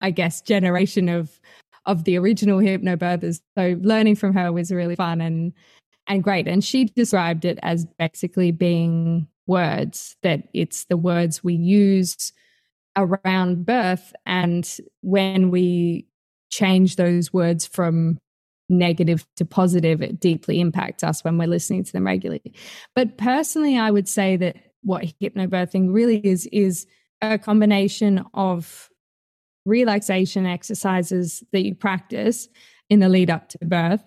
I 0.01 0.11
guess, 0.11 0.41
generation 0.41 1.07
of 1.07 1.39
of 1.85 2.03
the 2.03 2.17
original 2.17 2.59
hypnobirthers. 2.59 3.41
So 3.57 3.77
learning 3.81 4.15
from 4.15 4.33
her 4.33 4.51
was 4.51 4.71
really 4.71 4.95
fun 4.95 5.21
and 5.21 5.53
and 6.07 6.23
great. 6.23 6.47
And 6.47 6.63
she 6.63 6.85
described 6.85 7.45
it 7.45 7.59
as 7.61 7.85
basically 7.99 8.51
being 8.51 9.27
words 9.47 10.17
that 10.23 10.47
it's 10.53 10.85
the 10.85 10.97
words 10.97 11.43
we 11.43 11.53
use 11.53 12.33
around 12.97 13.65
birth 13.65 14.13
and 14.25 14.77
when 15.01 15.51
we 15.51 16.07
change 16.49 16.95
those 16.95 17.33
words 17.33 17.67
from 17.67 18.17
negative 18.69 19.25
to 19.35 19.45
positive, 19.45 20.01
it 20.01 20.19
deeply 20.19 20.59
impacts 20.59 21.03
us 21.03 21.23
when 21.23 21.37
we're 21.37 21.47
listening 21.47 21.83
to 21.83 21.91
them 21.93 22.05
regularly. 22.05 22.53
But 22.95 23.17
personally, 23.17 23.77
I 23.77 23.91
would 23.91 24.07
say 24.07 24.37
that 24.37 24.57
what 24.81 25.05
hypnobirthing 25.21 25.93
really 25.93 26.17
is 26.17 26.47
is 26.51 26.87
a 27.21 27.37
combination 27.37 28.23
of 28.33 28.89
relaxation 29.65 30.45
exercises 30.45 31.43
that 31.51 31.65
you 31.65 31.73
practice 31.73 32.47
in 32.89 32.99
the 32.99 33.09
lead 33.09 33.29
up 33.29 33.49
to 33.49 33.57
birth 33.63 34.03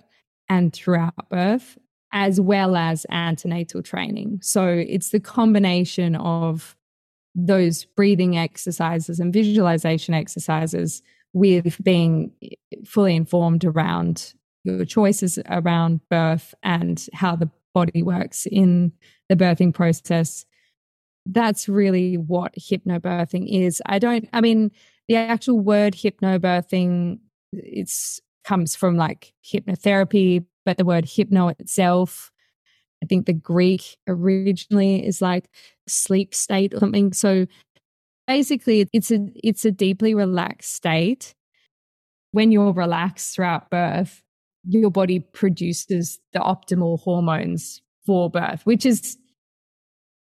and 0.49 0.73
throughout 0.73 1.29
birth, 1.31 1.79
as 2.13 2.41
well 2.41 2.77
as 2.77 3.05
antenatal 3.11 3.83
training. 3.83 4.39
So 4.41 4.67
it's 4.67 5.11
the 5.11 5.21
combination 5.21 6.17
of 6.17 6.77
those 7.35 7.85
breathing 7.85 8.37
exercises 8.37 9.21
and 9.21 9.33
visualization 9.33 10.15
exercises 10.15 11.03
with 11.33 11.83
being 11.83 12.33
fully 12.85 13.15
informed 13.15 13.65
around 13.65 14.35
your 14.77 14.85
choices 14.85 15.39
around 15.49 16.01
birth 16.09 16.55
and 16.63 17.07
how 17.13 17.37
the 17.37 17.51
body 17.75 18.03
works 18.03 18.47
in 18.47 18.93
the 19.29 19.37
birthing 19.37 19.73
process. 19.73 20.45
That's 21.27 21.69
really 21.69 22.17
what 22.17 22.55
hypnobirthing 22.59 23.47
is. 23.49 23.83
I 23.87 23.99
don't, 23.99 24.29
I 24.33 24.41
mean, 24.41 24.71
the 25.09 25.17
actual 25.17 25.61
word 25.61 25.95
hypnobirthing, 25.95 27.19
it's 27.53 28.21
comes 28.45 28.75
from 28.75 28.97
like 28.97 29.35
hypnotherapy, 29.45 30.45
but 30.65 30.79
the 30.79 30.85
word 30.85 31.05
hypno 31.05 31.49
itself, 31.49 32.31
I 33.03 33.07
think 33.07 33.27
the 33.27 33.35
Greek 33.35 33.99
originally 34.07 35.07
is 35.07 35.21
like 35.21 35.49
sleep 35.87 36.35
state 36.35 36.73
or 36.75 36.79
something. 36.79 37.13
So 37.13 37.47
basically 38.27 38.89
it's 38.93 39.11
a 39.11 39.27
it's 39.35 39.65
a 39.65 39.71
deeply 39.71 40.15
relaxed 40.15 40.75
state 40.75 41.35
when 42.33 42.53
you're 42.53 42.73
relaxed 42.73 43.35
throughout 43.35 43.71
birth 43.71 44.23
your 44.65 44.91
body 44.91 45.21
produces 45.21 46.19
the 46.33 46.41
optimal 46.41 47.01
hormones 47.01 47.81
for 48.07 48.31
birth 48.31 48.65
which 48.65 48.85
is 48.85 49.17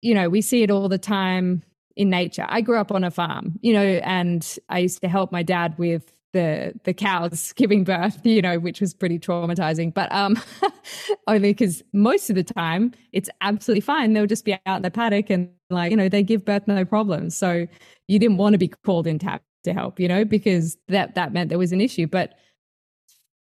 you 0.02 0.14
know 0.14 0.30
we 0.30 0.42
see 0.42 0.64
it 0.64 0.72
all 0.72 0.90
the 0.90 0.98
time 0.98 1.64
in 1.96 2.10
nature. 2.10 2.46
I 2.48 2.62
grew 2.62 2.78
up 2.78 2.92
on 2.92 3.04
a 3.04 3.12
farm 3.12 3.60
you 3.62 3.74
know 3.74 3.84
and 3.84 4.58
i 4.70 4.80
used 4.80 5.02
to 5.02 5.08
help 5.10 5.32
my 5.32 5.44
dad 5.44 5.78
with 5.78 6.14
the 6.32 6.74
the 6.84 6.94
cows 6.94 7.54
giving 7.56 7.84
birth 7.84 8.20
you 8.24 8.42
know 8.42 8.60
which 8.60 8.82
was 8.82 8.94
pretty 8.94 9.20
traumatizing. 9.20 9.94
But 9.94 10.12
um 10.12 10.42
only 11.28 11.52
because 11.54 11.84
most 11.94 12.30
of 12.30 12.36
the 12.36 12.44
time 12.44 12.94
it's 13.12 13.30
absolutely 13.42 13.82
fine. 13.82 14.14
They'll 14.14 14.28
just 14.28 14.46
be 14.46 14.58
out 14.66 14.78
in 14.78 14.82
the 14.84 14.92
paddock 14.92 15.30
and 15.30 15.50
like 15.70 15.92
you 15.92 15.98
know 15.98 16.10
they 16.10 16.24
give 16.24 16.46
birth 16.46 16.68
no 16.68 16.86
problem 16.86 17.30
so 17.30 17.68
you 18.08 18.20
didn't 18.20 18.38
want 18.38 18.54
to 18.54 18.58
be 18.58 18.68
called 18.68 19.08
in 19.08 19.20
to, 19.20 19.40
to 19.64 19.74
help 19.74 20.00
you 20.00 20.08
know 20.08 20.24
because 20.24 20.78
that 20.88 21.16
that 21.16 21.34
meant 21.34 21.50
there 21.50 21.60
was 21.60 21.72
an 21.72 21.82
issue. 21.82 22.08
But 22.08 22.36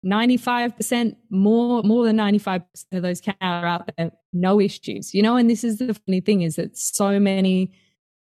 95% 0.04 1.16
more 1.30 1.82
more 1.82 2.04
than 2.04 2.16
95% 2.16 2.64
of 2.92 3.02
those 3.02 3.20
cows 3.20 3.34
are 3.40 3.66
out 3.66 3.90
there 3.96 4.10
no 4.32 4.60
issues 4.60 5.14
you 5.14 5.22
know 5.22 5.36
and 5.36 5.48
this 5.48 5.64
is 5.64 5.78
the 5.78 5.94
funny 5.94 6.20
thing 6.20 6.42
is 6.42 6.56
that 6.56 6.76
so 6.76 7.18
many 7.18 7.72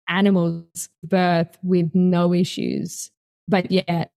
animals 0.08 0.90
birth 1.04 1.58
with 1.64 1.90
no 1.94 2.34
issues 2.34 3.12
but 3.48 3.72
yet 3.72 4.12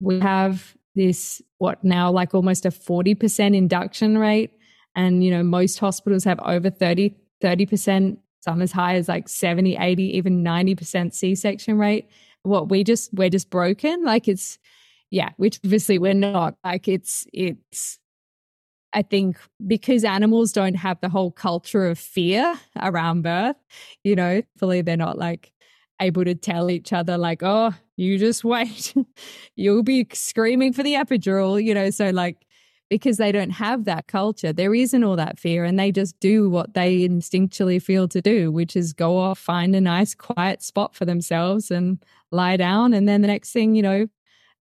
we 0.00 0.18
have 0.20 0.74
this 0.94 1.40
what 1.58 1.82
now 1.84 2.10
like 2.10 2.34
almost 2.34 2.66
a 2.66 2.70
40% 2.70 3.54
induction 3.54 4.18
rate 4.18 4.52
and 4.96 5.22
you 5.22 5.30
know 5.30 5.42
most 5.42 5.78
hospitals 5.78 6.24
have 6.24 6.40
over 6.40 6.70
30 6.70 7.14
30% 7.42 8.18
some 8.40 8.62
as 8.62 8.72
high 8.72 8.94
as 8.94 9.08
like 9.08 9.28
70 9.28 9.76
80 9.76 10.16
even 10.16 10.44
90% 10.44 11.14
c-section 11.14 11.78
rate. 11.78 12.08
What 12.42 12.68
we 12.68 12.84
just 12.84 13.12
we're 13.12 13.30
just 13.30 13.50
broken? 13.50 14.04
Like 14.04 14.28
it's 14.28 14.58
yeah, 15.10 15.30
which 15.36 15.60
obviously 15.64 15.98
we're 15.98 16.14
not. 16.14 16.54
Like 16.64 16.88
it's 16.88 17.26
it's 17.32 17.98
I 18.92 19.02
think 19.02 19.38
because 19.66 20.04
animals 20.04 20.52
don't 20.52 20.74
have 20.74 21.00
the 21.00 21.08
whole 21.08 21.30
culture 21.30 21.86
of 21.86 21.98
fear 21.98 22.54
around 22.80 23.22
birth, 23.22 23.56
you 24.02 24.16
know, 24.16 24.42
fully 24.58 24.82
they're 24.82 24.96
not 24.96 25.18
like 25.18 25.52
able 26.00 26.24
to 26.24 26.34
tell 26.34 26.70
each 26.70 26.92
other 26.92 27.18
like, 27.18 27.42
oh, 27.42 27.74
you 27.96 28.18
just 28.18 28.44
wait. 28.44 28.94
You'll 29.56 29.82
be 29.82 30.06
screaming 30.12 30.72
for 30.72 30.82
the 30.82 30.94
epidural, 30.94 31.62
you 31.62 31.74
know, 31.74 31.90
so 31.90 32.10
like 32.10 32.38
because 32.90 33.18
they 33.18 33.30
don't 33.30 33.50
have 33.50 33.84
that 33.84 34.06
culture, 34.06 34.50
there 34.50 34.74
isn't 34.74 35.04
all 35.04 35.16
that 35.16 35.38
fear 35.38 35.64
and 35.64 35.78
they 35.78 35.92
just 35.92 36.18
do 36.20 36.48
what 36.48 36.72
they 36.72 37.00
instinctually 37.06 37.82
feel 37.82 38.08
to 38.08 38.22
do, 38.22 38.50
which 38.50 38.74
is 38.74 38.94
go 38.94 39.18
off, 39.18 39.38
find 39.38 39.76
a 39.76 39.80
nice 39.80 40.14
quiet 40.14 40.62
spot 40.62 40.94
for 40.94 41.04
themselves 41.04 41.70
and 41.70 42.02
lie 42.32 42.56
down. 42.56 42.94
And 42.94 43.06
then 43.06 43.20
the 43.20 43.28
next 43.28 43.52
thing, 43.52 43.74
you 43.74 43.82
know, 43.82 44.06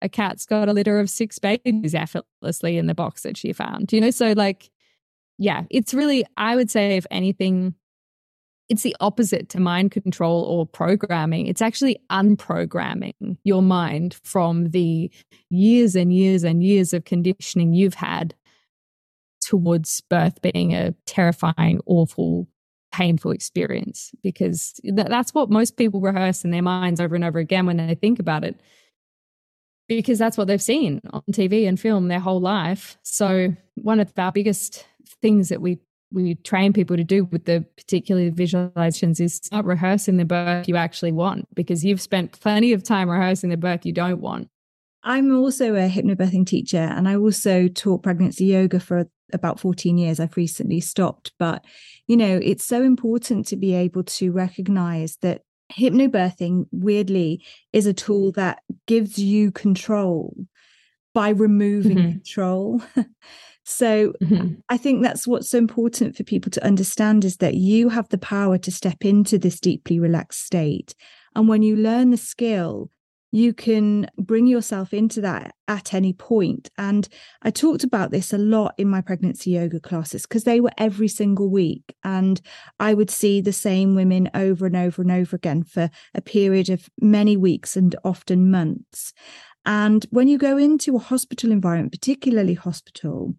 a 0.02 0.10
cat's 0.10 0.46
got 0.46 0.70
a 0.70 0.74
litter 0.74 1.00
of 1.00 1.10
six 1.10 1.40
babies 1.40 1.96
effortlessly 1.96 2.78
in 2.78 2.88
the 2.88 2.96
box 2.96 3.24
that 3.24 3.38
she 3.38 3.54
found. 3.54 3.92
You 3.92 4.02
know, 4.02 4.12
so 4.12 4.34
like, 4.34 4.70
yeah, 5.38 5.64
it's 5.70 5.94
really, 5.94 6.26
I 6.36 6.56
would 6.56 6.70
say, 6.70 6.98
if 6.98 7.06
anything, 7.12 7.76
it's 8.70 8.84
the 8.84 8.96
opposite 9.00 9.50
to 9.50 9.60
mind 9.60 9.92
control 9.92 10.44
or 10.44 10.66
programming. 10.66 11.48
It's 11.48 11.62
actually 11.62 12.00
unprogramming 12.12 13.38
your 13.44 13.62
mind 13.62 14.20
from 14.24 14.72
the 14.72 15.10
years 15.50 15.96
and 15.96 16.14
years 16.14 16.44
and 16.44 16.62
years 16.62 16.94
of 16.94 17.06
conditioning 17.06 17.74
you've 17.74 17.94
had 17.94 18.36
towards 19.42 20.02
birth 20.10 20.42
being 20.42 20.74
a 20.74 20.94
terrifying, 21.06 21.80
awful, 21.86 22.48
painful 22.92 23.32
experience. 23.32 24.12
Because 24.22 24.80
that's 24.84 25.34
what 25.34 25.50
most 25.50 25.78
people 25.78 26.02
rehearse 26.02 26.44
in 26.44 26.52
their 26.52 26.62
minds 26.62 27.00
over 27.00 27.16
and 27.16 27.24
over 27.24 27.40
again 27.40 27.66
when 27.66 27.78
they 27.78 27.96
think 27.96 28.20
about 28.20 28.44
it 28.44 28.60
because 29.88 30.20
that's 30.20 30.38
what 30.38 30.48
they've 30.48 30.62
seen 30.62 31.02
on 31.12 31.22
TV 31.32 31.68
and 31.68 31.80
film 31.80 32.08
their 32.08 32.20
whole 32.20 32.42
life. 32.42 32.98
So 33.04 33.54
one 33.76 34.00
of 34.00 34.12
our 34.18 34.32
biggest 34.32 34.86
things 35.22 35.50
that 35.50 35.62
we 35.62 35.80
we 36.12 36.36
train 36.36 36.72
people 36.72 36.96
to 36.96 37.04
do 37.04 37.26
with 37.26 37.44
the 37.46 37.66
particular 37.76 38.32
visualizations 38.32 39.20
is 39.20 39.36
start 39.36 39.66
rehearsing 39.66 40.16
the 40.16 40.26
birth 40.26 40.68
you 40.68 40.78
actually 40.78 41.12
want 41.12 41.46
because 41.54 41.84
you've 41.84 42.02
spent 42.02 42.40
plenty 42.40 42.72
of 42.72 42.82
time 42.82 43.10
rehearsing 43.10 43.50
the 43.50 43.58
birth 43.58 43.86
you 43.86 43.92
don't 43.92 44.22
want. 44.22 44.48
I'm 45.04 45.36
also 45.36 45.76
a 45.76 45.90
hypnobirthing 45.90 46.46
teacher 46.46 46.78
and 46.78 47.10
I 47.10 47.18
also 47.18 47.68
taught 47.68 48.04
pregnancy 48.04 48.46
yoga 48.46 48.80
for 48.80 49.08
about 49.34 49.60
14 49.60 49.98
years. 49.98 50.20
I've 50.20 50.38
recently 50.38 50.80
stopped, 50.80 51.34
but 51.38 51.66
you 52.08 52.16
know, 52.16 52.40
it's 52.42 52.64
so 52.64 52.84
important 52.84 53.46
to 53.48 53.58
be 53.58 53.74
able 53.74 54.04
to 54.04 54.32
recognize 54.32 55.18
that 55.22 55.42
hypnobirthing 55.72 56.66
weirdly 56.72 57.44
is 57.74 57.86
a 57.86 57.94
tool 57.94 58.32
that 58.34 58.60
gives 58.86 59.20
you 59.20 59.52
control 59.52 60.36
by 61.14 61.30
removing 61.30 61.98
mm-hmm. 61.98 62.12
control 62.12 62.82
so 63.64 64.14
mm-hmm. 64.22 64.54
i 64.70 64.78
think 64.78 65.04
that's 65.04 65.28
what's 65.28 65.50
so 65.50 65.58
important 65.58 66.16
for 66.16 66.24
people 66.24 66.50
to 66.50 66.64
understand 66.64 67.26
is 67.26 67.38
that 67.38 67.56
you 67.56 67.90
have 67.90 68.08
the 68.10 68.18
power 68.18 68.58
to 68.58 68.72
step 68.72 69.04
into 69.04 69.38
this 69.38 69.60
deeply 69.60 70.00
relaxed 70.00 70.46
state 70.46 70.96
and 71.36 71.48
when 71.48 71.62
you 71.62 71.76
learn 71.76 72.12
the 72.12 72.18
skill 72.18 72.90
you 73.32 73.54
can 73.54 74.10
bring 74.18 74.48
yourself 74.48 74.94
into 74.94 75.22
that 75.22 75.54
at 75.68 75.94
any 75.94 76.14
point. 76.14 76.70
And 76.78 77.08
I 77.42 77.52
talked 77.52 77.84
about 77.84 78.12
this 78.12 78.32
a 78.32 78.38
lot 78.38 78.74
in 78.78 78.88
my 78.88 79.02
pregnancy 79.02 79.52
yoga 79.52 79.80
classes 79.80 80.24
because 80.24 80.46
they 80.46 80.62
were 80.62 80.72
every 80.78 81.08
single 81.08 81.50
week. 81.50 81.96
And 82.04 82.40
I 82.80 82.94
would 82.94 83.10
see 83.10 83.42
the 83.42 83.54
same 83.54 83.96
women 83.96 84.30
over 84.34 84.66
and 84.66 84.76
over 84.76 85.02
and 85.02 85.12
over 85.12 85.36
again 85.36 85.64
for 85.64 85.90
a 86.14 86.22
period 86.22 86.70
of 86.70 86.90
many 87.02 87.36
weeks 87.36 87.76
and 87.76 87.96
often 88.04 88.50
months. 88.50 89.14
And 89.66 90.06
when 90.12 90.30
you 90.30 90.38
go 90.38 90.58
into 90.58 90.96
a 90.96 91.00
hospital 91.00 91.52
environment, 91.52 91.92
particularly 91.92 92.54
hospital, 92.54 93.36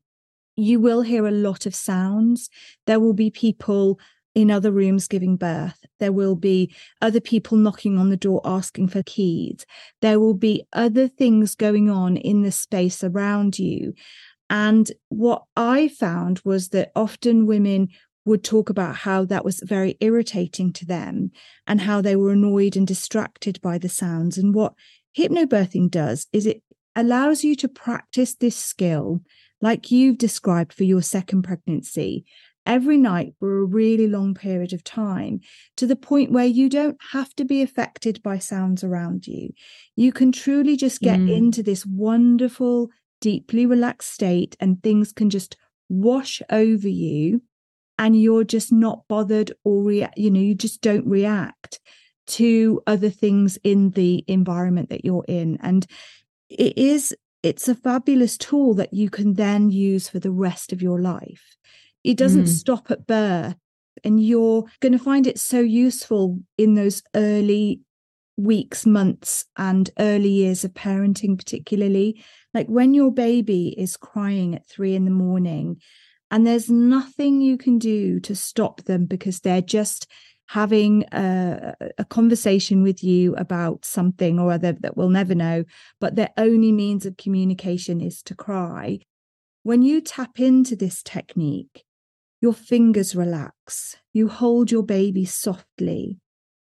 you 0.57 0.81
will 0.81 1.03
hear 1.03 1.27
a 1.27 1.31
lot 1.31 1.65
of 1.65 1.75
sounds. 1.75 2.51
There 2.87 3.01
will 3.01 3.15
be 3.15 3.31
people 3.31 3.99
in 4.39 4.53
other 4.53 4.71
rooms 4.71 5.09
giving 5.09 5.37
birth. 5.37 5.85
There 5.99 6.13
will 6.13 6.37
be 6.37 6.73
other 7.03 7.21
people 7.21 7.59
knocking 7.59 7.99
on 7.99 8.09
the 8.09 8.17
door 8.17 8.41
asking 8.45 8.87
for 8.87 9.03
keys. 9.03 9.67
There 10.01 10.21
will 10.21 10.35
be 10.35 10.63
other 10.73 11.09
things 11.09 11.57
going 11.57 11.91
on 11.91 12.17
in 12.17 12.43
the 12.43 12.53
space 12.53 13.03
around 13.03 13.59
you. 13.59 13.95
And 14.49 14.93
what 15.09 15.43
I 15.57 15.89
found 15.89 16.41
was 16.45 16.69
that 16.69 16.93
often 16.95 17.47
women 17.47 17.89
would 18.25 18.45
talk 18.45 18.71
about 18.71 18.95
how 18.95 19.25
that 19.25 19.45
was 19.45 19.59
very 19.67 19.97
irritating 20.01 20.73
to 20.75 20.87
them 20.87 21.33
and 21.67 21.81
how 21.81 22.01
they 22.01 22.15
were 22.15 22.31
annoyed 22.31 22.77
and 22.77 22.87
distracted 22.87 23.61
by 23.61 23.77
the 23.77 23.89
sounds. 23.89 24.39
And 24.39 24.55
what 24.55 24.75
hypnobirthing 25.19 25.91
does 25.91 26.29
is 26.33 26.47
it 26.47 26.63
allows 26.95 27.43
you 27.43 27.57
to 27.57 27.69
practice 27.69 28.37
this 28.37 28.55
skill 28.55 29.21
like 29.61 29.91
you've 29.91 30.19
described 30.19 30.73
for 30.73 30.85
your 30.85 31.03
second 31.03 31.43
pregnancy 31.43 32.25
every 32.69 32.99
night 32.99 33.33
for 33.41 33.59
a 33.59 33.65
really 33.65 34.07
long 34.07 34.35
period 34.35 34.73
of 34.73 34.85
time 34.85 35.41
to 35.77 35.87
the 35.87 35.97
point 35.97 36.31
where 36.31 36.45
you 36.45 36.69
don't 36.69 36.99
have 37.13 37.35
to 37.35 37.45
be 37.45 37.63
affected 37.63 38.23
by 38.23 38.39
sounds 38.39 38.85
around 38.85 39.27
you. 39.27 39.49
You 39.97 40.13
can 40.13 40.31
truly 40.31 40.77
just 40.77 41.01
get 41.01 41.19
mm. 41.19 41.35
into 41.35 41.63
this 41.63 41.87
wonderful, 41.87 42.91
deeply 43.21 43.65
relaxed 43.65 44.13
state, 44.13 44.55
and 44.61 44.83
things 44.83 45.13
can 45.13 45.31
just 45.31 45.57
wash 45.89 46.43
over 46.51 46.89
you. 46.89 47.43
And 48.01 48.21
you're 48.21 48.45
just 48.45 48.71
not 48.71 49.03
bothered 49.09 49.51
or 49.65 49.83
react, 49.83 50.17
you 50.17 50.31
know, 50.31 50.39
you 50.39 50.55
just 50.55 50.83
don't 50.83 51.07
react 51.07 51.81
to 52.29 52.81
other 52.87 53.11
things 53.11 53.59
in 53.65 53.91
the 53.91 54.23
environment 54.29 54.91
that 54.91 55.05
you're 55.05 55.25
in. 55.27 55.59
And 55.63 55.85
it 56.49 56.79
is 56.79 57.17
it's 57.43 57.69
a 57.69 57.75
fabulous 57.75 58.37
tool 58.37 58.75
that 58.75 58.93
you 58.93 59.09
can 59.09 59.35
then 59.35 59.71
use 59.71 60.09
for 60.09 60.19
the 60.19 60.31
rest 60.31 60.73
of 60.73 60.83
your 60.83 61.01
life. 61.01 61.57
It 62.09 62.17
doesn't 62.17 62.45
mm. 62.45 62.49
stop 62.49 62.91
at 62.91 63.07
birth. 63.07 63.55
And 64.03 64.19
you're 64.25 64.65
going 64.81 64.93
to 64.93 64.99
find 64.99 65.27
it 65.27 65.39
so 65.39 65.61
useful 65.61 66.41
in 66.57 66.75
those 66.75 67.03
early 67.15 67.83
weeks, 68.39 68.87
months, 68.87 69.45
and 69.59 69.91
early 69.99 70.31
years 70.31 70.65
of 70.65 70.73
parenting, 70.73 71.37
particularly. 71.37 72.25
Like 72.55 72.67
when 72.69 72.95
your 72.95 73.13
baby 73.13 73.75
is 73.77 73.99
crying 73.99 74.55
at 74.55 74.67
three 74.67 74.95
in 74.95 75.05
the 75.05 75.11
morning, 75.11 75.83
and 76.31 76.47
there's 76.47 76.71
nothing 76.71 77.43
you 77.43 77.59
can 77.59 77.79
do 77.79 78.21
to 78.21 78.35
stop 78.35 78.85
them 78.85 79.05
because 79.05 79.41
they're 79.41 79.61
just 79.61 80.07
having 80.47 81.05
a, 81.13 81.75
a, 81.99 82.05
conversation 82.07 82.83
with 82.83 83.05
you 83.05 83.35
about 83.37 83.85
something 83.85 84.39
or 84.39 84.51
other 84.51 84.73
that 84.73 84.97
we'll 84.97 85.11
never 85.11 85.35
know, 85.35 85.65
but 86.01 86.17
their 86.17 86.31
only 86.39 86.73
means 86.73 87.05
of 87.05 87.19
communication 87.19 88.01
is 88.01 88.23
to 88.23 88.35
cry. 88.35 88.99
When 89.63 89.83
you 89.83 90.01
tap 90.01 90.41
into 90.41 90.75
this 90.75 91.03
technique, 91.03 91.85
your 92.41 92.53
fingers 92.53 93.15
relax. 93.17 93.97
You 94.13 94.29
hold 94.29 94.71
your 94.71 94.83
baby 94.83 95.25
softly. 95.25 96.19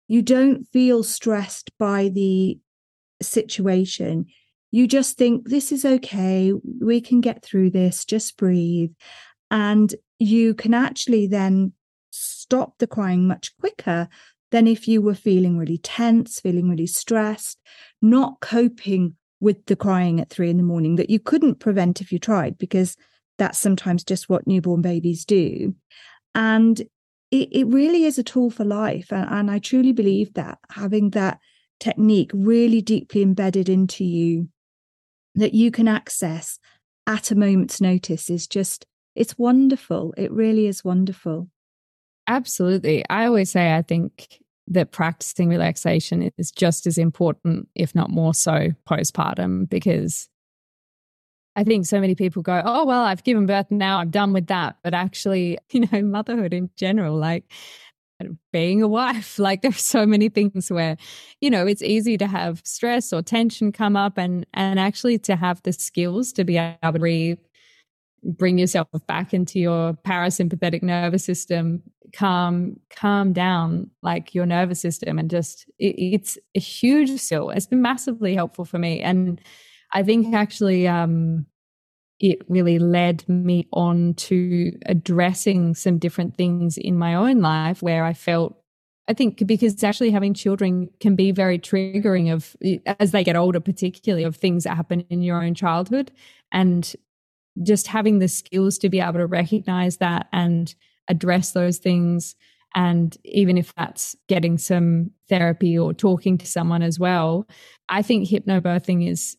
You 0.07 0.22
don't 0.22 0.66
feel 0.66 1.03
stressed 1.03 1.72
by 1.78 2.10
the 2.10 2.57
situation. 3.22 4.26
You 4.72 4.88
just 4.88 5.18
think, 5.18 5.49
this 5.49 5.72
is 5.72 5.86
okay. 5.86 6.53
We 6.82 7.01
can 7.01 7.22
get 7.22 7.43
through 7.43 7.72
this. 7.72 8.05
Just 8.05 8.38
breathe. 8.38 8.91
And 9.51 9.93
you 10.20 10.53
can 10.53 10.74
actually 10.74 11.28
then 11.28 11.74
stop 12.12 12.78
the 12.78 12.88
crying 12.88 13.28
much 13.28 13.55
quicker 13.57 14.07
than 14.51 14.68
if 14.68 14.88
you 14.88 15.01
were 15.01 15.16
feeling 15.16 15.57
really 15.57 15.78
tense, 15.78 16.39
feeling 16.39 16.70
really 16.70 16.88
stressed, 16.88 17.60
not 18.01 18.39
coping 18.41 19.16
with 19.39 19.66
the 19.68 19.76
crying 19.76 20.20
at 20.20 20.30
three 20.30 20.49
in 20.49 20.57
the 20.57 20.64
morning 20.64 20.95
that 20.95 21.10
you 21.10 21.20
couldn't 21.20 21.60
prevent 21.60 22.01
if 22.01 22.12
you 22.12 22.20
tried 22.20 22.57
because 22.57 22.97
that's 23.40 23.58
sometimes 23.58 24.04
just 24.04 24.30
what 24.30 24.46
newborn 24.46 24.82
babies 24.82 25.26
do. 25.26 25.74
And 26.36 26.80
it, 27.32 27.50
it 27.52 27.68
really 27.68 28.04
is 28.04 28.20
a 28.20 28.24
tool 28.24 28.52
for 28.52 28.64
life. 28.64 29.12
And, 29.12 29.28
and 29.30 29.52
I 29.52 29.58
truly 29.60 29.94
believe 29.94 30.34
that 30.36 30.60
having 30.70 31.10
that 31.12 31.40
technique 31.80 32.32
really 32.34 32.82
deeply 32.82 33.22
embedded 33.22 33.70
into 33.70 34.04
you 34.04 34.50
that 35.36 35.54
you 35.54 35.72
can 35.72 35.88
access 35.88 36.60
at 37.08 37.32
a 37.32 37.36
moment's 37.36 37.80
notice 37.82 38.30
is 38.30 38.48
just, 38.48 38.86
it's 39.16 39.38
wonderful. 39.38 40.14
It 40.18 40.32
really 40.32 40.68
is 40.68 40.84
wonderful. 40.84 41.50
Absolutely. 42.28 43.04
I 43.10 43.26
always 43.26 43.50
say, 43.50 43.74
I 43.74 43.82
think 43.82 44.40
that 44.68 44.92
practicing 44.92 45.50
relaxation 45.50 46.30
is 46.38 46.52
just 46.52 46.86
as 46.86 46.98
important, 46.98 47.68
if 47.74 47.96
not 47.96 48.12
more 48.12 48.34
so, 48.34 48.70
postpartum, 48.88 49.68
because 49.70 50.30
I 51.60 51.66
think 51.66 51.86
so 51.86 51.99
many 51.99 52.16
people 52.16 52.41
go, 52.41 52.62
oh, 52.64 52.86
well, 52.86 53.03
I've 53.03 53.26
given 53.26 53.45
birth 53.45 53.70
now, 53.70 53.97
I'm 53.97 54.12
done 54.12 54.32
with 54.32 54.47
that. 54.47 54.78
But 54.82 54.93
actually, 54.93 55.57
you 55.72 55.82
know, 55.91 56.01
motherhood 56.01 56.53
in 56.53 56.70
general, 56.78 57.18
like 57.18 57.43
being 58.53 58.82
a 58.82 58.88
wife, 58.88 59.38
like 59.47 59.62
there's 59.62 59.82
so 59.82 60.05
many 60.05 60.30
things 60.30 60.72
where, 60.72 60.95
you 61.41 61.49
know, 61.49 61.68
it's 61.68 61.82
easy 61.82 62.18
to 62.18 62.28
have 62.28 62.62
stress 62.64 63.12
or 63.12 63.22
tension 63.22 63.74
come 63.74 63.97
up 63.97 64.18
and 64.18 64.45
and 64.53 64.80
actually 64.80 65.18
to 65.20 65.36
have 65.36 65.62
the 65.64 65.74
skills 65.74 66.32
to 66.34 66.45
be 66.45 66.55
able 66.55 66.93
to 66.93 66.99
breathe, 66.99 67.39
bring 68.24 68.57
yourself 68.57 68.88
back 69.05 69.34
into 69.34 69.60
your 69.60 69.95
parasympathetic 70.07 70.82
nervous 70.82 71.26
system, 71.26 71.84
calm, 72.14 72.80
calm 72.89 73.34
down 73.34 73.91
like 74.01 74.34
your 74.34 74.45
nervous 74.45 74.80
system 74.80 75.20
and 75.20 75.30
just 75.30 75.66
it, 75.78 75.95
it's 75.97 76.38
a 76.55 76.60
huge 76.62 77.20
skill. 77.20 77.49
It's 77.49 77.68
been 77.68 77.82
massively 77.82 78.34
helpful 78.34 78.64
for 78.64 78.80
me. 78.80 79.01
And 79.01 79.41
I 79.93 80.03
think 80.03 80.34
actually 80.36 80.88
um, 80.88 81.45
it 82.20 82.39
really 82.49 82.80
led 82.80 83.28
me 83.30 83.67
on 83.72 84.13
to 84.15 84.78
addressing 84.86 85.74
some 85.74 85.97
different 85.97 86.36
things 86.36 86.78
in 86.78 86.97
my 86.97 87.15
own 87.15 87.39
life 87.39 87.82
where 87.82 88.03
I 88.03 88.13
felt 88.13 88.59
I 89.07 89.13
think 89.13 89.45
because 89.47 89.84
actually 89.84 90.11
having 90.11 90.36
children 90.36 90.88
can 90.99 91.15
be 91.15 91.32
very 91.32 91.57
triggering 91.57 92.32
of 92.32 92.55
as 92.99 93.11
they 93.11 93.24
get 93.24 93.36
older, 93.36 93.59
particularly 93.59 94.24
of 94.24 94.36
things 94.36 94.65
that 94.65 94.76
happen 94.76 95.01
in 95.09 95.24
your 95.24 95.43
own 95.43 95.55
childhood. 95.55 96.11
And 96.51 96.95
just 97.63 97.88
having 97.88 98.20
the 98.20 98.28
skills 98.28 98.78
to 98.78 98.89
be 98.89 98.99
able 98.99 99.13
to 99.13 99.26
recognize 99.26 99.97
that 99.97 100.28
and 100.32 100.74
address 101.07 101.53
those 101.53 101.80
things. 101.80 102.36
And 102.76 103.17
even 103.26 103.57
if 103.57 103.74
that's 103.74 104.15
getting 104.28 104.59
some 104.59 105.09
therapy 105.28 105.78
or 105.78 105.91
talking 105.91 106.38
to 106.38 106.45
someone 106.45 106.84
as 106.84 106.99
well, 106.99 107.47
I 107.89 108.03
think 108.03 108.30
hypnobirthing 108.30 109.09
is 109.09 109.36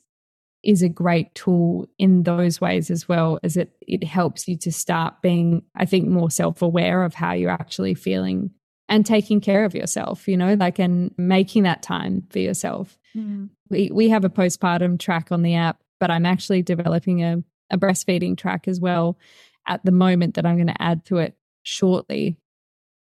is 0.62 0.82
a 0.82 0.88
great 0.88 1.34
tool 1.34 1.88
in 1.98 2.24
those 2.24 2.60
ways 2.60 2.90
as 2.90 3.08
well 3.08 3.38
as 3.42 3.56
it 3.56 3.72
it 3.80 4.04
helps 4.04 4.46
you 4.46 4.56
to 4.56 4.70
start 4.70 5.20
being 5.22 5.62
i 5.74 5.84
think 5.84 6.06
more 6.06 6.30
self-aware 6.30 7.02
of 7.02 7.14
how 7.14 7.32
you're 7.32 7.50
actually 7.50 7.94
feeling 7.94 8.50
and 8.88 9.06
taking 9.06 9.40
care 9.40 9.64
of 9.64 9.74
yourself 9.74 10.28
you 10.28 10.36
know 10.36 10.54
like 10.54 10.78
and 10.78 11.12
making 11.16 11.62
that 11.62 11.82
time 11.82 12.22
for 12.30 12.38
yourself 12.38 12.98
mm. 13.16 13.48
we 13.70 13.90
we 13.92 14.08
have 14.08 14.24
a 14.24 14.30
postpartum 14.30 14.98
track 14.98 15.32
on 15.32 15.42
the 15.42 15.54
app 15.54 15.80
but 15.98 16.10
i'm 16.10 16.26
actually 16.26 16.62
developing 16.62 17.22
a, 17.22 17.42
a 17.70 17.78
breastfeeding 17.78 18.36
track 18.36 18.68
as 18.68 18.80
well 18.80 19.18
at 19.66 19.84
the 19.84 19.92
moment 19.92 20.34
that 20.34 20.44
i'm 20.44 20.56
going 20.56 20.66
to 20.66 20.82
add 20.82 21.04
to 21.04 21.16
it 21.16 21.34
shortly 21.62 22.36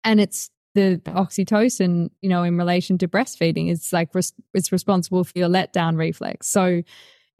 and 0.06 0.22
it's 0.22 0.50
the, 0.76 1.00
the, 1.04 1.12
oxytocin, 1.12 2.10
you 2.22 2.30
know, 2.30 2.44
in 2.44 2.58
relation 2.58 2.98
to 2.98 3.08
breastfeeding, 3.08 3.72
it's 3.72 3.94
like 3.94 4.14
res- 4.16 4.34
it's 4.54 4.72
responsible 4.72 5.24
for 5.24 5.32
your 5.36 5.48
letdown 5.48 5.98
reflex. 5.98 6.48
So 6.48 6.82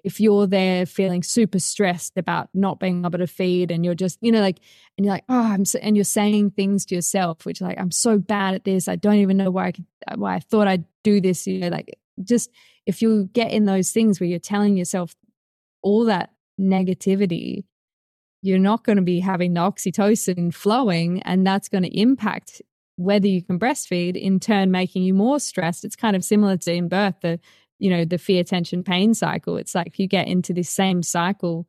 if 0.04 0.20
you're 0.20 0.48
there 0.48 0.86
feeling 0.86 1.24
super 1.24 1.60
stressed 1.60 2.18
about 2.18 2.50
not 2.54 2.80
being 2.80 3.06
able 3.06 3.20
to 3.20 3.28
feed 3.28 3.72
and 3.72 3.86
you're 3.86 3.96
just, 3.96 4.18
you 4.22 4.32
know, 4.32 4.42
like, 4.42 4.60
and 4.98 5.06
you're 5.06 5.14
like, 5.14 5.24
oh, 5.30 5.42
I'm 5.42 5.66
so, 5.66 5.80
and 5.80 5.96
you're 5.96 6.04
saying 6.04 6.52
things 6.52 6.86
to 6.88 6.96
yourself, 6.96 7.46
which 7.46 7.62
like, 7.62 7.80
I'm 7.80 7.92
so 7.92 8.18
bad 8.18 8.54
at 8.54 8.66
this. 8.66 8.88
I 8.88 8.98
don't 8.98 9.16
even 9.16 9.38
know 9.38 9.50
why 9.50 9.68
I 9.68 9.72
could, 9.72 9.86
why 10.16 10.36
I 10.36 10.40
thought 10.40 10.68
I'd 10.68 10.86
do 11.04 11.22
this. 11.22 11.48
You 11.48 11.60
know, 11.60 11.70
like 11.70 11.98
just 12.24 12.50
if 12.86 13.02
you 13.02 13.30
get 13.34 13.52
in 13.52 13.66
those 13.66 13.92
things 13.92 14.20
where 14.20 14.28
you're 14.28 14.40
telling 14.40 14.76
yourself 14.76 15.16
all 15.82 16.06
that 16.06 16.32
negativity, 16.60 17.64
you're 18.42 18.60
not 18.60 18.84
going 18.84 18.98
to 18.98 19.02
be 19.02 19.22
having 19.22 19.54
the 19.54 19.62
oxytocin 19.62 20.54
flowing 20.54 21.22
and 21.24 21.48
that's 21.48 21.70
going 21.70 21.84
to 21.84 21.98
impact 21.98 22.62
whether 22.96 23.26
you 23.26 23.42
can 23.42 23.58
breastfeed 23.58 24.16
in 24.16 24.40
turn 24.40 24.70
making 24.70 25.02
you 25.02 25.16
more 25.16 25.40
stressed 25.40 25.84
it's 25.84 25.96
kind 25.96 26.16
of 26.16 26.24
similar 26.24 26.56
to 26.58 26.72
in 26.72 26.88
birth 26.88 27.16
the 27.22 27.40
you 27.84 27.90
know, 27.90 28.06
the 28.06 28.18
fear, 28.18 28.46
tension, 28.46 28.82
pain 28.82 29.14
cycle. 29.14 29.58
It's 29.58 29.76
like 29.76 30.00
you 30.00 30.08
get 30.08 30.30
into 30.30 30.54
this 30.54 30.70
same 30.70 31.04
cycle, 31.04 31.68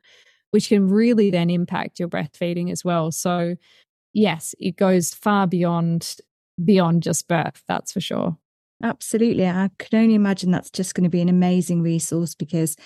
which 0.52 0.68
can 0.68 0.88
really 0.88 1.28
then 1.28 1.50
impact 1.50 1.98
your 1.98 2.08
breastfeeding 2.08 2.70
as 2.70 2.84
well. 2.84 3.10
So, 3.10 3.56
yes, 4.12 4.54
it 4.60 4.76
goes 4.76 5.12
far 5.12 5.48
beyond 5.48 6.16
beyond 6.64 7.02
just 7.02 7.26
birth, 7.26 7.60
that's 7.66 7.90
for 7.90 8.00
sure. 8.00 8.38
Absolutely. 8.80 9.44
I 9.44 9.70
can 9.80 10.02
only 10.02 10.14
imagine 10.14 10.52
that's 10.52 10.70
just 10.70 10.94
going 10.94 11.02
to 11.02 11.10
be 11.10 11.20
an 11.20 11.28
amazing 11.28 11.82
resource 11.82 12.36
because 12.36 12.76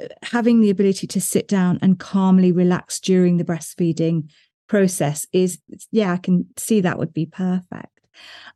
uh, 0.00 0.06
having 0.22 0.60
the 0.60 0.70
ability 0.70 1.08
to 1.08 1.20
sit 1.20 1.48
down 1.48 1.80
and 1.82 1.98
calmly 1.98 2.52
relax 2.52 3.00
during 3.00 3.38
the 3.38 3.44
breastfeeding 3.44 4.30
process 4.68 5.26
is, 5.32 5.58
yeah, 5.90 6.12
I 6.12 6.18
can 6.18 6.46
see 6.56 6.80
that 6.82 6.98
would 6.98 7.12
be 7.12 7.26
perfect. 7.26 7.99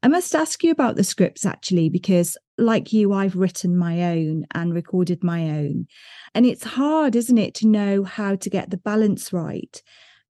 I 0.02 0.08
must 0.08 0.34
ask 0.34 0.62
you 0.62 0.70
about 0.70 0.96
the 0.96 1.04
scripts 1.04 1.46
actually, 1.46 1.88
because 1.88 2.36
like 2.58 2.92
you, 2.92 3.12
I've 3.12 3.36
written 3.36 3.76
my 3.76 4.02
own 4.04 4.44
and 4.52 4.74
recorded 4.74 5.24
my 5.24 5.42
own. 5.50 5.86
And 6.34 6.46
it's 6.46 6.64
hard, 6.64 7.16
isn't 7.16 7.38
it, 7.38 7.54
to 7.56 7.66
know 7.66 8.04
how 8.04 8.36
to 8.36 8.50
get 8.50 8.70
the 8.70 8.76
balance 8.76 9.32
right. 9.32 9.82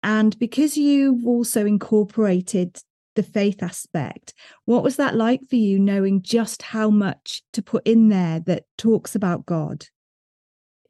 And 0.04 0.38
because 0.40 0.78
you've 0.78 1.26
also 1.26 1.66
incorporated 1.66 2.78
the 3.16 3.24
faith 3.24 3.62
aspect, 3.62 4.34
what 4.66 4.84
was 4.84 4.96
that 4.96 5.16
like 5.16 5.42
for 5.50 5.58
you, 5.58 5.80
knowing 5.80 6.22
just 6.22 6.62
how 6.62 6.90
much 6.90 7.44
to 7.54 7.62
put 7.62 7.86
in 7.86 8.10
there 8.10 8.40
that 8.42 8.64
talks 8.78 9.16
about 9.16 9.46
God? 9.46 9.86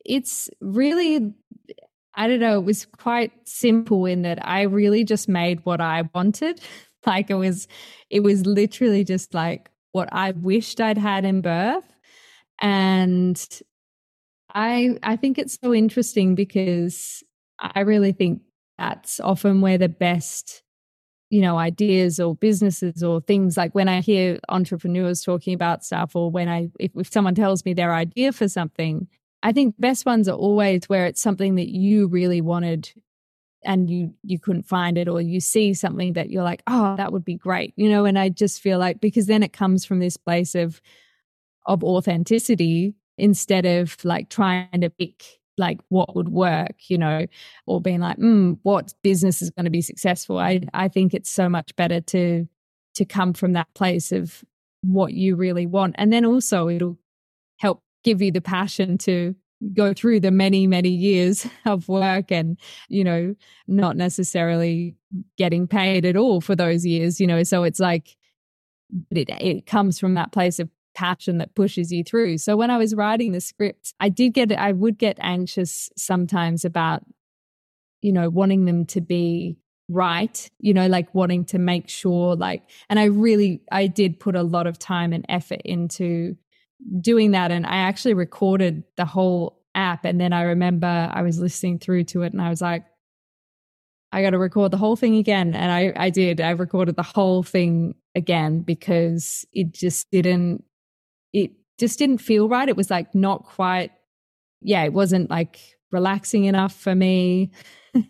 It's 0.05 0.49
really 0.59 1.33
I 2.13 2.27
don't 2.27 2.39
know, 2.39 2.59
it 2.59 2.65
was 2.65 2.85
quite 2.85 3.31
simple 3.45 4.05
in 4.05 4.23
that 4.23 4.45
I 4.45 4.63
really 4.63 5.03
just 5.05 5.29
made 5.29 5.65
what 5.65 5.79
I 5.79 6.03
wanted. 6.13 6.59
Like 7.08 7.32
it 7.32 7.36
was, 7.36 7.68
it 8.12 8.22
was 8.22 8.45
literally 8.45 9.04
just 9.04 9.34
like 9.34 9.70
what 9.91 10.10
I 10.12 10.32
wished 10.32 10.80
I'd 10.80 10.99
had 10.99 11.26
in 11.26 11.41
birth. 11.41 11.84
And 12.62 13.43
I, 14.54 14.97
I 15.04 15.16
think 15.16 15.38
it's 15.38 15.58
so 15.64 15.74
interesting 15.74 16.36
because 16.36 17.24
I 17.60 17.82
really 17.82 18.12
think 18.12 18.41
that's 18.78 19.20
often 19.20 19.62
where 19.62 19.78
the 19.78 19.89
best 19.89 20.64
you 21.30 21.41
know 21.41 21.58
ideas 21.58 22.20
or 22.20 22.36
businesses 22.36 23.02
or 23.02 23.22
things 23.22 23.58
like 23.58 23.74
when 23.74 23.88
i 23.88 24.02
hear 24.02 24.38
entrepreneurs 24.49 25.24
talking 25.24 25.54
about 25.54 25.84
stuff 25.84 26.16
or 26.16 26.30
when 26.30 26.49
i 26.49 26.70
if, 26.80 26.91
if 26.95 27.12
someone 27.12 27.34
tells 27.34 27.64
me 27.66 27.74
their 27.74 27.93
idea 27.93 28.32
for 28.32 28.47
something 28.47 29.08
i 29.41 29.52
think 29.52 29.74
best 29.80 30.06
ones 30.06 30.28
are 30.28 30.38
always 30.38 30.84
where 30.89 31.06
it's 31.06 31.22
something 31.22 31.56
that 31.56 31.70
you 31.70 32.08
really 32.08 32.41
wanted 32.41 32.91
and 33.64 33.89
you 33.89 34.14
you 34.24 34.39
couldn't 34.39 34.64
find 34.64 34.97
it 34.97 35.07
or 35.07 35.22
you 35.22 35.39
see 35.39 35.74
something 35.74 36.14
that 36.14 36.30
you're 36.30 36.43
like 36.43 36.64
oh 36.68 36.95
that 36.95 37.12
would 37.12 37.26
be 37.26 37.36
great 37.36 37.74
you 37.76 37.89
know 37.89 38.05
and 38.05 38.18
i 38.18 38.30
just 38.30 38.62
feel 38.62 38.80
like 38.80 38.99
because 38.99 39.28
then 39.28 39.43
it 39.43 39.53
comes 39.53 39.86
from 39.86 39.99
this 39.99 40.18
place 40.18 40.55
of 40.55 40.82
of 41.66 41.84
authenticity 41.84 42.95
instead 43.18 43.66
of 43.66 43.97
like 44.03 44.30
trying 44.30 44.82
to 44.82 44.89
pick 44.89 45.24
like 45.57 45.80
what 45.89 46.16
would 46.16 46.30
work 46.30 46.76
you 46.88 46.97
know 46.97 47.26
or 47.68 47.82
being 47.82 47.99
like 47.99 48.18
mm, 48.18 48.57
what 48.64 48.93
business 49.03 49.41
is 49.41 49.49
going 49.51 49.66
to 49.66 49.72
be 49.72 49.82
successful? 49.82 50.39
I 50.39 50.62
i 50.74 50.88
think 50.88 51.14
it's 51.14 51.30
so 51.30 51.49
much 51.49 51.76
better 51.76 52.01
to 52.01 52.47
to 52.95 53.05
come 53.05 53.34
from 53.34 53.53
that 53.53 53.74
place 53.74 54.12
of 54.12 54.43
what 54.82 55.14
you 55.14 55.36
really 55.36 55.68
want 55.68 55.95
and 55.97 56.12
then 56.12 56.26
also 56.26 56.68
it'll 56.68 56.97
help 57.59 57.84
give 58.03 58.22
you 58.22 58.32
the 58.32 58.41
passion 58.41 58.97
to 58.97 59.36
go 59.74 59.93
through 59.93 60.20
the 60.20 60.32
many 60.32 60.68
many 60.68 60.89
years 60.89 61.47
of 61.66 61.88
work 61.88 62.32
and 62.32 62.57
you 62.89 63.03
know 63.03 63.36
not 63.68 63.95
necessarily 63.95 64.95
getting 65.38 65.68
paid 65.68 66.05
at 66.05 66.16
all 66.16 66.41
for 66.41 66.55
those 66.55 66.86
years 66.86 67.20
you 67.20 67.28
know 67.28 67.43
so 67.43 67.64
it's 67.64 67.80
like 67.80 68.18
it, 69.09 69.30
it 69.41 69.66
comes 69.66 69.99
from 69.99 70.16
that 70.16 70.32
place 70.32 70.59
of 70.59 70.70
passion 70.93 71.38
that 71.38 71.55
pushes 71.55 71.91
you 71.91 72.03
through. 72.03 72.38
So 72.38 72.57
when 72.57 72.70
i 72.70 72.78
was 72.78 72.93
writing 72.93 73.32
the 73.32 73.41
script 73.41 73.93
i 73.99 74.09
did 74.09 74.34
get 74.34 74.51
i 74.51 74.72
would 74.72 74.97
get 74.97 75.18
anxious 75.22 75.89
sometimes 75.95 76.66
about 76.66 77.03
you 78.01 78.12
know 78.12 78.30
wanting 78.30 78.66
them 78.66 78.86
to 78.86 79.01
be 79.01 79.57
right 79.89 80.49
you 80.59 80.74
know 80.74 80.88
like 80.88 81.14
wanting 81.14 81.43
to 81.43 81.59
make 81.59 81.89
sure 81.89 82.36
like 82.36 82.64
and 82.89 82.99
i 82.99 83.05
really 83.05 83.62
i 83.72 83.88
did 83.88 84.20
put 84.20 84.36
a 84.36 84.43
lot 84.43 84.68
of 84.68 84.80
time 84.80 85.12
and 85.12 85.26
effort 85.28 85.62
into 85.66 86.36
doing 86.99 87.32
that 87.32 87.51
and 87.51 87.65
I 87.65 87.77
actually 87.77 88.13
recorded 88.13 88.84
the 88.97 89.05
whole 89.05 89.61
app 89.75 90.05
and 90.05 90.19
then 90.19 90.34
I 90.34 90.43
remember 90.43 91.09
I 91.13 91.21
was 91.21 91.39
listening 91.39 91.79
through 91.79 92.05
to 92.05 92.23
it 92.23 92.34
and 92.34 92.41
I 92.41 92.49
was 92.49 92.61
like 92.61 92.86
I 94.11 94.21
got 94.21 94.32
to 94.32 94.38
record 94.38 94.71
the 94.71 94.77
whole 94.77 94.95
thing 94.95 95.15
again 95.15 95.53
and 95.53 95.71
I 95.71 95.93
I 95.95 96.09
did. 96.09 96.41
I 96.41 96.51
recorded 96.51 96.95
the 96.95 97.03
whole 97.03 97.43
thing 97.43 97.95
again 98.15 98.61
because 98.61 99.45
it 99.53 99.73
just 99.73 100.11
didn't 100.11 100.63
it 101.34 101.51
just 101.79 101.97
didn't 101.97 102.17
feel 102.17 102.49
right. 102.49 102.67
It 102.67 102.75
was 102.75 102.89
like 102.89 103.15
not 103.15 103.43
quite 103.43 103.91
yeah 104.61 104.84
it 104.84 104.93
wasn't 104.93 105.29
like 105.29 105.59
relaxing 105.91 106.45
enough 106.45 106.75
for 106.75 106.95
me. 106.95 107.51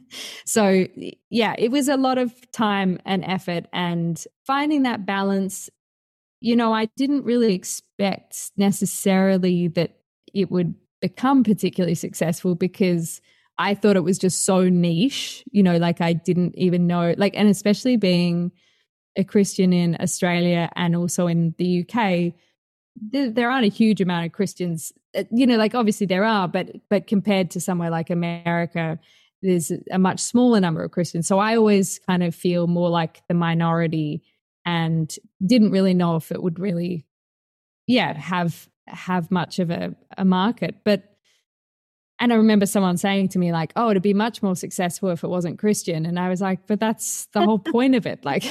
So 0.46 0.86
yeah 1.32 1.56
it 1.58 1.72
was 1.72 1.88
a 1.88 1.98
lot 1.98 2.20
of 2.20 2.34
time 2.52 3.00
and 3.04 3.24
effort 3.26 3.66
and 3.74 4.24
finding 4.46 4.84
that 4.84 5.08
balance 5.08 5.72
you 6.42 6.56
know, 6.56 6.74
I 6.74 6.86
didn't 6.98 7.24
really 7.24 7.54
expect 7.54 8.52
necessarily 8.58 9.68
that 9.70 10.00
it 10.34 10.52
would 10.52 10.76
become 11.00 11.44
particularly 11.44 11.96
successful 11.96 12.56
because 12.56 13.22
I 13.58 13.76
thought 13.76 13.96
it 13.96 14.04
was 14.04 14.18
just 14.18 14.44
so 14.44 14.68
niche, 14.68 15.44
you 15.52 15.62
know, 15.62 15.78
like 15.78 16.02
I 16.02 16.14
didn't 16.14 16.58
even 16.58 16.88
know, 16.88 17.14
like, 17.18 17.34
and 17.36 17.48
especially 17.48 17.96
being 17.96 18.52
a 19.16 19.24
Christian 19.24 19.72
in 19.72 19.98
Australia 20.00 20.70
and 20.76 20.96
also 20.96 21.28
in 21.28 21.54
the 21.58 21.86
UK, 21.86 22.34
there, 22.96 23.30
there 23.30 23.52
aren't 23.52 23.66
a 23.66 23.70
huge 23.70 24.02
amount 24.02 24.26
of 24.26 24.32
Christians. 24.32 24.92
Uh, 25.16 25.24
you 25.32 25.46
know, 25.46 25.58
like 25.58 25.76
obviously 25.76 26.08
there 26.08 26.24
are, 26.24 26.48
but 26.48 26.72
but 26.90 27.08
compared 27.08 27.52
to 27.52 27.62
somewhere 27.62 27.90
like 27.90 28.10
America, 28.10 29.00
there's 29.42 29.72
a 29.92 30.00
much 30.00 30.20
smaller 30.20 30.60
number 30.60 30.84
of 30.84 30.92
Christians. 30.92 31.28
So 31.28 31.40
I 31.40 31.56
always 31.56 32.00
kind 32.00 32.24
of 32.24 32.34
feel 32.34 32.68
more 32.68 32.90
like 32.90 33.22
the 33.28 33.34
minority, 33.34 34.24
and 34.66 35.14
didn't 35.46 35.72
really 35.72 35.94
know 35.94 36.16
if 36.16 36.32
it 36.32 36.42
would 36.42 36.60
really, 36.60 37.06
yeah, 37.88 38.14
have 38.14 38.68
have 38.88 39.32
much 39.32 39.60
of 39.60 39.70
a, 39.70 39.96
a 40.18 40.26
market. 40.26 40.76
But 40.84 41.04
and 42.20 42.32
I 42.32 42.36
remember 42.36 42.66
someone 42.66 42.98
saying 42.98 43.30
to 43.30 43.40
me 43.40 43.52
like, 43.52 43.74
"Oh, 43.76 43.90
it'd 43.90 44.04
be 44.04 44.14
much 44.14 44.44
more 44.44 44.56
successful 44.56 45.10
if 45.10 45.24
it 45.24 45.30
wasn't 45.30 45.60
Christian," 45.60 46.06
and 46.06 46.20
I 46.20 46.30
was 46.30 46.42
like, 46.42 46.68
"But 46.68 46.80
that's 46.80 47.26
the 47.34 47.42
whole 47.42 47.60
point 47.72 47.96
of 47.96 48.06
it." 48.06 48.24
Like, 48.24 48.44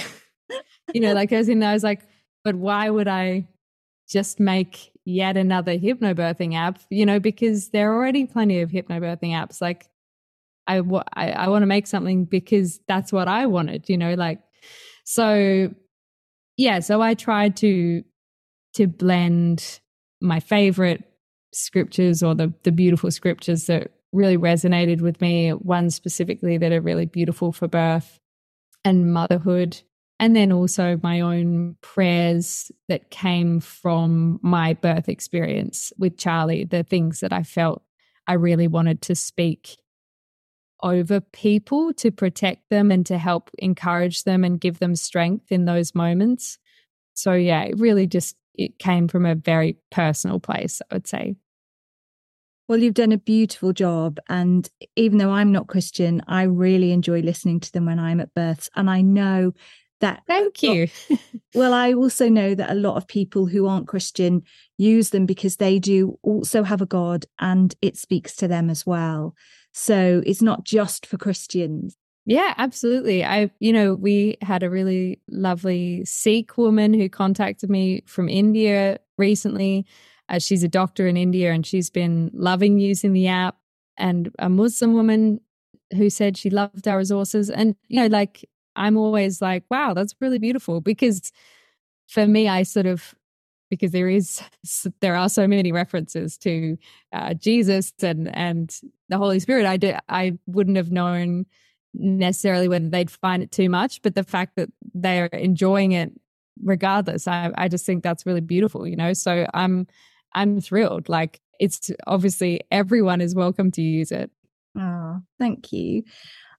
you 0.92 1.00
know, 1.00 1.12
like 1.12 1.32
as 1.32 1.48
in 1.48 1.62
I 1.62 1.72
was 1.72 1.84
like, 1.84 2.00
"But 2.44 2.56
why 2.56 2.90
would 2.90 3.08
I 3.08 3.46
just 4.11 4.40
make 4.40 4.90
yet 5.04 5.36
another 5.36 5.78
hypnobirthing 5.78 6.54
app, 6.54 6.80
you 6.90 7.06
know, 7.06 7.20
because 7.20 7.70
there 7.70 7.92
are 7.92 7.94
already 7.94 8.26
plenty 8.26 8.61
of 8.61 8.70
hypnobirthing 8.70 9.30
apps. 9.30 9.61
Like, 9.61 9.88
I, 10.66 10.78
I, 11.14 11.30
I 11.30 11.48
want 11.48 11.62
to 11.62 11.66
make 11.66 11.86
something 11.86 12.24
because 12.24 12.80
that's 12.86 13.12
what 13.12 13.28
I 13.28 13.46
wanted, 13.46 13.88
you 13.88 13.96
know, 13.96 14.14
like, 14.14 14.40
so 15.04 15.72
yeah, 16.61 16.80
so 16.80 17.00
I 17.00 17.14
tried 17.14 17.56
to, 17.58 18.04
to 18.74 18.86
blend 18.86 19.80
my 20.20 20.40
favorite 20.40 21.02
scriptures 21.52 22.22
or 22.22 22.34
the, 22.34 22.52
the 22.62 22.72
beautiful 22.72 23.11
scriptures 23.11 23.66
that 23.66 23.92
really 24.12 24.36
resonated 24.36 25.00
with 25.00 25.20
me, 25.20 25.50
one 25.50 25.90
specifically 25.90 26.58
that 26.58 26.72
are 26.72 26.80
really 26.80 27.06
beautiful 27.06 27.52
for 27.52 27.66
birth 27.66 28.18
and 28.84 29.12
motherhood 29.12 29.80
and 30.20 30.36
then 30.36 30.52
also 30.52 31.00
my 31.02 31.20
own 31.20 31.76
prayers 31.80 32.70
that 32.88 33.11
came 33.11 33.58
from 33.58 34.38
my 34.42 34.74
birth 34.74 35.08
experience 35.08 35.94
with 35.98 36.18
Charlie, 36.18 36.64
the 36.64 36.82
things 36.82 37.20
that 37.20 37.32
I 37.32 37.42
felt 37.42 37.82
I 38.26 38.34
really 38.34 38.68
wanted 38.68 39.00
to 39.02 39.14
speak 39.14 39.78
over 40.82 41.20
people 41.20 41.92
to 41.94 42.10
protect 42.10 42.68
them 42.70 42.90
and 42.90 43.04
to 43.06 43.18
help 43.18 43.50
encourage 43.58 44.24
them 44.24 44.44
and 44.44 44.60
give 44.60 44.78
them 44.78 44.96
strength 44.96 45.50
in 45.50 45.64
those 45.64 45.94
moments. 45.94 46.58
So 47.14 47.32
yeah, 47.32 47.62
it 47.62 47.78
really 47.78 48.06
just 48.06 48.36
it 48.54 48.78
came 48.78 49.08
from 49.08 49.26
a 49.26 49.34
very 49.34 49.78
personal 49.90 50.40
place, 50.40 50.82
I 50.90 50.94
would 50.94 51.06
say. 51.06 51.36
Well, 52.68 52.78
you've 52.78 52.94
done 52.94 53.10
a 53.10 53.18
beautiful 53.18 53.72
job. 53.72 54.20
And 54.28 54.68
even 54.94 55.18
though 55.18 55.32
I'm 55.32 55.50
not 55.50 55.66
Christian, 55.66 56.22
I 56.28 56.44
really 56.44 56.92
enjoy 56.92 57.20
listening 57.20 57.58
to 57.60 57.72
them 57.72 57.86
when 57.86 57.98
I'm 57.98 58.20
at 58.20 58.32
births. 58.34 58.70
And 58.76 58.88
I 58.88 59.00
know 59.00 59.52
that 60.00 60.22
thank 60.26 60.62
you 60.62 60.88
well 61.54 61.72
i 61.72 61.92
also 61.92 62.28
know 62.28 62.54
that 62.54 62.70
a 62.70 62.74
lot 62.74 62.96
of 62.96 63.06
people 63.06 63.46
who 63.46 63.66
aren't 63.66 63.86
christian 63.86 64.42
use 64.78 65.10
them 65.10 65.26
because 65.26 65.56
they 65.56 65.78
do 65.78 66.18
also 66.22 66.62
have 66.62 66.80
a 66.80 66.86
god 66.86 67.26
and 67.38 67.74
it 67.82 67.96
speaks 67.96 68.34
to 68.34 68.48
them 68.48 68.70
as 68.70 68.84
well 68.84 69.34
so 69.72 70.22
it's 70.26 70.42
not 70.42 70.64
just 70.64 71.06
for 71.06 71.16
christians 71.16 71.96
yeah 72.26 72.54
absolutely 72.58 73.24
i 73.24 73.50
you 73.60 73.72
know 73.72 73.94
we 73.94 74.36
had 74.42 74.62
a 74.62 74.70
really 74.70 75.20
lovely 75.28 76.04
sikh 76.04 76.56
woman 76.56 76.92
who 76.92 77.08
contacted 77.08 77.70
me 77.70 78.02
from 78.06 78.28
india 78.28 78.98
recently 79.18 79.86
uh, 80.28 80.38
she's 80.38 80.62
a 80.62 80.68
doctor 80.68 81.06
in 81.06 81.16
india 81.16 81.52
and 81.52 81.66
she's 81.66 81.90
been 81.90 82.30
loving 82.32 82.78
using 82.78 83.12
the 83.12 83.26
app 83.26 83.56
and 83.96 84.30
a 84.38 84.48
muslim 84.48 84.94
woman 84.94 85.40
who 85.96 86.08
said 86.08 86.36
she 86.36 86.50
loved 86.50 86.86
our 86.86 86.98
resources 86.98 87.50
and 87.50 87.74
you 87.88 88.00
know 88.00 88.06
like 88.06 88.44
I'm 88.76 88.96
always 88.96 89.42
like, 89.42 89.64
wow, 89.70 89.94
that's 89.94 90.14
really 90.20 90.38
beautiful. 90.38 90.80
Because 90.80 91.32
for 92.08 92.26
me, 92.26 92.48
I 92.48 92.62
sort 92.62 92.86
of, 92.86 93.14
because 93.70 93.92
there 93.92 94.08
is, 94.08 94.42
there 95.00 95.16
are 95.16 95.28
so 95.28 95.46
many 95.46 95.72
references 95.72 96.36
to 96.38 96.76
uh, 97.12 97.32
Jesus 97.34 97.92
and, 98.02 98.34
and 98.36 98.76
the 99.08 99.16
Holy 99.16 99.40
Spirit. 99.40 99.64
I, 99.64 99.76
do, 99.76 99.94
I 100.08 100.38
wouldn't 100.46 100.76
have 100.76 100.90
known 100.90 101.46
necessarily 101.94 102.68
whether 102.68 102.88
they'd 102.88 103.10
find 103.10 103.42
it 103.42 103.50
too 103.50 103.70
much, 103.70 104.02
but 104.02 104.14
the 104.14 104.24
fact 104.24 104.56
that 104.56 104.68
they're 104.92 105.26
enjoying 105.26 105.92
it 105.92 106.12
regardless, 106.62 107.26
I, 107.26 107.52
I 107.56 107.68
just 107.68 107.86
think 107.86 108.02
that's 108.02 108.26
really 108.26 108.40
beautiful, 108.42 108.86
you 108.86 108.96
know? 108.96 109.12
So 109.12 109.46
I'm, 109.54 109.86
I'm 110.34 110.60
thrilled. 110.60 111.08
Like 111.08 111.40
it's 111.58 111.90
obviously 112.06 112.60
everyone 112.70 113.20
is 113.20 113.34
welcome 113.34 113.70
to 113.72 113.82
use 113.82 114.12
it. 114.12 114.30
Oh, 114.78 115.20
thank 115.38 115.72
you. 115.72 116.04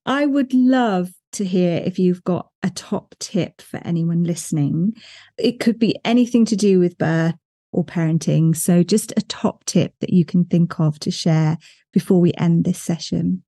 I 0.06 0.26
would 0.26 0.54
love 0.54 1.12
to 1.34 1.46
hear 1.46 1.82
if 1.86 2.00
you've 2.00 2.24
got 2.24 2.50
a 2.64 2.70
top 2.70 3.16
tip 3.20 3.62
for 3.62 3.78
anyone 3.86 4.24
listening. 4.24 4.94
It 5.38 5.60
could 5.60 5.80
be 5.80 5.96
anything 6.04 6.46
to 6.46 6.56
do 6.56 6.80
with 6.80 6.98
birth 6.98 7.36
or 7.72 7.86
parenting. 7.86 8.56
So, 8.56 8.84
just 8.84 9.14
a 9.16 9.22
top 9.22 9.64
tip 9.66 9.94
that 10.00 10.12
you 10.12 10.26
can 10.26 10.46
think 10.46 10.80
of 10.80 11.00
to 11.00 11.12
share 11.12 11.58
before 11.94 12.20
we 12.20 12.34
end 12.38 12.66
this 12.66 12.80
session. 12.80 13.44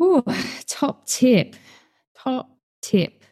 Oh, 0.00 0.22
top 0.66 1.06
tip. 1.06 1.56
Top 2.16 2.50
tip. 2.82 3.24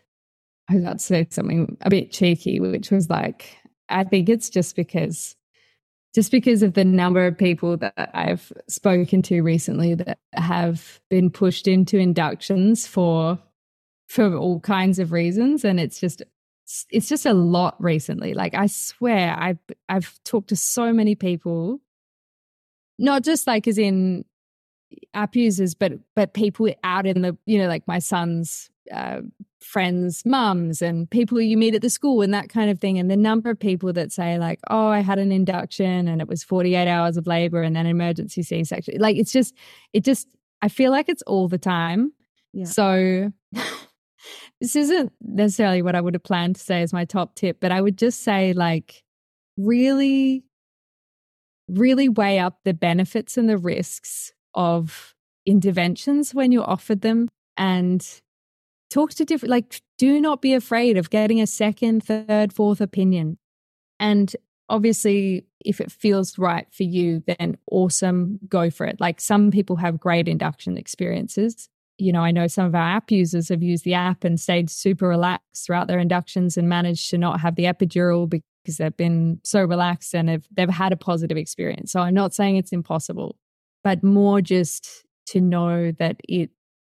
I 0.68 0.78
got 0.78 0.94
to 0.94 0.98
say 0.98 1.26
something 1.30 1.76
a 1.80 1.90
bit 1.90 2.10
cheeky, 2.10 2.58
which 2.60 2.90
was 2.90 3.08
like, 3.08 3.56
I 3.88 4.04
think 4.04 4.28
it's 4.28 4.50
just 4.50 4.74
because 4.74 5.36
just 6.16 6.30
because 6.30 6.62
of 6.62 6.72
the 6.72 6.82
number 6.82 7.26
of 7.26 7.36
people 7.36 7.76
that 7.76 7.92
I've 8.14 8.50
spoken 8.68 9.20
to 9.20 9.42
recently 9.42 9.94
that 9.96 10.18
have 10.32 10.98
been 11.10 11.28
pushed 11.28 11.68
into 11.68 11.98
inductions 11.98 12.86
for 12.86 13.38
for 14.08 14.34
all 14.34 14.58
kinds 14.60 14.98
of 14.98 15.12
reasons 15.12 15.62
and 15.62 15.78
it's 15.78 16.00
just 16.00 16.22
it's 16.90 17.10
just 17.10 17.26
a 17.26 17.34
lot 17.34 17.76
recently. 17.78 18.32
Like 18.32 18.54
I 18.54 18.66
swear 18.66 19.36
I've 19.38 19.58
I've 19.90 20.18
talked 20.24 20.48
to 20.48 20.56
so 20.56 20.90
many 20.90 21.14
people 21.16 21.82
not 22.98 23.22
just 23.22 23.46
like 23.46 23.68
as 23.68 23.76
in 23.76 24.24
app 25.12 25.36
users 25.36 25.74
but 25.74 25.92
but 26.14 26.32
people 26.32 26.72
out 26.82 27.04
in 27.04 27.20
the 27.20 27.36
you 27.44 27.58
know 27.58 27.68
like 27.68 27.86
my 27.86 27.98
son's 27.98 28.70
uh, 28.90 29.20
friends' 29.66 30.24
mums 30.24 30.80
and 30.80 31.10
people 31.10 31.40
you 31.40 31.56
meet 31.56 31.74
at 31.74 31.82
the 31.82 31.90
school 31.90 32.22
and 32.22 32.32
that 32.32 32.48
kind 32.48 32.70
of 32.70 32.78
thing. 32.78 32.98
And 32.98 33.10
the 33.10 33.16
number 33.16 33.50
of 33.50 33.58
people 33.58 33.92
that 33.92 34.12
say, 34.12 34.38
like, 34.38 34.60
oh, 34.70 34.88
I 34.88 35.00
had 35.00 35.18
an 35.18 35.32
induction 35.32 36.08
and 36.08 36.20
it 36.20 36.28
was 36.28 36.44
48 36.44 36.88
hours 36.88 37.16
of 37.16 37.26
labor 37.26 37.62
and 37.62 37.74
then 37.74 37.86
emergency 37.86 38.42
C 38.42 38.64
section. 38.64 38.98
Like, 38.98 39.16
it's 39.16 39.32
just, 39.32 39.54
it 39.92 40.04
just, 40.04 40.28
I 40.62 40.68
feel 40.68 40.90
like 40.90 41.08
it's 41.08 41.22
all 41.22 41.48
the 41.48 41.58
time. 41.58 42.12
Yeah. 42.52 42.64
So, 42.64 43.32
this 44.60 44.76
isn't 44.76 45.12
necessarily 45.20 45.82
what 45.82 45.94
I 45.94 46.00
would 46.00 46.14
have 46.14 46.22
planned 46.22 46.56
to 46.56 46.62
say 46.62 46.82
as 46.82 46.92
my 46.92 47.04
top 47.04 47.34
tip, 47.34 47.58
but 47.60 47.72
I 47.72 47.80
would 47.80 47.98
just 47.98 48.22
say, 48.22 48.52
like, 48.52 49.02
really, 49.56 50.44
really 51.68 52.08
weigh 52.08 52.38
up 52.38 52.60
the 52.64 52.74
benefits 52.74 53.36
and 53.36 53.48
the 53.48 53.58
risks 53.58 54.32
of 54.54 55.14
interventions 55.44 56.34
when 56.34 56.52
you're 56.52 56.68
offered 56.68 57.00
them 57.00 57.28
and 57.56 58.20
talk 58.90 59.12
to 59.14 59.24
different 59.24 59.50
like 59.50 59.80
do 59.98 60.20
not 60.20 60.42
be 60.42 60.54
afraid 60.54 60.96
of 60.96 61.10
getting 61.10 61.40
a 61.40 61.46
second 61.46 62.04
third 62.04 62.52
fourth 62.52 62.80
opinion. 62.80 63.38
And 63.98 64.34
obviously 64.68 65.46
if 65.64 65.80
it 65.80 65.90
feels 65.90 66.38
right 66.38 66.66
for 66.72 66.82
you 66.82 67.22
then 67.26 67.56
awesome 67.70 68.38
go 68.48 68.70
for 68.70 68.86
it. 68.86 69.00
Like 69.00 69.20
some 69.20 69.50
people 69.50 69.76
have 69.76 70.00
great 70.00 70.28
induction 70.28 70.76
experiences. 70.76 71.68
You 71.98 72.12
know 72.12 72.20
i 72.20 72.30
know 72.30 72.46
some 72.46 72.66
of 72.66 72.74
our 72.74 72.96
app 72.96 73.10
users 73.10 73.48
have 73.48 73.62
used 73.62 73.84
the 73.84 73.94
app 73.94 74.22
and 74.22 74.38
stayed 74.38 74.68
super 74.68 75.08
relaxed 75.08 75.64
throughout 75.64 75.88
their 75.88 75.98
inductions 75.98 76.58
and 76.58 76.68
managed 76.68 77.08
to 77.10 77.16
not 77.16 77.40
have 77.40 77.54
the 77.54 77.64
epidural 77.64 78.28
because 78.28 78.76
they've 78.76 78.96
been 78.96 79.40
so 79.44 79.62
relaxed 79.62 80.14
and 80.14 80.28
have, 80.28 80.46
they've 80.50 80.68
had 80.68 80.92
a 80.92 80.96
positive 80.96 81.38
experience. 81.38 81.92
So 81.92 82.00
i'm 82.00 82.12
not 82.12 82.34
saying 82.34 82.56
it's 82.56 82.72
impossible 82.72 83.36
but 83.86 84.02
more 84.02 84.40
just 84.40 85.06
to 85.26 85.40
know 85.40 85.92
that 85.92 86.16
it 86.28 86.50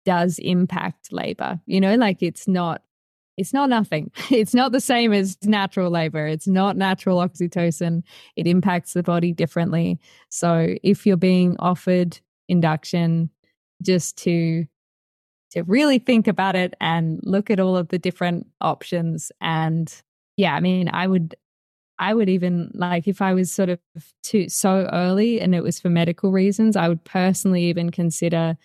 does 0.09 0.39
impact 0.39 1.13
labor. 1.13 1.61
You 1.67 1.83
know, 1.83 1.95
like 1.97 2.23
it's 2.23 2.49
not 2.49 2.81
it's 3.37 3.53
not 3.53 3.69
nothing. 3.69 4.11
It's 4.31 4.55
not 4.55 4.73
the 4.73 4.81
same 4.81 5.13
as 5.13 5.37
natural 5.45 5.91
labor. 5.91 6.27
It's 6.27 6.49
not 6.49 6.79
natural 6.79 7.19
oxytocin. 7.19 8.03
It 8.35 8.47
impacts 8.47 8.95
the 8.95 9.03
body 9.03 9.35
differently. 9.35 10.01
So 10.31 10.77
if 10.83 11.05
you're 11.05 11.19
being 11.19 11.57
offered 11.59 12.19
induction, 12.49 13.29
just 13.83 14.17
to 14.25 14.65
to 15.51 15.63
really 15.65 15.99
think 15.99 16.27
about 16.27 16.57
it 16.57 16.75
and 16.81 17.21
look 17.23 17.51
at 17.51 17.61
all 17.61 17.77
of 17.77 17.89
the 17.89 17.99
different 17.99 18.47
options 18.63 19.31
and 19.43 20.03
yeah, 20.39 20.55
I 20.55 20.61
mean, 20.61 20.89
I 20.89 21.07
would 21.07 21.35
I 21.99 22.15
would 22.15 22.31
even 22.31 22.71
like 22.73 23.07
if 23.09 23.21
I 23.21 23.35
was 23.35 23.53
sort 23.53 23.69
of 23.69 23.79
too 24.23 24.49
so 24.49 24.89
early 24.91 25.39
and 25.39 25.55
it 25.55 25.63
was 25.63 25.79
for 25.79 25.91
medical 25.91 26.33
reasons, 26.33 26.77
I 26.77 26.89
would 26.89 27.05
personally 27.05 27.65
even 27.65 27.91
consider 27.91 28.57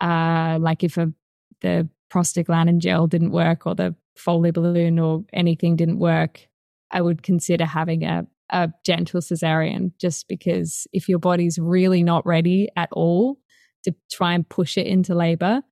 uh, 0.00 0.58
like 0.60 0.84
if 0.84 0.96
a, 0.96 1.12
the 1.60 1.88
prostaglandin 2.12 2.78
gel 2.78 3.06
didn't 3.06 3.30
work 3.30 3.66
or 3.66 3.74
the 3.74 3.94
Foley 4.16 4.50
balloon 4.50 4.98
or 4.98 5.24
anything 5.32 5.76
didn't 5.76 5.98
work, 5.98 6.46
I 6.90 7.00
would 7.00 7.22
consider 7.22 7.64
having 7.64 8.04
a, 8.04 8.26
a 8.50 8.70
gentle 8.84 9.20
cesarean 9.20 9.92
just 9.98 10.28
because 10.28 10.86
if 10.92 11.08
your 11.08 11.18
body's 11.18 11.58
really 11.58 12.02
not 12.02 12.26
ready 12.26 12.68
at 12.76 12.88
all 12.92 13.38
to 13.84 13.94
try 14.10 14.34
and 14.34 14.48
push 14.48 14.76
it 14.76 14.86
into 14.86 15.14
labor, 15.14 15.62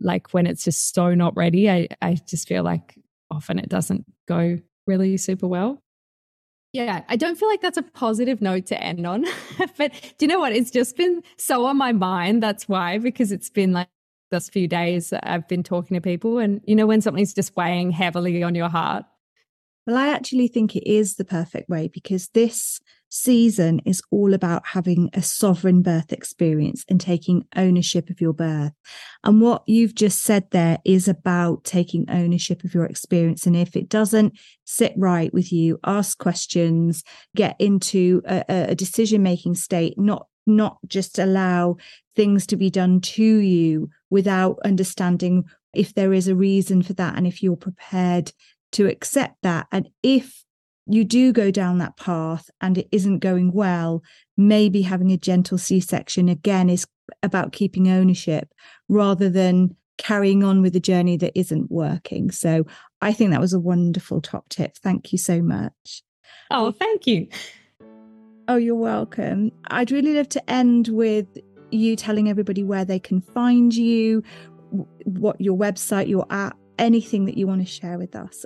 like 0.00 0.34
when 0.34 0.46
it's 0.46 0.64
just 0.64 0.94
so 0.94 1.14
not 1.14 1.36
ready, 1.36 1.70
I, 1.70 1.88
I 2.02 2.14
just 2.28 2.48
feel 2.48 2.62
like 2.62 2.98
often 3.30 3.58
it 3.58 3.68
doesn't 3.68 4.04
go 4.28 4.58
really 4.86 5.16
super 5.16 5.46
well. 5.46 5.82
Yeah, 6.76 7.04
I 7.08 7.16
don't 7.16 7.38
feel 7.38 7.48
like 7.48 7.62
that's 7.62 7.78
a 7.78 7.82
positive 7.82 8.42
note 8.42 8.66
to 8.66 8.82
end 8.82 9.06
on. 9.06 9.24
but 9.78 9.92
do 10.18 10.26
you 10.26 10.28
know 10.28 10.38
what? 10.38 10.52
It's 10.52 10.70
just 10.70 10.94
been 10.94 11.22
so 11.38 11.64
on 11.64 11.78
my 11.78 11.92
mind. 11.92 12.42
That's 12.42 12.68
why, 12.68 12.98
because 12.98 13.32
it's 13.32 13.48
been 13.48 13.72
like 13.72 13.88
this 14.30 14.50
few 14.50 14.68
days 14.68 15.10
I've 15.22 15.48
been 15.48 15.62
talking 15.62 15.94
to 15.94 16.02
people. 16.02 16.38
And 16.38 16.60
you 16.66 16.76
know, 16.76 16.86
when 16.86 17.00
something's 17.00 17.32
just 17.32 17.56
weighing 17.56 17.92
heavily 17.92 18.42
on 18.42 18.54
your 18.54 18.68
heart. 18.68 19.06
Well, 19.86 19.96
I 19.96 20.08
actually 20.08 20.48
think 20.48 20.76
it 20.76 20.86
is 20.86 21.14
the 21.14 21.24
perfect 21.24 21.70
way 21.70 21.88
because 21.88 22.28
this 22.34 22.78
season 23.08 23.80
is 23.84 24.02
all 24.10 24.34
about 24.34 24.66
having 24.66 25.10
a 25.12 25.22
sovereign 25.22 25.82
birth 25.82 26.12
experience 26.12 26.84
and 26.88 27.00
taking 27.00 27.46
ownership 27.56 28.10
of 28.10 28.20
your 28.20 28.32
birth. 28.32 28.72
And 29.24 29.40
what 29.40 29.62
you've 29.66 29.94
just 29.94 30.22
said 30.22 30.50
there 30.50 30.78
is 30.84 31.08
about 31.08 31.64
taking 31.64 32.10
ownership 32.10 32.64
of 32.64 32.74
your 32.74 32.84
experience. 32.84 33.46
And 33.46 33.56
if 33.56 33.76
it 33.76 33.88
doesn't 33.88 34.38
sit 34.64 34.92
right 34.96 35.32
with 35.32 35.52
you, 35.52 35.78
ask 35.84 36.18
questions, 36.18 37.02
get 37.34 37.56
into 37.58 38.22
a, 38.26 38.44
a 38.48 38.74
decision 38.74 39.22
making 39.22 39.54
state, 39.54 39.98
not 39.98 40.26
not 40.48 40.78
just 40.86 41.18
allow 41.18 41.76
things 42.14 42.46
to 42.46 42.56
be 42.56 42.70
done 42.70 43.00
to 43.00 43.22
you 43.22 43.90
without 44.10 44.58
understanding 44.64 45.44
if 45.74 45.92
there 45.94 46.12
is 46.12 46.28
a 46.28 46.36
reason 46.36 46.82
for 46.82 46.92
that 46.94 47.16
and 47.16 47.26
if 47.26 47.42
you're 47.42 47.56
prepared 47.56 48.32
to 48.72 48.86
accept 48.86 49.36
that. 49.42 49.66
And 49.72 49.88
if 50.02 50.44
you 50.86 51.04
do 51.04 51.32
go 51.32 51.50
down 51.50 51.78
that 51.78 51.96
path 51.96 52.50
and 52.60 52.78
it 52.78 52.88
isn't 52.92 53.18
going 53.18 53.52
well, 53.52 54.02
maybe 54.36 54.82
having 54.82 55.10
a 55.12 55.16
gentle 55.16 55.58
C 55.58 55.80
section 55.80 56.28
again 56.28 56.70
is 56.70 56.86
about 57.22 57.52
keeping 57.52 57.88
ownership 57.88 58.52
rather 58.88 59.28
than 59.28 59.74
carrying 59.98 60.44
on 60.44 60.62
with 60.62 60.72
the 60.72 60.80
journey 60.80 61.16
that 61.16 61.36
isn't 61.38 61.70
working. 61.70 62.30
So 62.30 62.66
I 63.00 63.12
think 63.12 63.30
that 63.30 63.40
was 63.40 63.52
a 63.52 63.60
wonderful 63.60 64.20
top 64.20 64.48
tip. 64.48 64.76
Thank 64.76 65.12
you 65.12 65.18
so 65.18 65.42
much. 65.42 66.02
Oh, 66.50 66.70
thank 66.70 67.06
you. 67.06 67.28
Oh, 68.48 68.56
you're 68.56 68.76
welcome. 68.76 69.50
I'd 69.68 69.90
really 69.90 70.14
love 70.14 70.28
to 70.30 70.50
end 70.50 70.88
with 70.88 71.26
you 71.72 71.96
telling 71.96 72.28
everybody 72.28 72.62
where 72.62 72.84
they 72.84 73.00
can 73.00 73.20
find 73.20 73.74
you, 73.74 74.22
what 75.04 75.40
your 75.40 75.56
website, 75.56 76.08
your 76.08 76.26
app, 76.30 76.56
anything 76.78 77.24
that 77.24 77.36
you 77.36 77.46
want 77.46 77.60
to 77.60 77.66
share 77.66 77.98
with 77.98 78.14
us. 78.14 78.44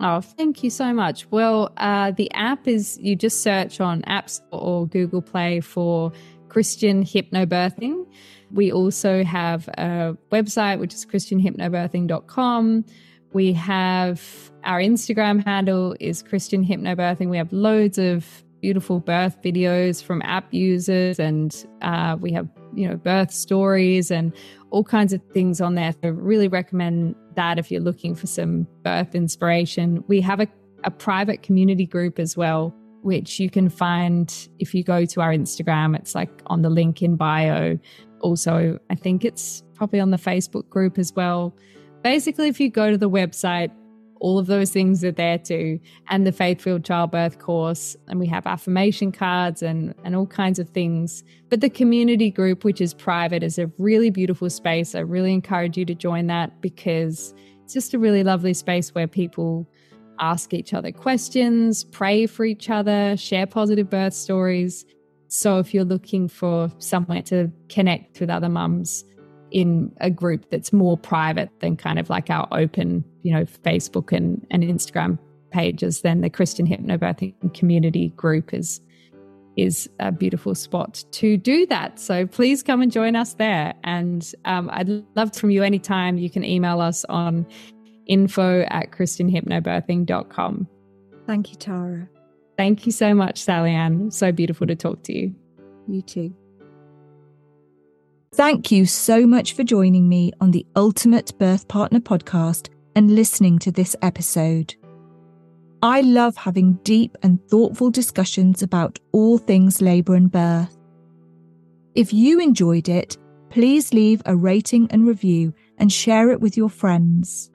Oh, 0.00 0.20
thank 0.20 0.64
you 0.64 0.70
so 0.70 0.92
much. 0.92 1.30
Well, 1.30 1.72
uh, 1.76 2.10
the 2.10 2.30
app 2.32 2.66
is 2.66 2.98
you 3.00 3.14
just 3.16 3.42
search 3.42 3.80
on 3.80 4.02
apps 4.02 4.40
or 4.50 4.86
Google 4.88 5.22
Play 5.22 5.60
for 5.60 6.12
Christian 6.48 7.04
Hypnobirthing. 7.04 8.06
We 8.50 8.72
also 8.72 9.24
have 9.24 9.68
a 9.68 10.16
website, 10.30 10.78
which 10.78 10.94
is 10.94 11.06
christianhypnobirthing.com. 11.06 12.84
We 13.32 13.52
have 13.54 14.52
our 14.62 14.78
Instagram 14.78 15.44
handle 15.44 15.96
is 15.98 16.22
Christian 16.22 16.64
Hypnobirthing. 16.64 17.28
We 17.28 17.36
have 17.36 17.52
loads 17.52 17.98
of 17.98 18.44
beautiful 18.60 19.00
birth 19.00 19.42
videos 19.42 20.02
from 20.02 20.22
app 20.22 20.54
users, 20.54 21.18
and 21.18 21.66
uh, 21.82 22.16
we 22.20 22.32
have 22.32 22.48
you 22.74 22.88
know 22.88 22.96
birth 22.96 23.32
stories 23.32 24.10
and 24.10 24.32
all 24.70 24.84
kinds 24.84 25.12
of 25.12 25.22
things 25.32 25.60
on 25.60 25.74
there. 25.74 25.94
So 26.02 26.10
really 26.10 26.48
recommend 26.48 27.14
that 27.36 27.58
if 27.58 27.70
you're 27.70 27.80
looking 27.80 28.14
for 28.14 28.26
some 28.26 28.66
birth 28.82 29.14
inspiration. 29.14 30.02
We 30.08 30.20
have 30.20 30.40
a, 30.40 30.48
a 30.84 30.90
private 30.90 31.42
community 31.42 31.86
group 31.86 32.18
as 32.18 32.36
well, 32.36 32.74
which 33.02 33.38
you 33.38 33.50
can 33.50 33.68
find 33.68 34.48
if 34.58 34.74
you 34.74 34.82
go 34.82 35.04
to 35.04 35.20
our 35.20 35.32
Instagram. 35.32 35.96
It's 35.96 36.14
like 36.14 36.30
on 36.46 36.62
the 36.62 36.70
link 36.70 37.02
in 37.02 37.16
bio. 37.16 37.78
Also, 38.20 38.78
I 38.90 38.94
think 38.94 39.24
it's 39.24 39.62
probably 39.74 40.00
on 40.00 40.10
the 40.10 40.16
Facebook 40.16 40.68
group 40.68 40.98
as 40.98 41.12
well. 41.14 41.54
Basically, 42.02 42.48
if 42.48 42.60
you 42.60 42.70
go 42.70 42.90
to 42.90 42.98
the 42.98 43.10
website, 43.10 43.70
all 44.24 44.38
of 44.38 44.46
those 44.46 44.70
things 44.70 45.04
are 45.04 45.12
there 45.12 45.36
too. 45.36 45.78
And 46.08 46.26
the 46.26 46.32
faith 46.32 46.62
filled 46.62 46.82
childbirth 46.82 47.38
course. 47.38 47.94
And 48.08 48.18
we 48.18 48.26
have 48.28 48.46
affirmation 48.46 49.12
cards 49.12 49.62
and, 49.62 49.94
and 50.02 50.16
all 50.16 50.26
kinds 50.26 50.58
of 50.58 50.70
things. 50.70 51.22
But 51.50 51.60
the 51.60 51.68
community 51.68 52.30
group, 52.30 52.64
which 52.64 52.80
is 52.80 52.94
private, 52.94 53.42
is 53.42 53.58
a 53.58 53.70
really 53.76 54.08
beautiful 54.08 54.48
space. 54.48 54.94
I 54.94 55.00
really 55.00 55.34
encourage 55.34 55.76
you 55.76 55.84
to 55.84 55.94
join 55.94 56.28
that 56.28 56.62
because 56.62 57.34
it's 57.62 57.74
just 57.74 57.92
a 57.92 57.98
really 57.98 58.24
lovely 58.24 58.54
space 58.54 58.94
where 58.94 59.06
people 59.06 59.68
ask 60.20 60.54
each 60.54 60.72
other 60.72 60.90
questions, 60.90 61.84
pray 61.84 62.24
for 62.24 62.46
each 62.46 62.70
other, 62.70 63.18
share 63.18 63.46
positive 63.46 63.90
birth 63.90 64.14
stories. 64.14 64.86
So 65.28 65.58
if 65.58 65.74
you're 65.74 65.84
looking 65.84 66.28
for 66.28 66.70
somewhere 66.78 67.20
to 67.24 67.52
connect 67.68 68.20
with 68.20 68.30
other 68.30 68.48
mums, 68.48 69.04
in 69.54 69.90
a 70.00 70.10
group 70.10 70.50
that's 70.50 70.72
more 70.72 70.98
private 70.98 71.48
than 71.60 71.76
kind 71.76 71.98
of 71.98 72.10
like 72.10 72.28
our 72.28 72.46
open, 72.50 73.04
you 73.22 73.32
know, 73.32 73.44
Facebook 73.44 74.14
and, 74.14 74.44
and 74.50 74.64
Instagram 74.64 75.16
pages, 75.52 76.02
then 76.02 76.20
the 76.20 76.28
Christian 76.28 76.66
Hypnobirthing 76.66 77.54
community 77.54 78.08
group 78.10 78.52
is 78.52 78.82
is 79.56 79.88
a 80.00 80.10
beautiful 80.10 80.52
spot 80.52 81.04
to 81.12 81.36
do 81.36 81.64
that. 81.66 82.00
So 82.00 82.26
please 82.26 82.64
come 82.64 82.82
and 82.82 82.90
join 82.90 83.14
us 83.14 83.34
there. 83.34 83.72
And 83.84 84.28
um, 84.44 84.68
I'd 84.72 84.88
love 85.14 85.32
from 85.36 85.52
you 85.52 85.62
anytime. 85.62 86.18
You 86.18 86.28
can 86.28 86.42
email 86.42 86.80
us 86.80 87.04
on 87.04 87.46
info 88.08 88.62
at 88.62 88.90
christianhypnobirthing.com. 88.90 90.68
Thank 91.28 91.50
you, 91.52 91.56
Tara. 91.56 92.08
Thank 92.58 92.84
you 92.84 92.90
so 92.90 93.14
much, 93.14 93.46
Sallyann. 93.46 94.12
So 94.12 94.32
beautiful 94.32 94.66
to 94.66 94.74
talk 94.74 95.04
to 95.04 95.16
you. 95.16 95.36
You 95.86 96.02
too. 96.02 96.34
Thank 98.34 98.72
you 98.72 98.84
so 98.84 99.28
much 99.28 99.52
for 99.52 99.62
joining 99.62 100.08
me 100.08 100.32
on 100.40 100.50
the 100.50 100.66
Ultimate 100.74 101.38
Birth 101.38 101.68
Partner 101.68 102.00
podcast 102.00 102.68
and 102.96 103.14
listening 103.14 103.60
to 103.60 103.70
this 103.70 103.94
episode. 104.02 104.74
I 105.84 106.00
love 106.00 106.36
having 106.36 106.80
deep 106.82 107.16
and 107.22 107.40
thoughtful 107.48 107.92
discussions 107.92 108.60
about 108.60 108.98
all 109.12 109.38
things 109.38 109.80
labour 109.80 110.16
and 110.16 110.32
birth. 110.32 110.76
If 111.94 112.12
you 112.12 112.40
enjoyed 112.40 112.88
it, 112.88 113.16
please 113.50 113.94
leave 113.94 114.20
a 114.26 114.34
rating 114.34 114.88
and 114.90 115.06
review 115.06 115.54
and 115.78 115.92
share 115.92 116.32
it 116.32 116.40
with 116.40 116.56
your 116.56 116.70
friends. 116.70 117.52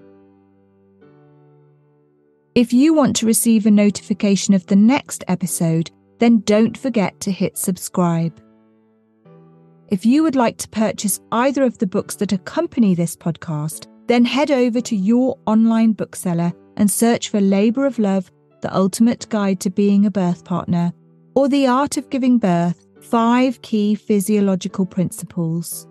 If 2.56 2.72
you 2.72 2.94
want 2.94 3.18
to 3.18 3.26
receive 3.26 3.66
a 3.66 3.72
notification 3.72 4.54
of 4.54 4.66
the 4.68 4.78
next 4.78 5.26
episode, 5.28 5.92
then 6.20 6.40
don't 6.40 6.78
forget 6.78 7.20
to 7.20 7.34
hit 7.34 7.58
subscribe. 7.58 8.40
If 9.92 10.06
you 10.06 10.22
would 10.22 10.36
like 10.36 10.58
to 10.58 10.70
purchase 10.70 11.20
either 11.32 11.64
of 11.64 11.80
the 11.80 11.88
books 11.88 12.16
that 12.18 12.32
accompany 12.32 12.94
this 12.94 13.16
podcast, 13.16 13.88
then 14.06 14.24
head 14.24 14.52
over 14.52 14.82
to 14.82 14.96
your 14.96 15.36
online 15.48 15.94
bookseller 15.94 16.54
and 16.78 16.90
search 16.90 17.30
for 17.30 17.42
Labour 17.42 17.88
of 17.88 17.98
Love 17.98 18.32
The 18.62 18.76
Ultimate 18.76 19.28
Guide 19.30 19.60
to 19.62 19.72
Being 19.72 20.06
a 20.06 20.12
Birth 20.12 20.46
Partner 20.46 20.94
or 21.34 21.50
The 21.50 21.66
Art 21.66 21.98
of 21.98 22.12
Giving 22.12 22.38
Birth 22.38 22.86
Five 23.02 23.64
Key 23.64 23.96
Physiological 23.96 24.86
Principles. 24.86 25.88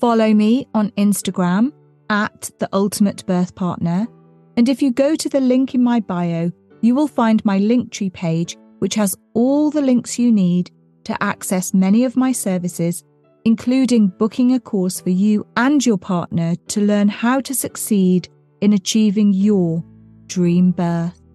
Follow 0.00 0.34
me 0.34 0.66
on 0.74 0.90
Instagram 0.92 1.72
at 2.10 2.50
The 2.58 2.68
Ultimate 2.72 3.24
Birth 3.26 3.54
Partner. 3.54 4.08
And 4.56 4.68
if 4.68 4.82
you 4.82 4.90
go 4.90 5.14
to 5.14 5.28
the 5.28 5.40
link 5.40 5.76
in 5.76 5.84
my 5.84 6.00
bio, 6.00 6.50
you 6.80 6.96
will 6.96 7.08
find 7.08 7.44
my 7.44 7.60
Linktree 7.60 8.12
page, 8.12 8.56
which 8.80 8.96
has 8.96 9.16
all 9.34 9.70
the 9.70 9.82
links 9.82 10.18
you 10.18 10.32
need 10.32 10.72
to 11.06 11.22
access 11.22 11.72
many 11.72 12.04
of 12.04 12.16
my 12.16 12.32
services, 12.32 13.04
including 13.44 14.08
booking 14.18 14.52
a 14.54 14.60
course 14.60 15.00
for 15.00 15.10
you 15.10 15.46
and 15.56 15.84
your 15.86 15.98
partner 15.98 16.56
to 16.66 16.80
learn 16.80 17.08
how 17.08 17.40
to 17.40 17.54
succeed 17.54 18.28
in 18.60 18.72
achieving 18.72 19.32
your 19.32 19.84
dream 20.26 20.72
birth. 20.72 21.25